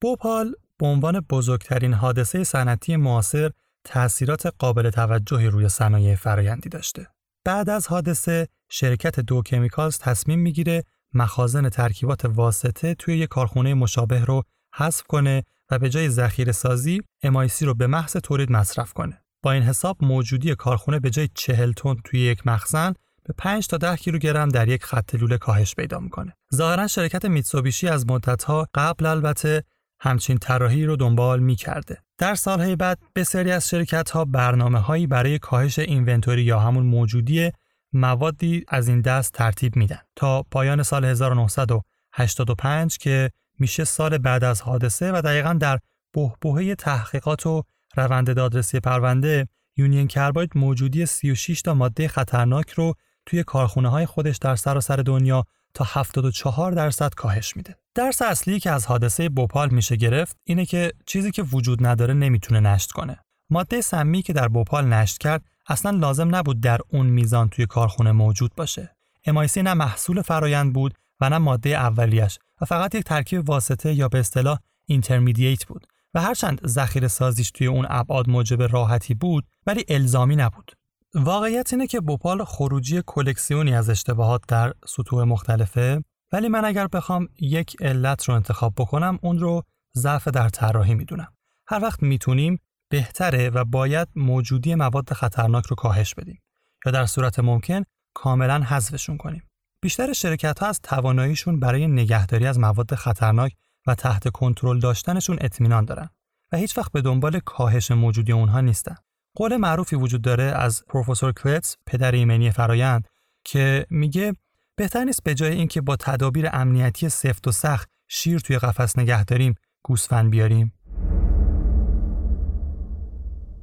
بوپال 0.00 0.54
به 0.78 0.86
عنوان 0.86 1.20
بزرگترین 1.20 1.94
حادثه 1.94 2.44
صنعتی 2.44 2.96
معاصر 2.96 3.50
تأثیرات 3.84 4.46
قابل 4.58 4.90
توجهی 4.90 5.46
روی 5.46 5.68
صنایع 5.68 6.14
فرایندی 6.14 6.68
داشته. 6.68 7.06
بعد 7.44 7.70
از 7.70 7.86
حادثه 7.86 8.48
شرکت 8.70 9.20
دو 9.20 9.42
کمیکالز 9.42 9.98
تصمیم 9.98 10.38
می‌گیره 10.38 10.84
مخازن 11.14 11.68
ترکیبات 11.68 12.24
واسطه 12.24 12.94
توی 12.94 13.18
یک 13.18 13.28
کارخونه 13.28 13.74
مشابه 13.74 14.24
رو 14.24 14.42
حذف 14.74 15.02
کنه 15.02 15.44
و 15.70 15.78
به 15.78 15.90
جای 15.90 16.08
ذخیره 16.08 16.52
سازی 16.52 17.00
MIC 17.26 17.62
رو 17.62 17.74
به 17.74 17.86
محض 17.86 18.12
تولید 18.12 18.52
مصرف 18.52 18.92
کنه. 18.92 19.22
با 19.42 19.52
این 19.52 19.62
حساب 19.62 19.96
موجودی 20.00 20.54
کارخونه 20.54 21.00
به 21.00 21.10
جای 21.10 21.28
40 21.34 21.72
تن 21.72 21.94
توی 22.04 22.20
یک 22.20 22.46
مخزن 22.46 22.94
به 23.24 23.34
5 23.38 23.66
تا 23.66 23.76
10 23.76 23.96
کیلوگرم 23.96 24.48
در 24.48 24.68
یک 24.68 24.84
خط 24.84 25.14
لوله 25.14 25.38
کاهش 25.38 25.74
پیدا 25.74 26.00
می‌کنه. 26.00 26.36
ظاهرا 26.54 26.86
شرکت 26.86 27.24
میتسوبیشی 27.24 27.88
از 27.88 28.06
مدتها 28.06 28.68
قبل 28.74 29.06
البته 29.06 29.64
همچین 30.00 30.38
طراحی 30.38 30.84
رو 30.84 30.96
دنبال 30.96 31.40
می‌کرده. 31.40 31.98
در 32.18 32.34
سالهای 32.34 32.76
بعد 32.76 32.98
بسیاری 33.14 33.52
از 33.52 33.68
شرکت 33.68 34.10
ها 34.10 34.24
برنامه 34.24 34.78
هایی 34.78 35.06
برای 35.06 35.38
کاهش 35.38 35.78
اینونتوری 35.78 36.42
یا 36.42 36.60
همون 36.60 36.86
موجودی 36.86 37.50
موادی 37.92 38.64
از 38.68 38.88
این 38.88 39.00
دست 39.00 39.32
ترتیب 39.32 39.76
میدن 39.76 40.00
تا 40.16 40.42
پایان 40.42 40.82
سال 40.82 41.04
1985 41.04 42.98
که 42.98 43.30
میشه 43.58 43.84
سال 43.84 44.18
بعد 44.18 44.44
از 44.44 44.62
حادثه 44.62 45.12
و 45.12 45.22
دقیقا 45.24 45.52
در 45.52 45.78
بهبهه 46.12 46.74
تحقیقات 46.74 47.46
و 47.46 47.62
روند 47.96 48.32
دادرسی 48.32 48.80
پرونده 48.80 49.48
یونین 49.76 50.08
کرباید 50.08 50.50
موجودی 50.54 51.06
36 51.06 51.62
تا 51.62 51.74
ماده 51.74 52.08
خطرناک 52.08 52.70
رو 52.70 52.94
توی 53.26 53.44
کارخونه 53.44 53.88
های 53.88 54.06
خودش 54.06 54.36
در 54.36 54.56
سراسر 54.56 54.96
دنیا 54.96 55.44
تا 55.74 55.84
74 55.88 56.72
درصد 56.72 57.14
کاهش 57.14 57.56
میده. 57.56 57.76
درس 57.96 58.22
اصلی 58.22 58.60
که 58.60 58.70
از 58.70 58.86
حادثه 58.86 59.28
بوپال 59.28 59.68
میشه 59.68 59.96
گرفت 59.96 60.36
اینه 60.44 60.66
که 60.66 60.92
چیزی 61.06 61.30
که 61.30 61.42
وجود 61.42 61.86
نداره 61.86 62.14
نمی‌تونه 62.14 62.60
نشت 62.60 62.92
کنه. 62.92 63.18
ماده 63.50 63.80
سمی 63.80 64.22
که 64.22 64.32
در 64.32 64.48
بوپال 64.48 64.84
نشت 64.84 65.18
کرد 65.18 65.44
اصلا 65.66 65.90
لازم 65.98 66.34
نبود 66.34 66.60
در 66.60 66.80
اون 66.88 67.06
میزان 67.06 67.48
توی 67.48 67.66
کارخونه 67.66 68.12
موجود 68.12 68.54
باشه. 68.56 68.96
MIC 69.28 69.56
نه 69.56 69.74
محصول 69.74 70.22
فرایند 70.22 70.72
بود 70.72 70.94
و 71.20 71.30
نه 71.30 71.38
ماده 71.38 71.70
اولیش 71.70 72.38
و 72.60 72.64
فقط 72.64 72.94
یک 72.94 73.04
ترکیب 73.04 73.48
واسطه 73.48 73.94
یا 73.94 74.08
به 74.08 74.18
اصطلاح 74.18 74.58
اینترمدییت 74.86 75.64
بود 75.64 75.86
و 76.14 76.20
هرچند 76.20 76.66
ذخیره 76.66 77.08
سازیش 77.08 77.50
توی 77.50 77.66
اون 77.66 77.86
ابعاد 77.88 78.30
موجب 78.30 78.62
راحتی 78.62 79.14
بود 79.14 79.44
ولی 79.66 79.84
الزامی 79.88 80.36
نبود. 80.36 80.72
واقعیت 81.14 81.72
اینه 81.72 81.86
که 81.86 82.00
بوپال 82.00 82.44
خروجی 82.44 83.02
کلکسیونی 83.06 83.74
از 83.74 83.90
اشتباهات 83.90 84.42
در 84.48 84.72
سطوح 84.86 85.24
مختلفه 85.24 86.02
ولی 86.32 86.48
من 86.48 86.64
اگر 86.64 86.86
بخوام 86.86 87.28
یک 87.40 87.76
علت 87.80 88.24
رو 88.24 88.34
انتخاب 88.34 88.74
بکنم 88.76 89.18
اون 89.22 89.38
رو 89.38 89.62
ضعف 89.96 90.28
در 90.28 90.48
طراحی 90.48 90.94
می‌دونم. 90.94 91.32
هر 91.68 91.82
وقت 91.82 92.02
می‌تونیم 92.02 92.60
بهتره 92.88 93.50
و 93.50 93.64
باید 93.64 94.08
موجودی 94.16 94.74
مواد 94.74 95.12
خطرناک 95.12 95.66
رو 95.66 95.76
کاهش 95.76 96.14
بدیم 96.14 96.42
یا 96.86 96.92
در 96.92 97.06
صورت 97.06 97.38
ممکن 97.40 97.82
کاملا 98.14 98.62
حذفشون 98.62 99.16
کنیم. 99.16 99.42
بیشتر 99.80 100.12
شرکت 100.12 100.58
ها 100.58 100.66
از 100.66 100.80
تواناییشون 100.82 101.60
برای 101.60 101.86
نگهداری 101.86 102.46
از 102.46 102.58
مواد 102.58 102.94
خطرناک 102.94 103.52
و 103.86 103.94
تحت 103.94 104.28
کنترل 104.28 104.78
داشتنشون 104.78 105.38
اطمینان 105.40 105.84
دارن 105.84 106.08
و 106.52 106.56
هیچ 106.56 106.78
وقت 106.78 106.92
به 106.92 107.02
دنبال 107.02 107.38
کاهش 107.38 107.90
موجودی 107.90 108.32
اونها 108.32 108.60
نیستن. 108.60 108.94
قول 109.34 109.56
معروفی 109.56 109.96
وجود 109.96 110.22
داره 110.22 110.42
از 110.42 110.84
پروفسور 110.88 111.32
کلتس 111.32 111.76
پدر 111.86 112.12
ایمنی 112.12 112.50
فرایند 112.50 113.08
که 113.44 113.86
میگه 113.90 114.32
بهتر 114.76 115.04
نیست 115.04 115.22
به 115.22 115.34
جای 115.34 115.52
اینکه 115.52 115.80
با 115.80 115.96
تدابیر 115.96 116.48
امنیتی 116.52 117.08
سفت 117.08 117.48
و 117.48 117.52
سخت 117.52 117.88
شیر 118.08 118.38
توی 118.38 118.58
قفس 118.58 118.98
نگه 118.98 119.24
داریم 119.24 119.54
گوسفند 119.82 120.30
بیاریم. 120.30 120.72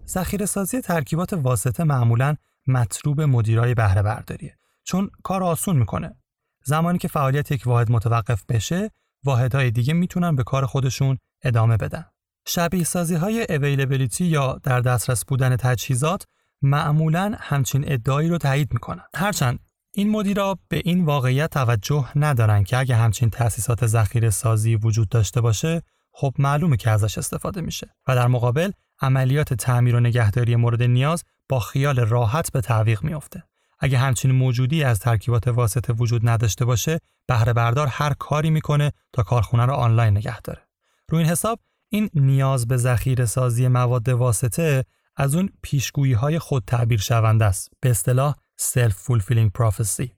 ذخیره 0.07 0.45
سازی 0.45 0.81
ترکیبات 0.81 1.33
واسطه 1.33 1.83
معمولا 1.83 2.35
مطلوب 2.67 3.21
مدیرای 3.21 3.73
بهره 3.73 4.01
برداریه 4.01 4.57
چون 4.83 5.09
کار 5.23 5.43
آسون 5.43 5.75
می‌کنه. 5.75 6.15
زمانی 6.63 6.97
که 6.97 7.07
فعالیت 7.07 7.51
یک 7.51 7.63
واحد 7.65 7.91
متوقف 7.91 8.43
بشه 8.49 8.91
واحدهای 9.23 9.71
دیگه 9.71 9.93
می‌تونن 9.93 10.35
به 10.35 10.43
کار 10.43 10.65
خودشون 10.65 11.17
ادامه 11.43 11.77
بدن. 11.77 12.05
شبیه 12.47 12.83
سازی 12.83 13.15
های 13.15 13.45
اویلیبیلیتی 13.49 14.25
یا 14.25 14.59
در 14.63 14.81
دسترس 14.81 15.25
بودن 15.25 15.55
تجهیزات 15.55 16.25
معمولا 16.61 17.35
همچین 17.39 17.83
ادعایی 17.87 18.29
رو 18.29 18.37
تایید 18.37 18.73
می‌کنن. 18.73 19.03
هرچند 19.15 19.59
این 19.95 20.09
مدیرا 20.09 20.59
به 20.67 20.81
این 20.85 21.05
واقعیت 21.05 21.49
توجه 21.49 22.17
ندارن 22.17 22.63
که 22.63 22.77
اگه 22.77 22.95
همچین 22.95 23.29
تأسیسات 23.29 23.87
ذخیره 23.87 24.29
سازی 24.29 24.75
وجود 24.75 25.09
داشته 25.09 25.41
باشه 25.41 25.81
خب 26.11 26.33
معلومه 26.39 26.77
که 26.77 26.89
ازش 26.89 27.17
استفاده 27.17 27.61
میشه. 27.61 27.95
و 28.07 28.15
در 28.15 28.27
مقابل 28.27 28.71
عملیات 29.01 29.53
تعمیر 29.53 29.95
و 29.95 29.99
نگهداری 29.99 30.55
مورد 30.55 30.83
نیاز 30.83 31.23
با 31.49 31.59
خیال 31.59 31.99
راحت 31.99 32.51
به 32.51 32.61
تعویق 32.61 33.03
میافته. 33.03 33.43
اگه 33.79 33.97
همچین 33.97 34.31
موجودی 34.31 34.83
از 34.83 34.99
ترکیبات 34.99 35.47
واسطه 35.47 35.93
وجود 35.93 36.29
نداشته 36.29 36.65
باشه 36.65 36.99
بهره 37.27 37.53
بردار 37.53 37.87
هر 37.87 38.13
کاری 38.13 38.49
می‌کنه 38.49 38.91
تا 39.13 39.23
کارخونه 39.23 39.65
رو 39.65 39.73
آنلاین 39.73 40.17
نگه 40.17 40.41
داره. 40.41 40.61
روی 41.09 41.21
این 41.21 41.31
حساب 41.31 41.59
این 41.89 42.09
نیاز 42.13 42.67
به 42.67 42.77
ذخیره 42.77 43.25
سازی 43.25 43.67
مواد 43.67 44.09
واسطه 44.09 44.85
از 45.15 45.35
اون 45.35 45.49
پیشگویی 45.61 46.13
های 46.13 46.39
خود 46.39 46.63
تعبیر 46.67 46.99
شونده 46.99 47.45
است. 47.45 47.69
به 47.79 47.89
اصطلاح 47.89 48.35
self 48.71 48.93
fulfilling 49.07 49.51
prophecy 49.59 50.09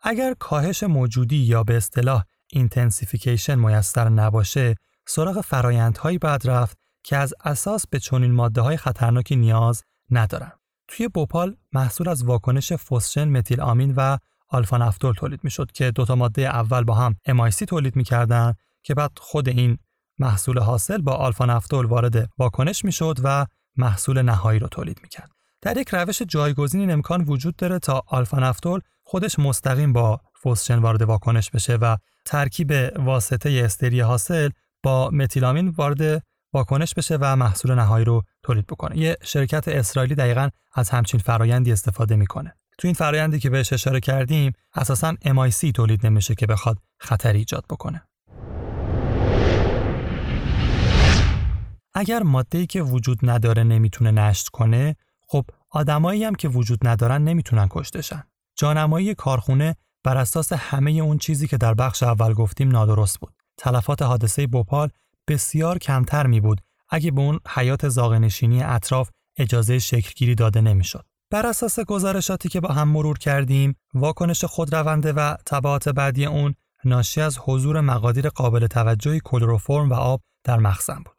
اگر 0.00 0.34
کاهش 0.38 0.82
موجودی 0.82 1.36
یا 1.36 1.64
به 1.64 1.76
اصطلاح 1.76 2.24
intensification 2.52 3.54
میسر 3.54 4.08
نباشه 4.08 4.74
سراغ 5.06 5.40
فرایندهایی 5.40 6.18
باید 6.18 6.50
رفت 6.50 6.78
که 7.02 7.16
از 7.16 7.34
اساس 7.44 7.86
به 7.86 7.98
چنین 7.98 8.32
ماده 8.32 8.60
های 8.60 8.76
خطرناکی 8.76 9.36
نیاز 9.36 9.84
ندارن 10.10 10.52
توی 10.88 11.08
بوپال 11.08 11.56
محصول 11.72 12.08
از 12.08 12.24
واکنش 12.24 12.72
فسژن 12.72 13.28
متیل 13.28 13.60
آمین 13.60 13.94
و 13.96 14.18
آلفا 14.48 14.76
نفتول 14.76 15.14
تولید 15.14 15.40
می‌شد 15.44 15.72
که 15.72 15.90
دوتا 15.90 16.14
ماده 16.14 16.42
اول 16.42 16.84
با 16.84 16.94
هم 16.94 17.16
MIC 17.28 17.64
تولید 17.68 17.96
می‌کردن 17.96 18.54
که 18.82 18.94
بعد 18.94 19.10
خود 19.16 19.48
این 19.48 19.78
محصول 20.18 20.58
حاصل 20.58 21.02
با 21.02 21.12
آلفا 21.12 21.46
نفتول 21.46 21.86
وارد 21.86 22.28
واکنش 22.38 22.84
می‌شد 22.84 23.18
و 23.24 23.46
محصول 23.76 24.22
نهایی 24.22 24.58
رو 24.58 24.68
تولید 24.68 24.98
می‌کرد. 25.02 25.30
در 25.62 25.76
یک 25.76 25.88
روش 25.88 26.22
جایگزین 26.22 26.80
این 26.80 26.90
امکان 26.90 27.24
وجود 27.24 27.56
داره 27.56 27.78
تا 27.78 28.02
آلفا 28.06 28.38
نفتول 28.38 28.80
خودش 29.02 29.38
مستقیم 29.38 29.92
با 29.92 30.20
فسژن 30.34 30.78
وارد 30.78 31.02
واکنش 31.02 31.50
بشه 31.50 31.74
و 31.74 31.96
ترکیب 32.24 32.72
واسطه 32.96 33.62
استری 33.64 34.00
حاصل 34.00 34.50
با 34.82 35.10
متیلامین 35.10 35.68
وارد 35.68 36.22
واکنش 36.52 36.94
بشه 36.94 37.18
و 37.20 37.36
محصول 37.36 37.74
نهایی 37.74 38.04
رو 38.04 38.22
تولید 38.42 38.66
بکنه. 38.66 38.98
یه 38.98 39.16
شرکت 39.22 39.68
اسرائیلی 39.68 40.14
دقیقا 40.14 40.48
از 40.72 40.90
همچین 40.90 41.20
فرایندی 41.20 41.72
استفاده 41.72 42.16
می‌کنه. 42.16 42.54
تو 42.78 42.88
این 42.88 42.94
فرایندی 42.94 43.38
که 43.38 43.50
بهش 43.50 43.72
اشاره 43.72 44.00
کردیم 44.00 44.52
اساسا 44.74 45.14
MIC 45.24 45.72
تولید 45.74 46.06
نمیشه 46.06 46.34
که 46.34 46.46
بخواد 46.46 46.78
خطری 46.98 47.38
ایجاد 47.38 47.64
بکنه. 47.70 48.02
اگر 51.94 52.22
ماده‌ای 52.22 52.66
که 52.66 52.82
وجود 52.82 53.18
نداره 53.22 53.62
نمی‌تونه 53.62 54.10
نشت 54.10 54.48
کنه 54.48 54.96
خب 55.32 55.44
آدمایی 55.70 56.24
هم 56.24 56.34
که 56.34 56.48
وجود 56.48 56.86
ندارن 56.88 57.24
نمی‌تونن 57.24 57.66
کشتشن 57.70 58.22
جانمایی 58.56 59.14
کارخونه 59.14 59.76
بر 60.04 60.16
اساس 60.16 60.52
همه 60.52 60.90
اون 60.90 61.18
چیزی 61.18 61.48
که 61.48 61.56
در 61.56 61.74
بخش 61.74 62.02
اول 62.02 62.32
گفتیم 62.32 62.70
نادرست 62.70 63.20
بود 63.20 63.32
تلفات 63.58 64.02
حادثه 64.02 64.46
بوپال 64.46 64.88
بسیار 65.28 65.78
کمتر 65.78 66.26
می 66.26 66.40
بود 66.40 66.60
اگه 66.88 67.10
به 67.10 67.20
اون 67.20 67.40
حیات 67.48 67.88
زاغه‌نشینی 67.88 68.62
اطراف 68.62 69.10
اجازه 69.38 69.78
شکل‌گیری 69.78 70.34
داده 70.34 70.60
نمی‌شد. 70.60 71.06
بر 71.30 71.46
اساس 71.46 71.80
گزارشاتی 71.80 72.48
که 72.48 72.60
با 72.60 72.68
هم 72.68 72.88
مرور 72.88 73.18
کردیم، 73.18 73.76
واکنش 73.94 74.44
خودرونده 74.44 75.12
و 75.12 75.36
تبعات 75.46 75.88
بعدی 75.88 76.26
اون 76.26 76.54
ناشی 76.84 77.20
از 77.20 77.38
حضور 77.38 77.80
مقادیر 77.80 78.28
قابل 78.28 78.66
توجهی 78.66 79.20
کلروفرم 79.24 79.90
و 79.90 79.94
آب 79.94 80.20
در 80.44 80.58
مخزن 80.58 81.02
بود. 81.04 81.11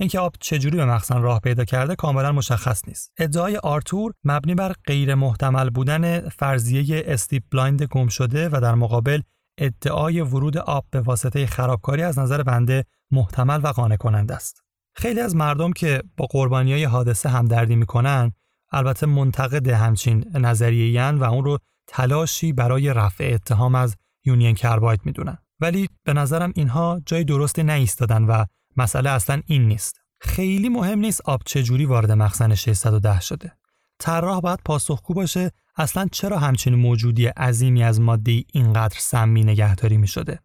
اینکه 0.00 0.18
آب 0.18 0.34
چجوری 0.40 0.76
به 0.76 0.84
مخزن 0.84 1.22
راه 1.22 1.40
پیدا 1.40 1.64
کرده 1.64 1.96
کاملا 1.96 2.32
مشخص 2.32 2.88
نیست. 2.88 3.12
ادعای 3.18 3.56
آرتور 3.56 4.12
مبنی 4.24 4.54
بر 4.54 4.74
غیر 4.86 5.14
محتمل 5.14 5.70
بودن 5.70 6.28
فرضیه 6.28 7.04
slip 7.06 7.42
blind 7.50 7.82
گم 7.82 8.08
شده 8.08 8.48
و 8.48 8.60
در 8.62 8.74
مقابل 8.74 9.20
ادعای 9.58 10.20
ورود 10.20 10.58
آب 10.58 10.84
به 10.90 11.00
واسطه 11.00 11.46
خرابکاری 11.46 12.02
از 12.02 12.18
نظر 12.18 12.42
بنده 12.42 12.84
محتمل 13.10 13.60
و 13.64 13.66
قانع 13.66 13.96
کننده 13.96 14.34
است. 14.34 14.62
خیلی 14.96 15.20
از 15.20 15.36
مردم 15.36 15.72
که 15.72 16.02
با 16.16 16.26
قربانی 16.30 16.72
های 16.72 16.84
حادثه 16.84 17.28
همدردی 17.28 17.76
می‌کنن 17.76 18.32
البته 18.72 19.06
منتقد 19.06 19.68
همچین 19.68 20.24
نظریه 20.34 21.10
و 21.10 21.24
اون 21.24 21.44
رو 21.44 21.58
تلاشی 21.86 22.52
برای 22.52 22.94
رفع 22.94 23.30
اتهام 23.34 23.74
از 23.74 23.96
یونین 24.24 24.54
کرباید 24.54 25.00
می‌دونن 25.04 25.38
ولی 25.60 25.88
به 26.04 26.12
نظرم 26.12 26.52
اینها 26.54 27.00
جای 27.06 27.24
درستی 27.24 27.62
نایستادن 27.62 28.22
و 28.24 28.44
مسئله 28.78 29.10
اصلا 29.10 29.42
این 29.46 29.68
نیست. 29.68 30.00
خیلی 30.20 30.68
مهم 30.68 30.98
نیست 30.98 31.20
آب 31.24 31.42
چجوری 31.46 31.84
وارد 31.84 32.12
مخزن 32.12 32.54
610 32.54 33.20
شده. 33.20 33.52
طراح 33.98 34.40
باید 34.40 34.60
پاسخگو 34.64 35.14
باشه 35.14 35.50
اصلا 35.76 36.08
چرا 36.12 36.38
همچین 36.38 36.74
موجودی 36.74 37.26
عظیمی 37.26 37.84
از 37.84 38.00
ماده 38.00 38.44
اینقدر 38.52 38.96
سمی 38.98 39.44
نگهداری 39.44 39.96
می 39.96 40.08
شده 40.08 40.40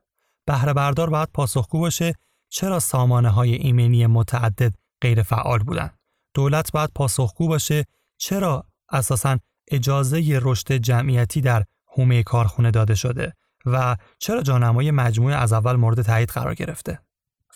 بهره 0.46 0.74
بردار 0.74 1.10
باید 1.10 1.30
پاسخگو 1.34 1.80
باشه 1.80 2.14
چرا 2.50 2.80
سامانه 2.80 3.30
های 3.30 3.54
ایمنی 3.54 4.08
متعدد 4.08 4.74
غیر 5.02 5.24
فعال 5.24 5.60
بودن. 5.60 5.90
دولت 6.34 6.72
باید 6.72 6.90
پاسخگو 6.96 7.48
باشه 7.48 7.86
چرا 8.18 8.66
اساسا 8.90 9.38
اجازه 9.72 10.40
رشد 10.42 10.74
جمعیتی 10.74 11.42
در 11.42 11.64
حومه 11.86 12.24
کارخونه 12.24 12.72
داده 12.72 12.96
شده 12.96 13.34
و 13.66 13.98
چرا 14.20 14.42
جانمای 14.42 14.92
مجموعه 14.92 15.36
از 15.36 15.54
اول 15.54 15.76
مورد 15.76 16.02
تایید 16.02 16.30
قرار 16.30 16.56
گرفته. 16.56 17.00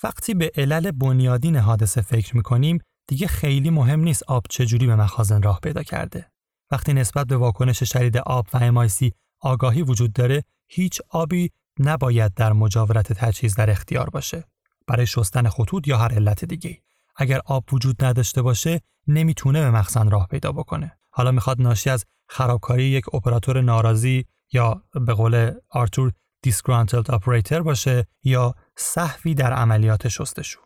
وقتی 0.04 0.34
به 0.34 0.52
علل 0.56 0.91
بنیادین 0.91 1.56
حادثه 1.56 2.02
فکر 2.02 2.36
می‌کنیم 2.36 2.80
دیگه 3.08 3.28
خیلی 3.28 3.70
مهم 3.70 4.00
نیست 4.00 4.24
آب 4.24 4.45
چجوری 4.50 4.88
به 4.88 4.95
مخازن 4.95 5.41
راه 5.41 5.60
پیدا 5.60 5.84
کرده. 5.84 6.32
وقتی 6.72 6.93
نسبت 6.93 7.28
به 7.28 7.38
واکنش 7.38 7.84
شدید 7.84 8.18
آب 8.18 8.48
و 8.54 8.58
امایسی 8.58 9.12
آگاهی 9.39 9.82
وجود 9.82 10.14
داره 10.14 10.43
هیچ 10.68 11.02
آبی 11.10 11.52
نباید 11.80 12.34
در 12.34 12.54
مجاورت 12.54 13.14
تجهیز 13.14 13.56
در 13.56 13.70
اختیار 13.70 14.10
باشه. 14.10 14.43
برای 14.88 15.08
شستن 15.08 15.50
خطوط 15.50 15.88
یا 15.88 15.98
هر 15.98 16.14
علت 16.14 16.45
دیگه 16.45 16.82
اگر 17.16 17.41
آب 17.45 17.74
وجود 17.74 18.04
نداشته 18.04 18.41
باشه 18.41 18.82
نمی‌تونه 19.08 19.62
به 19.62 19.72
مخزن 19.72 20.10
راه 20.10 20.28
پیدا 20.28 20.52
بکنه. 20.52 20.98
حالا 21.10 21.32
می‌خواد 21.32 21.62
ناشی 21.62 21.89
از 21.89 22.06
خرابکاری 22.28 22.84
یک 22.84 23.14
اپراتور 23.14 23.62
ناراضی 23.62 24.26
یا 24.54 24.84
به 25.06 25.14
قول 25.14 25.52
آرتور 25.70 26.12
دیسگرانتلد 26.42 27.12
اپراتور 27.12 27.62
باشه 27.62 28.06
یا 28.24 28.56
صحوی 28.78 29.34
در 29.34 29.54
عملیات 29.54 30.08
شستشو 30.08 30.60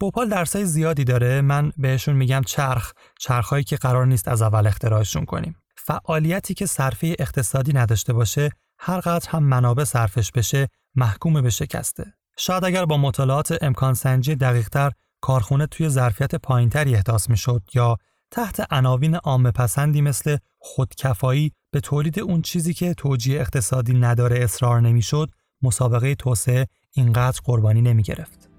بوپال 0.00 0.28
درسای 0.28 0.64
زیادی 0.64 1.04
داره. 1.04 1.40
من 1.40 1.72
بهشون 1.76 2.16
میگم 2.16 2.42
چرخ. 2.46 2.92
چرخهایی 3.20 3.64
که 3.64 3.76
قرار 3.76 4.06
نیست 4.06 4.28
از 4.28 4.42
اول 4.42 4.66
اختراعشون 4.66 5.24
کنیم. 5.24 5.56
فعالیتی 5.76 6.54
که 6.54 6.66
صرفه 6.66 7.16
اقتصادی 7.18 7.72
نداشته 7.72 8.12
باشه 8.12 8.50
هر 8.78 9.00
قدر 9.00 9.30
هم 9.30 9.42
منابع 9.42 9.84
صرفش 9.84 10.30
بشه 10.30 10.68
محکوم 10.94 11.42
به 11.42 11.50
شکسته. 11.50 12.12
شاید 12.38 12.64
اگر 12.64 12.84
با 12.84 12.96
مطالعات 12.96 13.58
امکان 13.60 13.94
سنجی 13.94 14.34
دقیقتر 14.34 14.90
کارخونه 15.20 15.66
توی 15.66 15.88
ظرفیت 15.88 16.34
پایینتری 16.34 16.94
احداث 16.94 17.30
می‌شد 17.30 17.62
یا 17.74 17.96
تحت 18.32 18.72
عناوین 18.72 19.14
عام 19.14 19.50
پسندی 19.50 20.00
مثل 20.00 20.36
خودکفایی 20.58 21.52
به 21.70 21.80
تولید 21.80 22.20
اون 22.20 22.42
چیزی 22.42 22.74
که 22.74 22.94
توجیه 22.94 23.40
اقتصادی 23.40 23.94
نداره 23.94 24.44
اصرار 24.44 24.80
نمی‌شد 24.80 25.30
مسابقه 25.62 26.14
توسعه 26.14 26.66
اینقدر 26.92 27.40
قربانی 27.44 27.82
نمی 27.82 28.02
گرفت. 28.02 28.50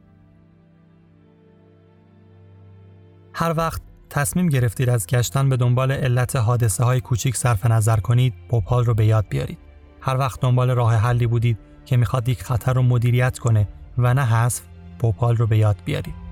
هر 3.33 3.53
وقت 3.57 3.81
تصمیم 4.09 4.49
گرفتید 4.49 4.89
از 4.89 5.07
گشتن 5.07 5.49
به 5.49 5.57
دنبال 5.57 5.91
علت 5.91 6.35
حادثه 6.35 6.83
های 6.83 7.01
کوچیک 7.01 7.37
صرف 7.37 7.65
نظر 7.65 7.99
کنید 7.99 8.33
بوپال 8.49 8.85
رو 8.85 8.93
به 8.93 9.05
یاد 9.05 9.25
بیارید. 9.29 9.59
هر 10.01 10.17
وقت 10.17 10.41
دنبال 10.41 10.71
راه 10.71 10.95
حلی 10.95 11.27
بودید 11.27 11.57
که 11.85 11.97
می‌خواد 11.97 12.29
یک 12.29 12.43
خطر 12.43 12.73
رو 12.73 12.81
مدیریت 12.81 13.39
کنه 13.39 13.67
و 13.97 14.13
نه 14.13 14.25
حذف 14.25 14.61
بوپال 14.99 15.37
رو 15.37 15.47
به 15.47 15.57
یاد 15.57 15.77
بیارید. 15.85 16.22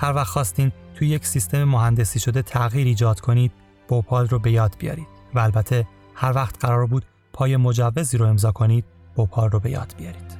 هر 0.00 0.12
وقت 0.12 0.26
خواستین 0.26 0.72
توی 0.94 1.08
یک 1.08 1.26
سیستم 1.26 1.64
مهندسی 1.64 2.18
شده 2.18 2.42
تغییر 2.42 2.86
ایجاد 2.86 3.20
کنید 3.20 3.52
بوپال 3.88 4.28
رو 4.28 4.38
به 4.38 4.50
یاد 4.50 4.76
بیارید 4.78 5.06
و 5.34 5.38
البته 5.38 5.86
هر 6.14 6.32
وقت 6.32 6.64
قرار 6.64 6.86
بود 6.86 7.04
پای 7.32 7.56
مجوزی 7.56 8.18
رو 8.18 8.26
امضا 8.26 8.52
کنید 8.52 8.84
بوپال 9.14 9.50
رو 9.50 9.60
به 9.60 9.70
یاد 9.70 9.94
بیارید. 9.98 10.37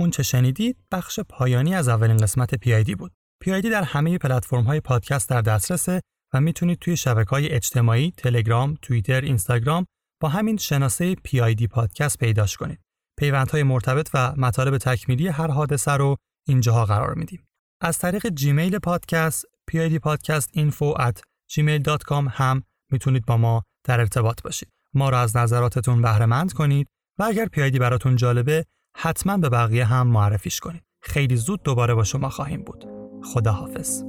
اون 0.00 0.10
چه 0.10 0.22
شنیدید 0.22 0.76
بخش 0.92 1.20
پایانی 1.20 1.74
از 1.74 1.88
اولین 1.88 2.16
قسمت 2.16 2.54
PID 2.54 2.96
بود. 2.96 3.12
PID 3.44 3.66
در 3.66 3.82
همه 3.82 4.18
پلتفرم 4.18 4.62
های 4.62 4.80
پادکست 4.80 5.28
در 5.28 5.40
دسترسه 5.40 6.00
و 6.34 6.40
می‌تونید 6.40 6.78
توی 6.78 6.96
شبکه 6.96 7.30
های 7.30 7.48
اجتماعی، 7.48 8.12
تلگرام، 8.16 8.78
توییتر، 8.82 9.20
اینستاگرام 9.20 9.86
با 10.20 10.28
همین 10.28 10.56
شناسه 10.56 11.14
PID 11.14 11.66
پادکست 11.70 12.18
پیداش 12.18 12.56
کنید. 12.56 12.80
پیوندهای 13.18 13.62
مرتبط 13.62 14.10
و 14.14 14.34
مطالب 14.36 14.78
تکمیلی 14.78 15.28
هر 15.28 15.50
حادثه 15.50 15.92
رو 15.92 16.16
اینجاها 16.48 16.84
قرار 16.84 17.14
میدیم. 17.14 17.48
از 17.80 17.98
طریق 17.98 18.28
جیمیل 18.28 18.78
پادکست 18.78 19.44
PID 19.70 19.98
پادکست 19.98 20.50
info 20.58 20.98
at 21.00 21.20
gmail.com 21.52 22.28
هم 22.30 22.62
می‌تونید 22.92 23.26
با 23.26 23.36
ما 23.36 23.62
در 23.84 24.00
ارتباط 24.00 24.42
باشید. 24.42 24.68
ما 24.94 25.08
را 25.08 25.20
از 25.20 25.36
نظراتتون 25.36 26.02
بهره 26.02 26.26
مند 26.26 26.52
کنید 26.52 26.86
و 27.18 27.22
اگر 27.22 27.46
PID 27.46 27.78
براتون 27.78 28.16
جالبه 28.16 28.66
حتما 28.96 29.36
به 29.36 29.48
بقیه 29.48 29.84
هم 29.84 30.06
معرفیش 30.06 30.60
کنید. 30.60 30.82
خیلی 31.02 31.36
زود 31.36 31.62
دوباره 31.62 31.94
با 31.94 32.04
شما 32.04 32.28
خواهیم 32.28 32.62
بود. 32.62 32.84
خدا 33.24 33.52
حافظ. 33.52 34.02